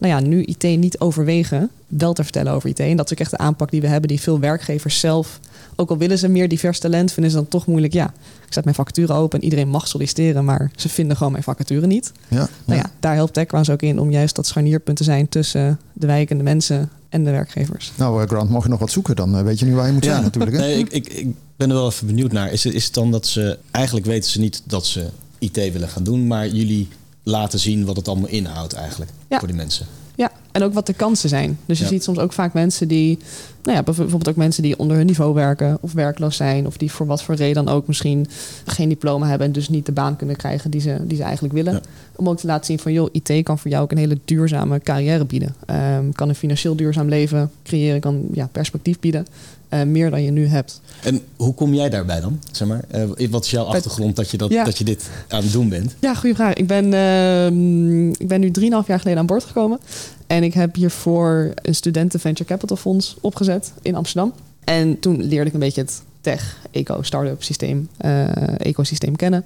nou 0.00 0.12
ja, 0.12 0.28
nu 0.28 0.42
IT 0.42 0.62
niet 0.62 0.98
overwegen, 0.98 1.70
wel 1.86 2.12
te 2.12 2.22
vertellen 2.22 2.52
over 2.52 2.68
IT. 2.68 2.80
En 2.80 2.96
dat 2.96 3.06
is 3.06 3.12
ook 3.12 3.18
echt 3.18 3.30
de 3.30 3.38
aanpak 3.38 3.70
die 3.70 3.80
we 3.80 3.86
hebben, 3.86 4.08
die 4.08 4.20
veel 4.20 4.40
werkgevers 4.40 5.00
zelf, 5.00 5.40
ook 5.76 5.90
al 5.90 5.98
willen 5.98 6.18
ze 6.18 6.28
meer 6.28 6.48
divers 6.48 6.78
talent, 6.78 7.12
vinden 7.12 7.30
ze 7.30 7.36
dan 7.36 7.48
toch 7.48 7.66
moeilijk. 7.66 7.92
Ja, 7.92 8.12
ik 8.46 8.52
zet 8.52 8.64
mijn 8.64 8.76
vacature 8.76 9.12
open 9.12 9.38
en 9.38 9.44
iedereen 9.44 9.68
mag 9.68 9.88
solliciteren, 9.88 10.44
maar 10.44 10.70
ze 10.76 10.88
vinden 10.88 11.16
gewoon 11.16 11.32
mijn 11.32 11.44
vacature 11.44 11.86
niet. 11.86 12.12
Ja, 12.28 12.48
nou 12.64 12.80
ja, 12.80 12.90
daar 13.00 13.14
helpt 13.14 13.34
TechRounds 13.34 13.70
ook 13.70 13.82
in 13.82 13.98
om 13.98 14.10
juist 14.10 14.36
dat 14.36 14.46
scharnierpunt 14.46 14.96
te 14.96 15.04
zijn 15.04 15.28
tussen 15.28 15.78
de 15.92 16.06
wijkende 16.06 16.42
mensen 16.42 16.90
en 17.08 17.24
de 17.24 17.30
werkgevers. 17.30 17.92
Nou, 17.96 18.22
uh, 18.22 18.28
Grant, 18.28 18.50
mocht 18.50 18.64
je 18.64 18.70
nog 18.70 18.78
wat 18.78 18.90
zoeken, 18.90 19.16
dan 19.16 19.36
uh, 19.36 19.42
weet 19.42 19.58
je 19.58 19.64
nu 19.64 19.74
waar 19.74 19.86
je 19.86 19.92
moet 19.92 20.04
zijn 20.04 20.22
natuurlijk. 20.22 20.56
Hè? 20.56 20.62
Nee, 20.62 20.78
ik, 20.78 20.88
ik, 20.88 21.08
ik 21.08 21.34
ben 21.56 21.68
er 21.68 21.74
wel 21.74 21.86
even 21.86 22.06
benieuwd 22.06 22.32
naar. 22.32 22.52
Is 22.52 22.64
het, 22.64 22.74
is 22.74 22.84
het 22.84 22.94
dan 22.94 23.10
dat 23.10 23.26
ze, 23.26 23.58
eigenlijk 23.70 24.06
weten 24.06 24.30
ze 24.30 24.40
niet 24.40 24.62
dat 24.64 24.86
ze 24.86 25.08
IT 25.38 25.56
willen 25.56 25.88
gaan 25.88 26.04
doen, 26.04 26.26
maar 26.26 26.48
jullie 26.48 26.88
laten 27.22 27.58
zien 27.58 27.84
wat 27.84 27.96
het 27.96 28.08
allemaal 28.08 28.28
inhoudt 28.28 28.72
eigenlijk 28.72 29.10
voor 29.30 29.48
die 29.48 29.56
mensen? 29.56 29.86
Ja, 30.14 30.32
en 30.52 30.62
ook 30.62 30.74
wat 30.74 30.86
de 30.86 30.92
kansen 30.92 31.28
zijn. 31.28 31.58
Dus 31.66 31.78
je 31.78 31.86
ziet 31.86 32.04
soms 32.04 32.18
ook 32.18 32.32
vaak 32.32 32.52
mensen 32.52 32.88
die, 32.88 33.18
nou 33.62 33.76
ja, 33.76 33.82
bijvoorbeeld 33.82 34.28
ook 34.28 34.36
mensen 34.36 34.62
die 34.62 34.78
onder 34.78 34.96
hun 34.96 35.06
niveau 35.06 35.34
werken 35.34 35.78
of 35.80 35.92
werkloos 35.92 36.36
zijn, 36.36 36.66
of 36.66 36.76
die 36.76 36.92
voor 36.92 37.06
wat 37.06 37.22
voor 37.22 37.34
reden 37.34 37.64
dan 37.64 37.74
ook 37.74 37.86
misschien 37.86 38.26
geen 38.66 38.88
diploma 38.88 39.26
hebben 39.26 39.46
en 39.46 39.52
dus 39.52 39.68
niet 39.68 39.86
de 39.86 39.92
baan 39.92 40.16
kunnen 40.16 40.36
krijgen 40.36 40.70
die 40.70 40.80
ze, 40.80 40.96
die 41.02 41.16
ze 41.16 41.22
eigenlijk 41.22 41.54
willen. 41.54 41.82
Om 42.16 42.28
ook 42.28 42.38
te 42.38 42.46
laten 42.46 42.66
zien 42.66 42.78
van, 42.78 42.92
joh, 42.92 43.08
IT 43.12 43.42
kan 43.42 43.58
voor 43.58 43.70
jou 43.70 43.82
ook 43.82 43.90
een 43.90 43.98
hele 43.98 44.18
duurzame 44.24 44.80
carrière 44.80 45.24
bieden. 45.24 45.54
Um, 45.96 46.12
kan 46.12 46.28
een 46.28 46.34
financieel 46.34 46.76
duurzaam 46.76 47.08
leven 47.08 47.50
creëren, 47.62 48.00
kan 48.00 48.26
ja, 48.32 48.48
perspectief 48.52 49.00
bieden. 49.00 49.26
Uh, 49.70 49.82
meer 49.82 50.10
dan 50.10 50.22
je 50.22 50.30
nu 50.30 50.46
hebt. 50.46 50.80
En 51.02 51.20
hoe 51.36 51.54
kom 51.54 51.74
jij 51.74 51.90
daarbij 51.90 52.20
dan? 52.20 52.40
Zeg 52.50 52.68
maar, 52.68 52.84
uh, 52.94 53.28
wat 53.28 53.44
is 53.44 53.50
jouw 53.50 53.64
achtergrond 53.64 54.16
dat 54.16 54.30
je, 54.30 54.36
dat, 54.36 54.50
ja. 54.50 54.64
dat 54.64 54.78
je 54.78 54.84
dit 54.84 55.10
aan 55.28 55.42
het 55.42 55.52
doen 55.52 55.68
bent? 55.68 55.94
Ja, 56.00 56.14
goede 56.14 56.34
vraag. 56.34 56.54
Ik 56.54 56.66
ben, 56.66 56.92
uh, 56.92 58.12
ik 58.18 58.28
ben 58.28 58.40
nu 58.40 58.50
3,5 58.60 58.86
jaar 58.86 58.98
geleden 58.98 59.18
aan 59.18 59.26
boord 59.26 59.44
gekomen. 59.44 59.78
En 60.26 60.42
ik 60.42 60.54
heb 60.54 60.74
hiervoor 60.74 61.52
een 61.54 61.74
studenten 61.74 62.20
venture 62.20 62.48
capital 62.48 62.76
fonds 62.76 63.16
opgezet 63.20 63.49
in 63.82 63.94
Amsterdam. 63.94 64.32
En 64.64 64.98
toen 64.98 65.22
leerde 65.22 65.46
ik 65.46 65.52
een 65.52 65.60
beetje 65.60 65.80
het 65.80 66.02
tech, 66.20 66.56
eco, 66.70 67.02
start-up 67.02 67.42
systeem, 67.42 67.88
uh, 68.00 68.60
ecosysteem 68.60 69.16
kennen. 69.16 69.44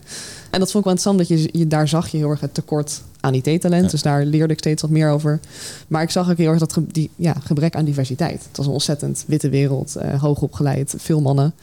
En 0.51 0.61
dat 0.61 0.71
vond 0.71 0.85
ik 0.87 0.91
wel 0.91 0.93
interessant, 0.93 1.19
dat 1.19 1.29
je, 1.29 1.59
je 1.59 1.67
daar 1.67 1.89
zag 1.89 2.09
je 2.09 2.17
heel 2.17 2.31
erg 2.31 2.41
het 2.41 2.55
tekort 2.55 3.03
aan 3.21 3.35
IT-talent. 3.35 3.91
Dus 3.91 4.03
daar 4.03 4.25
leerde 4.25 4.53
ik 4.53 4.59
steeds 4.59 4.83
wat 4.83 4.91
meer 4.91 5.11
over. 5.11 5.41
Maar 5.89 6.03
ik 6.03 6.11
zag 6.11 6.31
ook 6.31 6.37
heel 6.37 6.51
erg 6.51 6.59
dat 6.59 6.79
die, 6.93 7.11
ja, 7.17 7.35
gebrek 7.45 7.77
aan 7.77 7.85
diversiteit. 7.85 8.45
Het 8.49 8.57
was 8.57 8.67
een 8.67 8.73
ontzettend 8.73 9.25
witte 9.27 9.49
wereld, 9.49 9.97
uh, 9.97 10.21
hoog 10.21 10.43
opgeleid, 10.43 10.95
veel 10.97 11.21
mannen. 11.21 11.55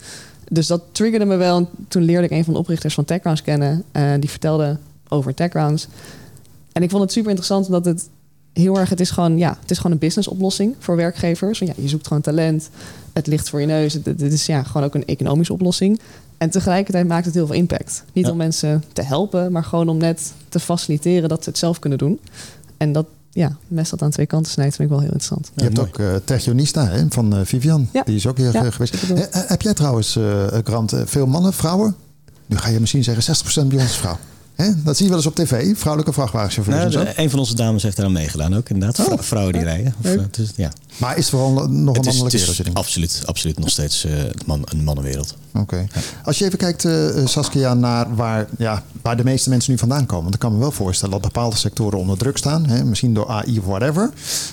Dus 0.48 0.66
dat 0.66 0.82
triggerde 0.92 1.24
me 1.24 1.36
wel. 1.36 1.56
En 1.56 1.68
toen 1.88 2.02
leerde 2.02 2.24
ik 2.24 2.30
een 2.30 2.44
van 2.44 2.52
de 2.52 2.58
oprichters 2.58 2.94
van 2.94 3.04
TechRounds 3.04 3.42
kennen. 3.42 3.82
Uh, 3.92 4.12
die 4.20 4.30
vertelde 4.30 4.78
over 5.08 5.34
TechRounds. 5.34 5.86
En 6.72 6.82
ik 6.82 6.90
vond 6.90 7.02
het 7.02 7.12
super 7.12 7.28
interessant 7.28 7.66
omdat 7.66 7.84
het 7.84 8.08
heel 8.52 8.78
erg, 8.78 8.88
het 8.88 9.00
is 9.00 9.10
gewoon, 9.10 9.38
ja, 9.38 9.56
het 9.60 9.70
is 9.70 9.76
gewoon 9.76 9.92
een 9.92 9.98
business 9.98 10.28
oplossing 10.28 10.74
voor 10.78 10.96
werkgevers. 10.96 11.58
Want 11.58 11.76
ja, 11.76 11.82
je 11.82 11.88
zoekt 11.88 12.06
gewoon 12.06 12.22
talent, 12.22 12.68
het 13.12 13.26
ligt 13.26 13.48
voor 13.48 13.60
je 13.60 13.66
neus. 13.66 13.92
Het, 13.92 14.04
het 14.04 14.20
is 14.32 14.46
ja, 14.46 14.62
gewoon 14.62 14.86
ook 14.86 14.94
een 14.94 15.06
economische 15.06 15.52
oplossing. 15.52 16.00
En 16.38 16.50
tegelijkertijd 16.50 17.06
maakt 17.06 17.24
het 17.24 17.34
heel 17.34 17.46
veel 17.46 17.56
impact. 17.56 18.04
Niet 18.12 18.28
om 18.28 18.36
mensen 18.36 18.84
te 18.92 19.02
helpen, 19.02 19.52
maar 19.52 19.64
gewoon 19.64 19.88
om 19.88 19.96
net 19.96 20.32
te 20.48 20.60
faciliteren 20.60 21.28
dat 21.28 21.44
ze 21.44 21.48
het 21.48 21.58
zelf 21.58 21.78
kunnen 21.78 21.98
doen. 21.98 22.20
En 22.76 22.92
dat, 22.92 23.06
ja, 23.30 23.56
mes 23.68 23.90
dat 23.90 24.02
aan 24.02 24.10
twee 24.10 24.26
kanten 24.26 24.52
snijdt, 24.52 24.76
vind 24.76 24.88
ik 24.88 24.94
wel 24.94 25.04
heel 25.04 25.12
interessant. 25.12 25.50
je 25.54 25.62
hebt 25.62 25.78
ook 25.78 25.98
uh, 25.98 26.14
Techionista 26.24 26.86
hè, 26.86 27.04
van 27.08 27.36
uh, 27.38 27.40
Vivian. 27.44 27.88
Ja. 27.92 28.02
Die 28.02 28.16
is 28.16 28.26
ook 28.26 28.36
hier 28.36 28.52
ja, 28.52 28.70
geweest. 28.70 28.94
heb 29.48 29.62
jij 29.62 29.74
trouwens, 29.74 30.16
uh, 30.16 30.46
Grant, 30.64 30.94
veel 31.04 31.26
mannen, 31.26 31.52
vrouwen? 31.52 31.96
Nu 32.46 32.56
ga 32.56 32.68
je 32.68 32.80
misschien 32.80 33.04
zeggen 33.04 33.36
60% 33.64 33.66
bij 33.66 33.78
ons 33.78 33.84
is 33.84 34.00
Dat 34.56 34.96
zie 34.96 35.04
je 35.04 35.10
wel 35.10 35.16
eens 35.18 35.26
op 35.26 35.34
tv, 35.34 35.76
vrouwelijke 35.76 36.12
vrachtwagenchauffeurs. 36.12 36.94
Nou, 36.94 37.08
een 37.16 37.30
van 37.30 37.38
onze 37.38 37.54
dames 37.54 37.82
heeft 37.82 37.96
daar 37.96 38.06
aan 38.06 38.12
meegedaan 38.12 38.56
ook, 38.56 38.68
inderdaad. 38.68 39.08
Oh. 39.08 39.18
Vrouwen 39.18 39.52
die 39.52 39.62
rijden. 39.62 39.94
Of, 40.04 40.16
dus, 40.30 40.50
ja. 40.56 40.72
Maar 40.96 41.10
is 41.16 41.16
het 41.16 41.28
vooral 41.28 41.52
nog 41.52 41.66
een 41.66 41.82
mannelijke 42.04 42.38
wereld? 42.38 42.74
Absoluut, 42.74 43.22
absoluut 43.24 43.58
nog 43.58 43.70
steeds 43.70 44.04
uh, 44.04 44.12
man, 44.46 44.62
een 44.64 44.84
mannenwereld. 44.84 45.34
Oké. 45.52 45.86
Als 46.24 46.38
je 46.38 46.44
even 46.44 46.58
kijkt, 46.58 46.84
uh, 46.84 47.26
Saskia, 47.26 47.74
naar 47.74 48.14
waar, 48.14 48.46
ja, 48.58 48.82
waar 49.02 49.16
de 49.16 49.24
meeste 49.24 49.48
mensen 49.48 49.72
nu 49.72 49.78
vandaan 49.78 50.06
komen. 50.06 50.22
Want 50.22 50.34
ik 50.34 50.40
kan 50.40 50.52
me 50.52 50.58
wel 50.58 50.70
voorstellen 50.70 51.12
dat 51.12 51.32
bepaalde 51.32 51.56
sectoren 51.56 51.98
onder 51.98 52.18
druk 52.18 52.36
staan. 52.36 52.66
Hè, 52.66 52.84
misschien 52.84 53.14
door 53.14 53.28
AI 53.28 53.58
of 53.58 53.64
whatever. 53.64 54.10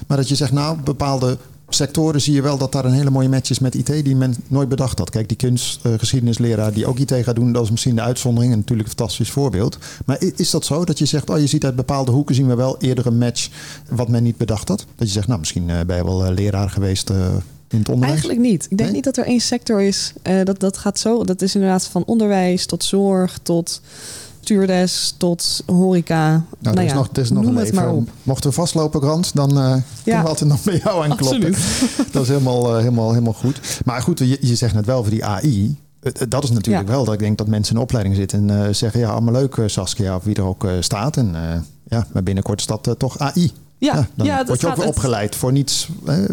Maar 0.08 0.18
dat 0.18 0.30
je 0.30 0.36
zegt, 0.36 0.52
nou, 0.52 0.78
bepaalde 0.84 1.38
sectoren 1.76 2.22
zie 2.22 2.34
je 2.34 2.42
wel 2.42 2.58
dat 2.58 2.72
daar 2.72 2.86
een 2.86 2.94
hele 2.94 3.10
mooie 3.10 3.30
match 3.30 3.50
is 3.50 3.60
met 3.60 3.76
IT 3.76 4.04
die 4.06 4.16
men 4.16 4.36
nooit 4.48 4.70
bedacht 4.70 4.98
had. 5.00 5.10
Kijk, 5.10 5.28
die 5.28 5.38
kunstgeschiedenisleraar 5.38 6.70
uh, 6.70 6.76
die 6.76 6.86
ook 6.86 7.00
IT 7.00 7.14
gaat 7.24 7.36
doen, 7.36 7.52
dat 7.52 7.64
is 7.64 7.72
misschien 7.72 7.96
de 7.96 8.02
uitzondering 8.02 8.52
en 8.54 8.58
natuurlijk 8.60 8.90
een 8.90 8.96
fantastisch 8.98 9.30
voorbeeld. 9.32 9.78
Maar 10.06 10.18
is 10.36 10.50
dat 10.50 10.66
zo 10.66 10.86
dat 10.86 11.00
je 11.00 11.06
zegt, 11.06 11.30
oh 11.30 11.40
je 11.40 11.48
ziet 11.48 11.66
uit 11.66 11.76
bepaalde 11.76 12.12
hoeken 12.12 12.36
zien 12.36 12.48
we 12.48 12.56
wel 12.56 12.78
eerder 12.80 13.06
een 13.08 13.18
match 13.18 13.50
wat 13.90 14.08
men 14.10 14.24
niet 14.24 14.38
bedacht 14.38 14.68
had? 14.68 14.86
Dat 14.96 15.08
je 15.08 15.14
zegt, 15.14 15.28
nou 15.28 15.40
misschien 15.40 15.70
uh, 15.70 15.80
ben 15.88 15.98
je 15.98 16.04
wel 16.04 16.26
uh, 16.26 16.32
leraar 16.34 16.70
geweest 16.70 17.10
in 17.10 17.78
het 17.80 17.90
onderwijs? 17.90 18.12
Eigenlijk 18.12 18.40
niet. 18.40 18.64
Ik 18.64 18.70
denk 18.78 18.82
Nee? 18.82 18.92
niet 18.92 19.04
dat 19.04 19.18
er 19.18 19.26
één 19.26 19.40
sector 19.42 19.82
is. 19.82 20.14
eh, 20.22 20.44
dat, 20.44 20.60
dat 20.60 20.78
gaat 20.78 21.00
zo. 21.00 21.24
Dat 21.24 21.42
is 21.42 21.56
inderdaad 21.56 21.86
van 21.86 22.04
onderwijs 22.06 22.66
tot 22.66 22.84
zorg 22.84 23.40
tot 23.44 23.82
stuurdes 24.54 25.14
tot 25.18 25.64
horeca. 25.66 26.30
Nou, 26.30 26.46
nou 26.60 26.78
er 26.78 26.84
is 26.84 26.90
ja, 26.92 26.96
nog, 26.98 27.10
er 27.14 27.22
is 27.22 27.30
nog 27.30 27.44
noem 27.44 27.58
een 27.58 27.66
het 27.66 27.74
maar 27.74 27.86
leven. 27.86 28.00
op. 28.00 28.10
Mochten 28.24 28.50
we 28.50 28.56
vastlopen, 28.56 29.02
Grant, 29.02 29.36
dan 29.36 29.50
eh 29.60 29.76
kunnen 30.04 30.22
we 30.24 30.30
altijd 30.30 30.50
nog 30.50 30.64
bij 30.64 30.82
jou 30.84 31.04
aankloppen. 31.10 31.48
Absoluut. 31.54 32.12
Dat 32.14 32.22
is 32.24 32.28
helemaal, 32.28 32.70
eh, 32.76 32.78
helemaal, 32.78 33.10
helemaal 33.12 33.34
goed. 33.34 33.82
Maar 33.86 34.02
goed, 34.02 34.20
je, 34.20 34.38
je 34.42 34.56
zegt 34.56 34.74
net 34.74 34.86
wel 34.86 35.02
voor 35.02 35.12
die 35.12 35.26
AI. 35.26 35.76
Eh, 36.00 36.12
eh, 36.22 36.30
Dat 36.30 36.44
is 36.44 36.50
natuurlijk 36.52 36.88
Ja. 36.88 36.94
wel 36.94 37.04
dat 37.06 37.14
ik 37.14 37.20
denk 37.20 37.38
dat 37.38 37.48
mensen 37.48 37.72
in 37.74 37.78
de 37.78 37.84
opleiding 37.86 38.16
zitten 38.16 38.50
en 38.50 38.66
eh, 38.68 38.74
zeggen: 38.74 39.00
ja, 39.00 39.10
allemaal 39.10 39.34
leuk, 39.34 39.58
eh, 39.58 39.68
Saskia, 39.68 40.16
of 40.16 40.24
wie 40.24 40.36
er 40.36 40.44
ook 40.44 40.64
eh, 40.64 40.72
staat. 40.80 41.18
En 41.18 41.36
eh, 41.36 41.60
ja, 41.88 42.08
maar 42.14 42.24
binnenkort 42.24 42.60
is 42.60 42.66
dat 42.66 42.88
eh, 42.88 42.94
toch 42.94 43.18
AI. 43.20 43.52
Ja, 43.80 44.08
dan 44.16 44.26
ja, 44.26 44.38
dat 44.38 44.48
word 44.48 44.62
je 44.62 44.68
ook 44.68 44.76
weer 44.76 44.88
opgeleid 44.88 45.36
voor 45.36 45.52
niets 45.52 45.90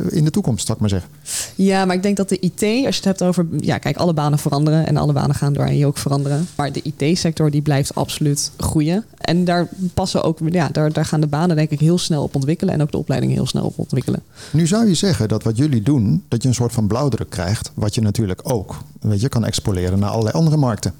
in 0.08 0.24
de 0.24 0.30
toekomst, 0.30 0.66
zal 0.66 0.74
ik 0.74 0.80
maar 0.80 0.90
zeggen. 0.90 1.10
Ja, 1.54 1.84
maar 1.84 1.96
ik 1.96 2.02
denk 2.02 2.16
dat 2.16 2.28
de 2.28 2.38
IT, 2.38 2.62
als 2.62 2.96
je 2.96 3.02
het 3.02 3.04
hebt 3.04 3.22
over... 3.22 3.46
Ja, 3.60 3.78
kijk, 3.78 3.96
alle 3.96 4.12
banen 4.12 4.38
veranderen 4.38 4.86
en 4.86 4.96
alle 4.96 5.12
banen 5.12 5.36
gaan 5.36 5.52
door 5.52 5.64
AI 5.64 5.86
ook 5.86 5.98
veranderen. 5.98 6.48
Maar 6.56 6.72
de 6.72 6.82
IT-sector 6.82 7.50
die 7.50 7.62
blijft 7.62 7.94
absoluut 7.94 8.50
groeien. 8.56 9.04
En 9.18 9.44
daar 9.44 9.68
passen 9.94 10.22
ook... 10.22 10.38
Ja, 10.50 10.68
daar, 10.68 10.92
daar 10.92 11.04
gaan 11.04 11.20
de 11.20 11.26
banen 11.26 11.56
denk 11.56 11.70
ik 11.70 11.80
heel 11.80 11.98
snel 11.98 12.22
op 12.22 12.34
ontwikkelen. 12.34 12.74
En 12.74 12.82
ook 12.82 12.90
de 12.90 12.98
opleidingen 12.98 13.34
heel 13.34 13.46
snel 13.46 13.64
op 13.64 13.78
ontwikkelen. 13.78 14.22
Nu 14.50 14.66
zou 14.66 14.86
je 14.86 14.94
zeggen 14.94 15.28
dat 15.28 15.42
wat 15.42 15.56
jullie 15.56 15.82
doen, 15.82 16.24
dat 16.28 16.42
je 16.42 16.48
een 16.48 16.54
soort 16.54 16.72
van 16.72 16.86
blauwdruk 16.86 17.30
krijgt, 17.30 17.70
wat 17.74 17.94
je 17.94 18.00
natuurlijk 18.00 18.40
ook 18.42 18.76
weet 19.00 19.20
je, 19.20 19.28
kan 19.28 19.44
exporteren 19.44 19.98
naar 19.98 20.10
allerlei 20.10 20.36
andere 20.36 20.56
markten. 20.56 20.92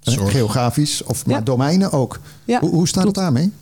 Zorg. 0.00 0.30
Geografisch 0.30 1.04
of 1.04 1.26
maar 1.26 1.36
Ja. 1.36 1.40
domeinen 1.42 1.92
ook. 1.92 2.20
Ja, 2.44 2.60
hoe, 2.60 2.70
hoe 2.70 2.88
staat 2.88 3.04
het 3.04 3.14
daarmee? 3.14 3.52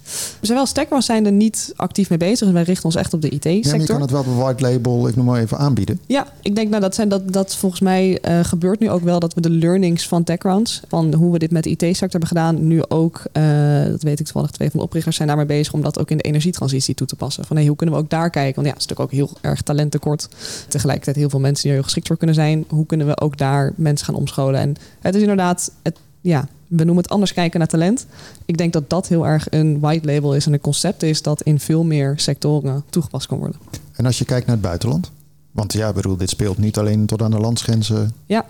We 0.40 0.46
zijn 0.46 0.58
wel 0.58 0.66
Stackround 0.66 1.04
zijn 1.04 1.26
er 1.26 1.32
niet 1.32 1.72
actief 1.76 2.08
mee 2.08 2.18
bezig. 2.18 2.38
Dus 2.38 2.50
wij 2.50 2.62
richten 2.62 2.84
ons 2.84 2.94
echt 2.94 3.14
op 3.14 3.22
de 3.22 3.26
Ja, 3.30 3.38
maar 3.42 3.52
je 3.52 3.58
IT-sector. 3.58 3.86
kan 3.86 4.00
het 4.00 4.10
wel 4.10 4.20
op 4.20 4.26
een 4.26 4.36
white 4.36 4.62
label, 4.62 5.08
ik 5.08 5.16
noem 5.16 5.24
maar 5.24 5.40
even, 5.40 5.58
aanbieden. 5.58 6.00
Ja, 6.06 6.26
ik 6.42 6.54
denk 6.54 6.68
nou, 6.68 6.82
dat, 6.82 6.94
zijn, 6.94 7.08
dat, 7.08 7.32
dat 7.32 7.56
volgens 7.56 7.80
mij 7.80 8.20
eh, 8.20 8.44
gebeurt 8.44 8.80
nu 8.80 8.90
ook 8.90 9.02
wel 9.02 9.18
dat 9.18 9.34
we 9.34 9.40
de 9.40 9.50
learnings 9.50 10.08
van 10.08 10.24
TechRounds, 10.24 10.80
van 10.88 11.14
hoe 11.14 11.32
we 11.32 11.38
dit 11.38 11.50
met 11.50 11.64
de 11.64 11.70
IT-sector 11.70 12.08
hebben 12.10 12.28
gedaan, 12.28 12.66
nu 12.66 12.82
ook, 12.88 13.22
eh, 13.32 13.42
dat 13.84 14.02
weet 14.02 14.20
ik 14.20 14.24
toevallig, 14.24 14.50
twee 14.50 14.70
van 14.70 14.78
de 14.78 14.84
oprichters 14.86 15.16
zijn 15.16 15.28
daarmee 15.28 15.46
bezig 15.46 15.72
om 15.72 15.82
dat 15.82 15.98
ook 15.98 16.10
in 16.10 16.16
de 16.16 16.22
energietransitie 16.22 16.94
toe 16.94 17.06
te 17.06 17.16
passen. 17.16 17.44
Van 17.44 17.56
hey, 17.56 17.66
hoe 17.66 17.76
kunnen 17.76 17.94
we 17.94 18.00
ook 18.00 18.10
daar 18.10 18.30
kijken? 18.30 18.54
Want 18.54 18.66
ja, 18.66 18.72
het 18.72 18.82
is 18.82 18.88
natuurlijk 18.88 19.12
ook 19.12 19.18
heel 19.28 19.50
erg 19.50 19.62
talenttekort. 19.62 20.28
Tegelijkertijd 20.68 21.16
heel 21.16 21.30
veel 21.30 21.40
mensen 21.40 21.62
die 21.62 21.70
er 21.70 21.76
heel 21.76 21.84
geschikt 21.86 22.06
voor 22.06 22.16
kunnen 22.16 22.34
zijn. 22.36 22.64
Hoe 22.68 22.86
kunnen 22.86 23.06
we 23.06 23.20
ook 23.20 23.38
daar 23.38 23.72
mensen 23.76 24.06
gaan 24.06 24.14
omscholen? 24.14 24.60
En 24.60 24.76
het 25.00 25.14
is 25.14 25.20
inderdaad, 25.20 25.72
het, 25.82 25.96
ja, 26.20 26.48
we 26.66 26.84
noemen 26.84 27.02
het 27.02 27.12
anders 27.12 27.32
kijken 27.32 27.58
naar 27.58 27.68
talent. 27.68 28.06
Ik 28.44 28.56
denk 28.56 28.72
dat 28.72 28.90
dat 28.90 29.08
heel 29.08 29.26
erg 29.26 29.46
een 29.50 29.80
white 29.80 30.06
label 30.06 30.34
is 30.34 30.46
en 30.46 30.52
een 30.52 30.60
concept 30.60 31.02
is 31.02 31.22
dat 31.22 31.42
in 31.42 31.60
veel 31.60 31.84
meer 31.84 32.12
sectoren 32.16 32.84
toegepast 32.90 33.26
kan 33.26 33.38
worden. 33.38 33.60
En 33.92 34.06
als 34.06 34.18
je 34.18 34.24
kijkt 34.24 34.46
naar 34.46 34.56
het 34.56 34.64
buitenland, 34.64 35.10
want 35.50 35.72
ja, 35.72 35.92
bedoel, 35.92 36.16
dit 36.16 36.30
speelt 36.30 36.58
niet 36.58 36.78
alleen 36.78 37.06
tot 37.06 37.22
aan 37.22 37.30
de 37.30 37.38
landsgrenzen. 37.38 38.12
Ja, 38.26 38.44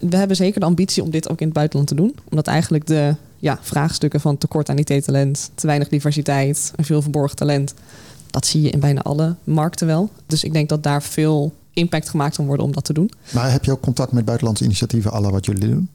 we 0.00 0.16
hebben 0.16 0.36
zeker 0.36 0.60
de 0.60 0.66
ambitie 0.66 1.02
om 1.02 1.10
dit 1.10 1.28
ook 1.28 1.40
in 1.40 1.46
het 1.46 1.54
buitenland 1.54 1.88
te 1.88 1.94
doen. 1.94 2.14
Omdat 2.30 2.46
eigenlijk 2.46 2.86
de 2.86 3.14
ja, 3.38 3.58
vraagstukken 3.60 4.20
van 4.20 4.38
tekort 4.38 4.68
aan 4.68 4.78
IT-talent, 4.78 5.50
te 5.54 5.66
weinig 5.66 5.88
diversiteit 5.88 6.72
en 6.76 6.84
veel 6.84 7.02
verborgen 7.02 7.36
talent, 7.36 7.74
dat 8.30 8.46
zie 8.46 8.62
je 8.62 8.70
in 8.70 8.80
bijna 8.80 9.02
alle 9.02 9.34
markten 9.44 9.86
wel. 9.86 10.10
Dus 10.26 10.44
ik 10.44 10.52
denk 10.52 10.68
dat 10.68 10.82
daar 10.82 11.02
veel 11.02 11.52
impact 11.72 12.08
gemaakt 12.08 12.36
kan 12.36 12.46
worden 12.46 12.66
om 12.66 12.72
dat 12.72 12.84
te 12.84 12.92
doen. 12.92 13.10
Maar 13.32 13.50
heb 13.50 13.64
je 13.64 13.70
ook 13.70 13.80
contact 13.80 14.12
met 14.12 14.24
buitenlandse 14.24 14.64
initiatieven, 14.64 15.12
alle 15.12 15.30
wat 15.30 15.46
jullie 15.46 15.68
doen? 15.68 15.88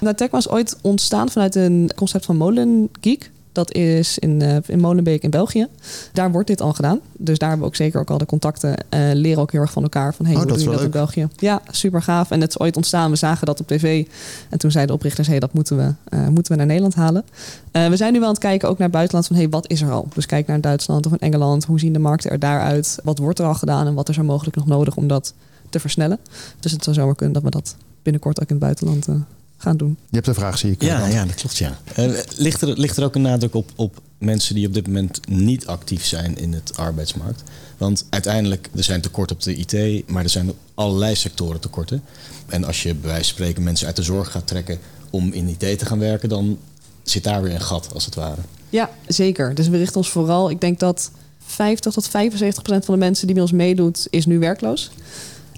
Nou, 0.00 0.14
Tech 0.14 0.30
was 0.30 0.48
ooit 0.48 0.78
ontstaan 0.80 1.28
vanuit 1.28 1.54
een 1.54 1.90
concept 1.94 2.24
van 2.24 2.36
Molen 2.36 2.88
Geek. 3.00 3.30
Dat 3.52 3.72
is 3.72 4.18
in, 4.18 4.42
eh, 4.42 4.56
in 4.66 4.80
Molenbeek 4.80 5.22
in 5.22 5.30
België. 5.30 5.66
Daar 6.12 6.32
wordt 6.32 6.46
dit 6.48 6.60
al 6.60 6.72
gedaan. 6.72 7.00
Dus 7.12 7.38
daar 7.38 7.48
hebben 7.48 7.66
we 7.66 7.72
ook 7.72 7.78
zeker 7.80 8.00
ook 8.00 8.10
al 8.10 8.18
de 8.18 8.26
contacten. 8.26 8.76
eh, 8.88 9.00
leren 9.12 9.42
ook 9.42 9.52
heel 9.52 9.60
erg 9.60 9.72
van 9.72 9.82
elkaar. 9.82 10.14
Van 10.14 10.24
hey, 10.26 10.34
Oh, 10.34 10.40
hoe 10.40 10.48
dat 10.50 10.58
doen 10.58 10.66
wel 10.66 10.76
dat 10.76 10.84
in 10.84 10.90
België? 10.90 11.28
Ja, 11.36 11.62
super 11.70 12.02
gaaf. 12.02 12.30
En 12.30 12.40
het 12.40 12.50
is 12.50 12.58
ooit 12.58 12.76
ontstaan. 12.76 13.10
We 13.10 13.16
zagen 13.16 13.46
dat 13.46 13.60
op 13.60 13.66
tv. 13.66 14.06
En 14.48 14.58
toen 14.58 14.70
zeiden 14.70 14.92
de 14.94 14.98
oprichters, 15.00 15.28
hey, 15.28 15.38
dat 15.38 15.52
moeten 15.52 15.76
we, 15.76 15.92
eh, 16.04 16.28
moeten 16.28 16.52
we 16.52 16.58
naar 16.58 16.66
Nederland 16.66 16.94
halen. 16.94 17.24
We 17.72 17.96
zijn 17.96 18.12
nu 18.12 18.18
wel 18.18 18.28
aan 18.28 18.34
het 18.34 18.42
kijken 18.42 18.68
ook 18.68 18.74
naar 18.78 18.86
het 18.86 18.96
buitenland. 18.96 19.26
Van 19.26 19.36
hey, 19.36 19.48
wat 19.48 19.70
is 19.70 19.80
er 19.82 19.90
al? 19.90 20.08
Dus 20.14 20.26
kijk 20.26 20.46
naar 20.46 20.60
Duitsland 20.60 21.06
of 21.06 21.12
in 21.12 21.18
Engeland. 21.18 21.64
Hoe 21.64 21.78
zien 21.78 21.92
de 21.92 21.98
markten 21.98 22.30
er 22.30 22.38
daaruit? 22.38 22.98
Wat 23.04 23.18
wordt 23.18 23.38
er 23.38 23.46
al 23.46 23.54
gedaan? 23.54 23.86
En 23.86 23.94
wat 23.94 24.08
is 24.08 24.16
er 24.16 24.24
mogelijk 24.24 24.56
nog 24.56 24.66
nodig 24.66 24.96
om 24.96 25.06
dat 25.06 25.34
te 25.70 25.80
versnellen? 25.80 26.18
Dus 26.60 26.72
het 26.72 26.84
zou 26.84 26.96
zomaar 26.96 27.14
kunnen 27.14 27.34
dat 27.34 27.42
we 27.42 27.50
dat 27.50 27.76
binnenkort 28.02 28.40
ook 28.40 28.48
in 28.48 28.54
het 28.54 28.64
buitenland 28.64 29.06
gaan 29.62 29.76
doen. 29.76 29.96
Je 30.08 30.16
hebt 30.16 30.26
een 30.26 30.34
vraag, 30.34 30.58
zie 30.58 30.70
ik. 30.70 30.82
Ja, 30.82 30.96
Grant. 30.96 31.12
ja, 31.12 31.24
dat 31.24 31.34
klopt, 31.34 31.56
ja. 31.56 31.78
Eh, 31.94 32.10
ligt, 32.36 32.62
er, 32.62 32.78
ligt 32.78 32.96
er 32.96 33.04
ook 33.04 33.14
een 33.14 33.22
nadruk 33.22 33.54
op, 33.54 33.70
op 33.76 34.00
mensen 34.18 34.54
die 34.54 34.66
op 34.66 34.74
dit 34.74 34.86
moment 34.86 35.28
niet 35.28 35.66
actief 35.66 36.04
zijn 36.04 36.38
in 36.38 36.52
het 36.52 36.76
arbeidsmarkt? 36.76 37.42
Want 37.76 38.06
uiteindelijk, 38.10 38.68
er 38.76 38.82
zijn 38.84 39.00
tekorten 39.00 39.36
op 39.36 39.42
de 39.42 39.54
IT, 39.54 40.08
maar 40.08 40.22
er 40.22 40.30
zijn 40.30 40.48
op 40.48 40.56
allerlei 40.74 41.14
sectoren 41.14 41.60
tekorten. 41.60 42.02
En 42.46 42.64
als 42.64 42.82
je 42.82 42.94
bij 42.94 43.10
wijze 43.10 43.24
van 43.24 43.34
spreken 43.34 43.62
mensen 43.62 43.86
uit 43.86 43.96
de 43.96 44.02
zorg 44.02 44.30
gaat 44.30 44.46
trekken 44.46 44.78
om 45.10 45.32
in 45.32 45.48
IT 45.48 45.78
te 45.78 45.86
gaan 45.86 45.98
werken, 45.98 46.28
dan 46.28 46.58
zit 47.02 47.24
daar 47.24 47.42
weer 47.42 47.54
een 47.54 47.60
gat, 47.60 47.88
als 47.94 48.04
het 48.04 48.14
ware. 48.14 48.40
Ja, 48.70 48.90
zeker. 49.06 49.54
Dus 49.54 49.68
we 49.68 49.76
richten 49.76 49.96
ons 49.96 50.10
vooral. 50.10 50.50
Ik 50.50 50.60
denk 50.60 50.78
dat 50.78 51.10
50 51.46 51.92
tot 51.92 52.08
75 52.08 52.62
procent 52.62 52.84
van 52.84 52.94
de 52.94 53.00
mensen 53.00 53.26
die 53.26 53.34
bij 53.34 53.44
ons 53.44 53.52
meedoet, 53.52 54.06
is 54.10 54.26
nu 54.26 54.38
werkloos. 54.38 54.90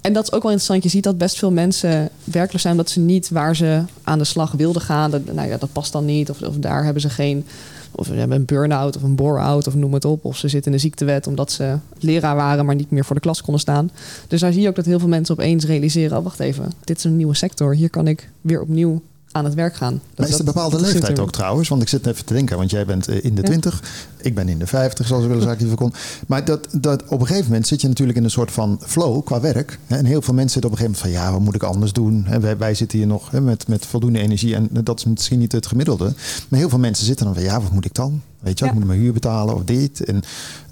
En 0.05 0.13
dat 0.13 0.23
is 0.23 0.33
ook 0.33 0.43
wel 0.43 0.53
interessant. 0.53 0.83
Je 0.83 0.89
ziet 0.89 1.05
dat 1.05 1.19
best 1.19 1.39
veel 1.39 1.51
mensen 1.51 2.09
werkloos 2.25 2.63
zijn 2.63 2.75
omdat 2.75 2.91
ze 2.91 3.01
niet 3.01 3.29
waar 3.31 3.57
ze 3.57 3.83
aan 4.03 4.19
de 4.19 4.25
slag 4.25 4.53
wilden 4.53 4.83
gaan. 4.83 5.11
Dat, 5.11 5.25
nou 5.25 5.49
ja, 5.49 5.57
dat 5.57 5.73
past 5.73 5.93
dan 5.93 6.05
niet. 6.05 6.31
Of, 6.31 6.43
of 6.43 6.57
daar 6.57 6.85
hebben 6.85 7.03
ze 7.03 7.11
geen. 7.11 7.47
Of 7.91 8.07
ze 8.07 8.15
hebben 8.15 8.37
een 8.37 8.45
burn-out 8.45 8.97
of 8.97 9.03
een 9.03 9.15
bore-out 9.15 9.67
of 9.67 9.75
noem 9.75 9.95
het 9.95 10.05
op. 10.05 10.25
Of 10.25 10.37
ze 10.37 10.49
zitten 10.49 10.71
in 10.71 10.77
de 10.77 10.83
ziektewet 10.83 11.27
omdat 11.27 11.53
ze 11.53 11.79
leraar 11.99 12.37
waren, 12.37 12.65
maar 12.65 12.75
niet 12.75 12.91
meer 12.91 13.05
voor 13.05 13.15
de 13.15 13.21
klas 13.21 13.43
konden 13.43 13.61
staan. 13.61 13.91
Dus 14.29 14.41
daar 14.41 14.53
zie 14.53 14.63
je 14.63 14.69
ook 14.69 14.75
dat 14.75 14.85
heel 14.85 14.99
veel 14.99 15.09
mensen 15.09 15.35
opeens 15.35 15.65
realiseren: 15.65 16.19
oh, 16.19 16.25
wacht 16.25 16.41
even, 16.41 16.73
dit 16.85 16.97
is 16.97 17.05
een 17.05 17.17
nieuwe 17.17 17.35
sector. 17.35 17.75
Hier 17.75 17.91
kan 17.91 18.07
ik 18.07 18.31
weer 18.41 18.61
opnieuw 18.61 19.03
aan 19.35 19.45
het 19.45 19.55
werk 19.55 19.75
gaan. 19.75 20.01
Maar 20.17 20.29
is 20.29 20.35
er 20.35 20.41
een 20.41 20.47
bepaalde 20.47 20.81
leeftijd 20.81 21.19
ook 21.19 21.33
trouwens? 21.33 21.69
Want 21.69 21.83
ik 21.83 21.89
zit 21.89 22.07
even 22.07 22.25
te 22.25 22.35
denken, 22.35 22.57
want 22.57 22.71
jij 22.71 22.85
bent 22.85 23.09
eh, 23.09 23.25
in 23.25 23.35
de 23.35 23.41
Ja. 23.41 23.47
20, 23.47 23.83
ik 24.21 24.35
ben 24.35 24.49
in 24.49 24.59
de 24.59 24.67
50, 24.67 25.07
zoals 25.07 25.23
we 25.23 25.29
willen 25.29 25.43
zeggen, 25.43 25.67
die 25.67 25.77
kon. 25.77 25.93
Maar 26.27 26.45
dat, 26.45 26.69
dat, 26.73 27.03
op 27.09 27.21
een 27.21 27.27
gegeven 27.27 27.49
moment 27.49 27.67
zit 27.67 27.81
je 27.81 27.89
natuurlijk 27.89 28.19
in 28.19 28.25
een 28.25 28.31
soort 28.31 28.53
van 28.53 28.81
flow 28.87 29.25
qua 29.25 29.41
werk. 29.41 29.79
En 29.87 30.05
heel 30.05 30.23
veel 30.23 30.35
mensen 30.35 30.53
zitten 30.53 30.71
op 30.71 30.77
een 30.79 30.85
gegeven 30.85 31.09
moment 31.09 31.23
van, 31.23 31.33
ja, 31.33 31.33
wat 31.33 31.41
moet 31.41 31.55
ik 31.55 31.63
anders 31.63 31.93
doen? 31.93 32.27
En 32.27 32.41
wij, 32.41 32.57
wij 32.59 32.75
zitten 32.75 32.99
hier 32.99 33.07
nog 33.07 33.33
met, 33.33 33.69
met 33.69 33.87
voldoende 33.87 34.19
energie 34.19 34.55
en 34.55 34.69
dat 34.71 34.99
is 34.99 35.05
misschien 35.05 35.39
niet 35.39 35.53
het 35.53 35.67
gemiddelde. 35.67 36.13
Maar 36.49 36.59
heel 36.59 36.69
veel 36.69 36.79
mensen 36.79 37.07
zitten 37.07 37.25
dan 37.25 37.35
van, 37.35 37.45
ja, 37.45 37.61
wat 37.61 37.73
moet 37.73 37.85
ik 37.85 37.95
dan? 37.95 38.23
Weet 38.45 38.59
je, 38.59 38.65
Ja. 38.65 38.71
ik 38.71 38.77
moet 38.77 38.87
mijn 38.87 39.01
huur 39.01 39.13
betalen 39.13 39.55
of 39.55 39.65
dit. 39.65 40.05
En 40.05 40.23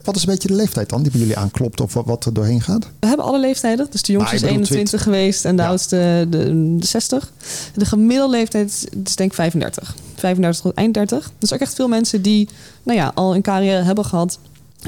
wat 0.05 0.17
is 0.17 0.23
een 0.23 0.29
beetje 0.33 0.49
de 0.49 0.55
leeftijd 0.55 0.89
dan 0.89 1.03
die 1.03 1.11
bij 1.11 1.21
jullie 1.21 1.37
aanklopt 1.37 1.81
of 1.81 1.95
wat, 1.95 2.25
er 2.25 2.33
doorheen 2.33 2.61
gaat? 2.61 2.89
We 3.01 3.07
hebben 3.07 3.27
alle 3.27 3.41
leeftijden. 3.41 3.87
Dus 3.91 4.03
de 4.03 4.13
jongste 4.13 4.35
is 4.35 4.43
ik 4.43 4.49
bedoel 4.49 4.63
21 4.63 5.03
geweest 5.03 5.45
en 5.45 5.57
de 5.57 5.63
Ja. 5.63 5.69
oudste 5.69 6.27
de, 6.31 6.77
de 6.79 6.87
60. 6.87 7.33
De 7.75 7.85
gemiddelde 7.85 8.37
leeftijd 8.37 8.69
is, 8.69 9.15
denk 9.15 9.31
ik 9.31 9.35
35. 9.37 9.95
35 10.15 10.61
tot 10.63 10.75
eind 10.75 10.95
30. 10.95 11.31
Dus 11.39 11.53
ook 11.53 11.61
echt 11.61 11.75
veel 11.75 11.89
mensen 11.89 12.23
die 12.23 12.49
nou 12.83 12.99
ja, 12.99 13.11
al 13.15 13.35
een 13.35 13.43
carrière 13.43 13.83
hebben 13.83 14.05
gehad. 14.05 14.39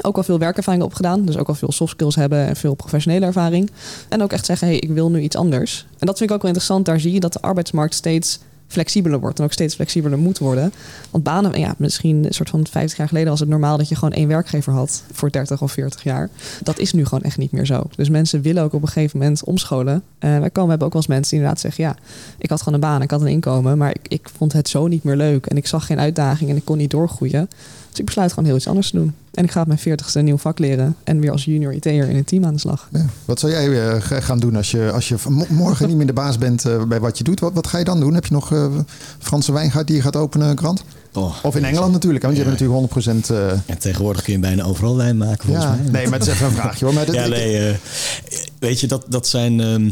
Ook 0.01 0.15
wel 0.15 0.23
veel 0.23 0.39
werkervaring 0.39 0.83
opgedaan. 0.83 1.25
Dus 1.25 1.37
ook 1.37 1.47
wel 1.47 1.55
veel 1.55 1.71
soft 1.71 1.91
skills 1.91 2.15
hebben 2.15 2.47
en 2.47 2.55
veel 2.55 2.73
professionele 2.73 3.25
ervaring. 3.25 3.71
En 4.09 4.23
ook 4.23 4.31
echt 4.31 4.45
zeggen, 4.45 4.67
hey, 4.67 4.77
ik 4.77 4.89
wil 4.91 5.09
nu 5.09 5.19
iets 5.21 5.35
anders. 5.35 5.85
En 5.99 6.07
dat 6.07 6.17
vind 6.17 6.29
ik 6.29 6.35
ook 6.35 6.41
wel 6.41 6.51
interessant. 6.51 6.85
Daar 6.85 6.99
zie 6.99 7.11
je 7.13 7.19
dat 7.19 7.33
de 7.33 7.41
arbeidsmarkt 7.41 7.93
steeds 7.93 8.39
flexibeler 8.67 9.19
wordt. 9.19 9.39
En 9.39 9.45
ook 9.45 9.51
steeds 9.51 9.75
flexibeler 9.75 10.17
moet 10.17 10.37
worden. 10.37 10.73
Want 11.11 11.23
banen, 11.23 11.59
ja, 11.59 11.75
misschien 11.77 12.25
een 12.25 12.33
soort 12.33 12.49
van 12.49 12.67
50 12.67 12.97
jaar 12.97 13.07
geleden 13.07 13.29
was 13.29 13.39
het 13.39 13.49
normaal 13.49 13.77
dat 13.77 13.89
je 13.89 13.95
gewoon 13.95 14.13
één 14.13 14.27
werkgever 14.27 14.73
had 14.73 15.03
voor 15.11 15.31
30 15.31 15.61
of 15.61 15.71
40 15.71 16.03
jaar. 16.03 16.29
Dat 16.63 16.79
is 16.79 16.93
nu 16.93 17.05
gewoon 17.05 17.23
echt 17.23 17.37
niet 17.37 17.51
meer 17.51 17.65
zo. 17.65 17.83
Dus 17.95 18.09
mensen 18.09 18.41
willen 18.41 18.63
ook 18.63 18.73
op 18.73 18.81
een 18.81 18.87
gegeven 18.87 19.19
moment 19.19 19.43
omscholen. 19.43 20.03
Eh 20.19 20.39
wij 20.39 20.49
komen, 20.49 20.69
hebben 20.69 20.87
ook 20.87 20.93
wel 20.93 21.01
eens 21.01 21.11
mensen 21.11 21.29
die 21.29 21.39
inderdaad 21.39 21.61
zeggen, 21.61 21.83
ja, 21.83 21.95
ik 22.37 22.49
had 22.49 22.59
gewoon 22.59 22.73
een 22.73 22.79
baan, 22.89 23.01
ik 23.01 23.11
had 23.11 23.21
een 23.21 23.27
inkomen, 23.27 23.77
maar 23.77 23.89
ik, 23.89 24.07
ik 24.07 24.29
vond 24.37 24.53
het 24.53 24.69
zo 24.69 24.87
niet 24.87 25.03
meer 25.03 25.15
leuk. 25.15 25.45
En 25.45 25.57
ik 25.57 25.67
zag 25.67 25.85
geen 25.85 25.99
uitdaging 25.99 26.49
en 26.49 26.55
ik 26.55 26.65
kon 26.65 26.77
niet 26.77 26.91
doorgroeien. 26.91 27.49
Dus 27.95 28.03
ik 28.03 28.05
besluit 28.13 28.29
gewoon 28.33 28.45
heel 28.49 28.55
iets 28.57 28.67
anders 28.67 28.89
te 28.89 28.97
doen. 28.97 29.13
En 29.33 29.43
ik 29.43 29.51
ga 29.51 29.61
op 29.61 29.67
mijn 29.67 29.79
40ste 29.79 30.11
een 30.13 30.23
nieuw 30.25 30.37
vak 30.37 30.59
leren 30.59 30.95
en 31.03 31.19
weer 31.19 31.31
als 31.31 31.45
junior 31.45 31.73
IT'er 31.73 32.09
in 32.09 32.15
een 32.15 32.23
team 32.23 32.45
aan 32.45 32.53
de 32.53 32.59
slag. 32.59 32.87
Ja. 32.91 33.05
Wat 33.25 33.39
zou 33.39 33.51
jij 33.51 33.87
eh, 33.89 34.01
gaan 34.01 34.39
doen 34.39 34.55
als 34.55 34.71
je, 34.71 34.91
als 34.91 35.07
je 35.09 35.15
mo- 35.29 35.45
morgen 35.49 35.87
niet 35.87 35.97
meer 35.97 36.05
de 36.05 36.13
baas 36.13 36.37
bent 36.37 36.65
eh, 36.65 36.83
bij 36.83 36.99
wat 36.99 37.17
je 37.17 37.23
doet? 37.23 37.39
Wat, 37.39 37.53
wat 37.53 37.67
ga 37.67 37.77
je 37.77 37.83
dan 37.83 37.99
doen? 37.99 38.13
Heb 38.13 38.25
je 38.25 38.33
nog 38.33 38.51
eh, 38.53 38.67
Franse 39.19 39.51
wijngaard 39.51 39.87
die 39.87 39.95
je 39.95 40.01
gaat 40.01 40.15
openen, 40.15 40.57
Grant? 40.57 40.83
Oh, 41.13 41.35
Of 41.43 41.55
in 41.55 41.65
Engeland 41.65 41.91
natuurlijk, 41.91 42.23
want 42.23 42.35
je 42.37 42.43
Ja. 42.43 42.49
bent 42.49 42.59
natuurlijk 42.59 43.27
100%... 43.29 43.35
eh, 43.35 43.51
En 43.65 43.77
tegenwoordig 43.79 44.21
kun 44.23 44.33
je 44.33 44.39
bijna 44.39 44.63
overal 44.63 44.95
wijn 44.97 45.17
maken, 45.17 45.45
volgens 45.45 45.65
ja, 45.65 45.71
mij. 45.81 45.91
nee, 45.91 46.07
maar 46.09 46.19
het 46.19 46.27
is 46.27 46.33
even 46.33 46.45
een 46.45 46.51
vraagje 46.51 46.85
hoor. 46.85 46.93
Maar, 46.93 47.05
dat- 47.05 47.15
ja, 47.15 47.27
nee, 47.27 47.75
weet 48.59 48.79
je, 48.79 48.87
dat, 48.87 49.05
dat 49.09 49.27
zijn... 49.27 49.59
ehm, 49.59 49.89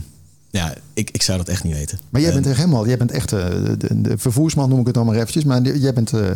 ja, 0.59 0.73
ik, 0.93 1.09
ik 1.11 1.21
zou 1.21 1.37
dat 1.37 1.47
echt 1.47 1.63
niet 1.63 1.73
weten. 1.73 1.99
maar 2.09 2.21
jij 2.21 2.33
bent 2.33 2.43
Ehm, 2.45 2.53
er 2.53 2.59
helemaal, 2.59 2.87
jij 2.87 2.97
bent 2.97 3.11
echt 3.11 3.31
eh, 3.31 3.45
de, 3.77 4.01
de 4.01 4.17
vervoersman, 4.17 4.69
noem 4.69 4.79
ik 4.79 4.85
het 4.85 4.95
dan 4.95 5.05
maar 5.05 5.15
eventjes. 5.15 5.43
Maar 5.43 5.61
jij, 5.61 5.93
bent, 5.93 6.13
eh, 6.13 6.29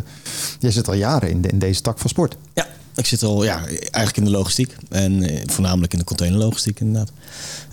jij 0.58 0.70
zit 0.70 0.88
al 0.88 0.94
jaren 0.94 1.30
in, 1.30 1.42
de- 1.42 1.48
in 1.48 1.58
deze 1.58 1.80
tak 1.80 1.98
van 1.98 2.10
sport. 2.10 2.36
Ja, 2.54 2.66
ik 2.94 3.06
zit 3.06 3.22
al 3.22 3.44
ja, 3.44 3.64
eigenlijk 3.66 4.16
in 4.16 4.24
de 4.24 4.30
logistiek. 4.30 4.74
En 4.88 5.22
eh, 5.22 5.42
voornamelijk 5.46 5.92
in 5.92 5.98
de 5.98 6.04
containerlogistiek 6.04 6.80
inderdaad. 6.80 7.10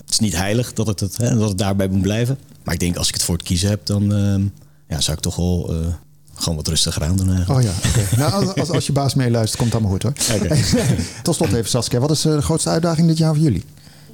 Het 0.04 0.10
is 0.10 0.18
niet 0.18 0.36
heilig 0.36 0.72
dat 0.72 0.86
het, 0.86 1.00
het, 1.00 1.16
hè, 1.16 1.36
dat 1.38 1.48
het 1.48 1.58
daarbij 1.58 1.88
moet 1.88 2.02
blijven. 2.02 2.38
Maar 2.64 2.74
ik 2.74 2.80
denk 2.80 2.96
als 2.96 3.08
ik 3.08 3.14
het 3.14 3.22
voor 3.22 3.34
het 3.36 3.44
kiezen 3.44 3.68
heb, 3.68 3.86
dan 3.86 4.14
ehm, 4.14 4.42
ja, 4.88 5.00
zou 5.00 5.16
ik 5.16 5.22
toch 5.22 5.36
wel 5.36 5.68
eh, 5.74 5.86
gewoon 6.34 6.56
wat 6.56 6.68
rustiger 6.68 7.02
aan 7.04 7.16
doen 7.16 7.32
eigenlijk. 7.34 7.58
Oh 7.60 7.64
ja, 7.64 7.88
oké. 7.88 8.16
nou, 8.22 8.60
als- 8.60 8.70
als, 8.70 8.86
je 8.86 8.92
baas 8.92 9.14
meeluistert, 9.14 9.60
komt 9.62 9.72
het 9.72 9.82
allemaal 9.82 9.98
goed 10.00 10.28
hoor. 10.28 10.38
Tot 11.22 11.34
slot 11.34 11.52
even 11.52 11.68
Saskia, 11.70 11.98
wat 11.98 12.10
is 12.10 12.24
eh, 12.24 12.32
de 12.32 12.42
grootste 12.42 12.68
uitdaging 12.68 13.06
dit 13.08 13.18
jaar 13.18 13.34
voor 13.34 13.42
jullie? 13.42 13.64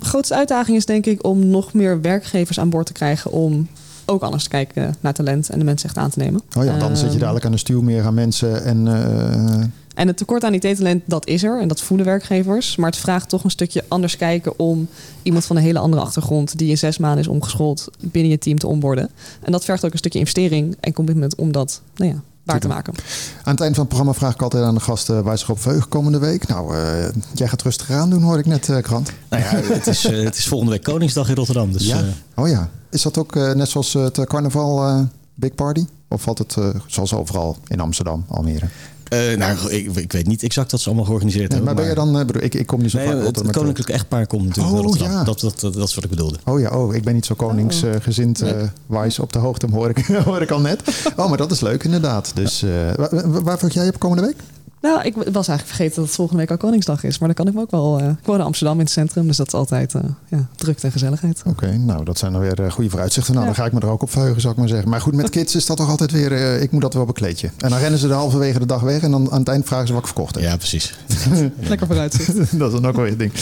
Grootste 0.03 0.35
uitdaging 0.35 0.77
is 0.77 0.87
denk 0.87 1.07
ik 1.07 1.27
om 1.27 1.47
nog 1.47 1.73
meer 1.73 2.01
werkgevers 2.01 2.61
aan 2.61 2.71
boord 2.71 2.87
te 2.87 2.93
krijgen 2.93 3.31
om 3.33 3.69
ook 4.05 4.23
anders 4.23 4.43
te 4.43 4.49
kijken 4.49 4.95
naar 5.01 5.13
talent 5.13 5.49
en 5.51 5.59
de 5.59 5.65
mensen 5.65 5.89
echt 5.89 5.99
aan 5.99 6.11
te 6.11 6.19
nemen. 6.19 6.41
Oh 6.59 6.65
ja, 6.65 6.79
dan 6.79 6.97
zit 6.97 7.05
je 7.07 7.11
Ehm, 7.11 7.19
dadelijk 7.19 7.45
aan 7.45 7.53
de 7.53 7.59
stuur 7.59 7.85
meer 7.85 8.05
aan 8.05 8.15
mensen 8.15 8.65
en... 8.65 8.89
eh, 8.89 9.65
En 9.95 10.07
het 10.07 10.17
tekort 10.17 10.45
aan 10.45 10.55
IT-talent, 10.55 11.03
dat 11.07 11.27
is 11.27 11.43
er 11.43 11.61
en 11.61 11.69
dat 11.69 11.81
voelen 11.81 12.07
werkgevers. 12.07 12.77
Maar 12.77 12.91
het 12.91 12.99
vraagt 12.99 13.29
toch 13.29 13.45
een 13.45 13.51
stukje 13.51 13.85
anders 13.89 14.17
kijken 14.17 14.59
om 14.59 14.89
iemand 15.23 15.45
van 15.45 15.57
een 15.57 15.63
hele 15.63 15.79
andere 15.79 16.03
achtergrond, 16.03 16.59
die 16.59 16.69
in 16.71 16.79
zes 16.79 16.99
maanden 16.99 17.21
is 17.21 17.27
omgeschoold, 17.29 17.89
binnen 18.01 18.31
je 18.31 18.39
team 18.39 18.59
te 18.59 18.67
onboorden. 18.67 19.11
En 19.43 19.53
dat 19.53 19.65
vergt 19.65 19.85
ook 19.85 19.93
een 19.93 19.99
stukje 19.99 20.19
investering 20.19 20.77
en 20.81 20.93
commitment 20.93 21.35
om 21.35 21.53
dat 21.53 21.81
nou 21.97 22.11
ja, 22.11 22.23
waar 22.45 22.61
te 22.61 22.69
maken. 22.69 22.95
Aan 23.43 23.53
het 23.53 23.61
eind 23.61 23.75
van 23.75 23.85
het 23.85 23.95
programma 23.95 24.13
vraag 24.13 24.35
ik 24.35 24.43
altijd 24.43 24.65
aan 24.65 24.75
de 24.75 24.81
gasten 24.81 25.25
waar 25.25 25.39
ze 25.39 25.53
op 25.53 25.87
komende 25.89 26.19
week. 26.19 26.49
Nou, 26.49 26.77
eh, 26.77 27.09
jij 27.35 27.49
gaat 27.49 27.63
rustig 27.63 27.91
aan 27.91 28.11
doen, 28.11 28.23
hoorde 28.23 28.39
ik 28.39 28.47
net, 28.47 28.69
eh, 28.69 28.83
Krant. 28.83 29.13
Nou 29.29 29.43
ja, 29.43 29.49
het 29.75 29.87
is, 29.87 30.05
eh, 30.05 30.25
het 30.25 30.37
is 30.37 30.47
volgende 30.47 30.73
week 30.73 30.83
Koningsdag 30.83 31.29
in 31.29 31.35
Rotterdam. 31.35 31.73
Dus, 31.73 31.87
ja. 31.87 32.03
Oh 32.35 32.49
ja. 32.49 32.71
Is 32.91 33.03
dat 33.03 33.19
ook 33.19 33.35
net 33.35 33.69
zoals 33.69 33.93
het 33.93 34.25
carnaval 34.25 34.87
eh, 34.87 35.01
Big 35.35 35.55
Party? 35.55 35.85
Of 36.09 36.23
valt 36.23 36.39
het 36.39 36.57
zoals 36.87 37.15
overal 37.15 37.57
in 37.67 37.81
Amsterdam, 37.81 38.25
Almere? 38.29 38.67
Eh, 39.13 39.37
nou, 39.39 39.71
ik, 39.71 39.97
ik 39.97 40.13
weet 40.13 40.27
niet 40.27 40.43
exact 40.43 40.71
wat 40.71 40.81
ze 40.81 40.87
allemaal 40.87 41.05
georganiseerd 41.05 41.51
Nee, 41.51 41.59
maar 41.59 41.67
hebben. 41.77 41.85
ben 41.95 42.05
je 42.05 42.11
dan... 42.13 42.21
eh, 42.21 42.27
bedoel, 42.27 42.43
ik, 42.43 42.55
ik 42.55 42.67
kom 42.67 42.81
niet 42.83 42.91
zo 42.91 42.97
Nee, 42.97 43.07
vaak 43.07 43.15
het 43.15 43.25
Rotterdam, 43.25 43.53
maar- 43.53 43.61
koninklijk 43.61 43.91
echtpaar 43.91 44.27
komt 44.27 44.47
natuurlijk 44.47 44.75
Oh, 44.77 44.81
Rotterdam. 44.83 45.11
ja. 45.13 45.25
Dat, 45.25 45.41
dat, 45.41 45.61
dat, 45.61 45.75
dat 45.75 45.89
is 45.89 45.95
wat 45.95 46.05
ik 46.05 46.11
bedoelde. 46.11 46.39
Oh 46.45 46.61
ja, 46.61 46.71
oh, 46.71 46.95
ik 46.95 47.03
ben 47.05 47.15
niet 47.15 47.27
zo 47.27 47.35
koningsgezind 47.35 48.41
Nee. 48.41 48.53
eh 48.53 48.69
wise 48.87 49.23
op 49.23 49.33
de 49.33 49.39
hoogte, 49.39 49.67
hoor 49.73 49.89
ik, 49.89 50.07
hoor 50.25 50.43
ik 50.43 50.51
al 50.51 50.61
net. 50.61 50.83
Oh, 51.17 51.29
maar 51.29 51.39
dat 51.39 51.51
is 51.51 51.61
leuk 51.61 51.85
inderdaad. 51.85 52.31
Dus 52.35 52.63
eh, 52.63 52.71
waar, 52.97 53.43
waar, 53.43 53.67
jij 53.69 53.89
op 53.89 53.99
komende 53.99 54.23
week? 54.27 54.37
Nou, 54.83 55.03
ik 55.03 55.15
was 55.15 55.25
eigenlijk 55.49 55.67
vergeten 55.67 55.95
dat 55.97 56.05
het 56.05 56.15
volgende 56.15 56.41
week 56.41 56.51
al 56.51 56.57
Koningsdag 56.57 57.05
is. 57.05 57.19
Maar 57.19 57.29
dan 57.29 57.37
kan 57.37 57.47
ik 57.49 57.55
me 57.55 57.61
ook 57.61 57.71
wel... 57.71 57.99
eh, 58.01 58.09
ik 58.09 58.27
woon 58.27 58.39
in 58.39 58.45
Amsterdam 58.45 58.75
in 58.79 58.85
het 58.85 58.91
centrum, 58.93 59.27
dus 59.27 59.37
dat 59.37 59.47
is 59.47 59.53
altijd 59.55 59.95
eh 59.95 60.01
ja, 60.29 60.47
drukte 60.57 60.87
en 60.87 60.93
gezelligheid. 60.93 61.43
Oké, 61.47 61.77
nou 61.77 62.05
dat 62.05 62.19
zijn 62.19 62.33
dan 62.33 62.41
weer 62.41 62.61
eh, 62.63 62.71
goede 62.71 62.91
vooruitzichten. 62.91 63.35
Nou, 63.35 63.47
Ja. 63.47 63.53
dan 63.53 63.63
ga 63.63 63.69
ik 63.69 63.73
me 63.75 63.81
er 63.81 63.93
ook 63.93 64.03
op 64.03 64.11
verheugen, 64.11 64.41
zou 64.41 64.53
ik 64.53 64.59
maar 64.59 64.69
zeggen. 64.69 64.89
Maar 64.89 65.01
goed, 65.01 65.15
met 65.15 65.31
kids 65.37 65.55
is 65.55 65.67
dat 65.67 65.77
toch 65.77 65.89
altijd 65.89 66.11
weer, 66.11 66.33
eh, 66.33 66.63
ik 66.63 66.71
moet 66.71 66.83
dat 66.83 66.95
wel 66.95 67.05
bekleedje. 67.05 67.51
En 67.59 67.71
dan 67.71 67.79
rennen 67.79 67.99
ze 67.99 68.07
de 68.09 68.13
halverwege 68.15 68.59
de 68.59 68.67
dag 68.67 68.81
weg 68.81 69.03
en 69.03 69.11
dan 69.11 69.31
aan 69.31 69.39
het 69.39 69.49
eind 69.49 69.67
vragen 69.67 69.87
ze 69.87 69.93
wat 69.93 70.03
ik 70.03 70.09
verkocht 70.09 70.35
heb. 70.35 70.45
Ja, 70.45 70.57
precies. 70.57 70.95
Lekker 71.69 71.87
vooruitzicht. 71.87 72.37
dat 72.59 72.73
is 72.73 72.81
dan 72.81 72.87
ook 72.87 72.97
wel 72.97 73.05
je 73.07 73.17
ding. 73.17 73.33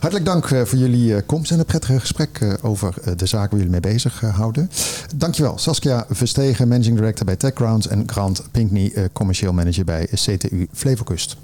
Hartelijk 0.00 0.24
dank 0.24 0.48
voor 0.48 0.78
jullie 0.78 1.22
komst 1.22 1.50
en 1.50 1.58
het 1.58 1.66
prettige 1.66 2.00
gesprek 2.00 2.58
over 2.62 2.94
de 3.16 3.26
zaken 3.26 3.50
waar 3.50 3.58
jullie 3.66 3.80
mee 3.80 3.92
bezig 3.92 4.20
houden. 4.20 4.70
Dankjewel 5.16 5.58
Saskia 5.58 6.06
Verstegen, 6.10 6.68
Managing 6.68 6.96
Director 6.96 7.26
bij 7.26 7.36
TechGrounds 7.36 7.88
en 7.88 8.02
Grant 8.06 8.42
Pinkney, 8.50 9.08
commercieel 9.12 9.52
manager 9.52 9.84
bij 9.84 10.08
CTU 10.14 10.68
Flevokust. 10.86 11.36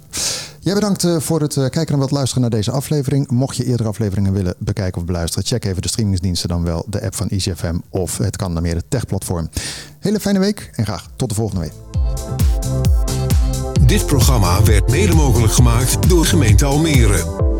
Jij 0.61 0.75
bedankt 0.75 1.05
eh, 1.05 1.17
voor 1.19 1.41
het 1.41 1.57
eh, 1.57 1.69
kijken 1.69 1.95
en 1.95 2.01
wat 2.01 2.11
luisteren 2.11 2.43
naar 2.43 2.51
deze 2.51 2.71
aflevering. 2.71 3.31
Mocht 3.31 3.57
je 3.57 3.65
eerdere 3.65 3.89
afleveringen 3.89 4.33
willen 4.33 4.55
bekijken 4.59 5.01
of 5.01 5.07
beluisteren, 5.07 5.47
check 5.47 5.65
even 5.65 5.83
de 5.83 5.89
streamingsdiensten 5.89 6.49
dan 6.49 6.65
wel 6.65 6.85
de 6.89 7.03
app 7.03 7.15
van 7.15 7.29
EasyFM 7.29 7.77
of 7.89 8.19
het 8.19 8.37
kan 8.37 8.55
dan 8.55 8.63
meer 8.63 8.75
het 8.75 8.85
techplatform. 8.89 9.49
Hele 9.99 10.21
fijne 10.21 10.39
week 10.39 10.71
en 10.75 10.85
graag 10.85 11.09
tot 11.17 11.29
de 11.29 11.35
volgende 11.35 11.61
week. 11.61 11.73
Dit 13.87 14.07
programma 14.07 14.63
werd 14.63 14.91
mede 14.91 15.15
mogelijk 15.15 15.53
gemaakt 15.53 16.09
door 16.09 16.25
gemeente 16.25 16.65
Almere. 16.65 17.52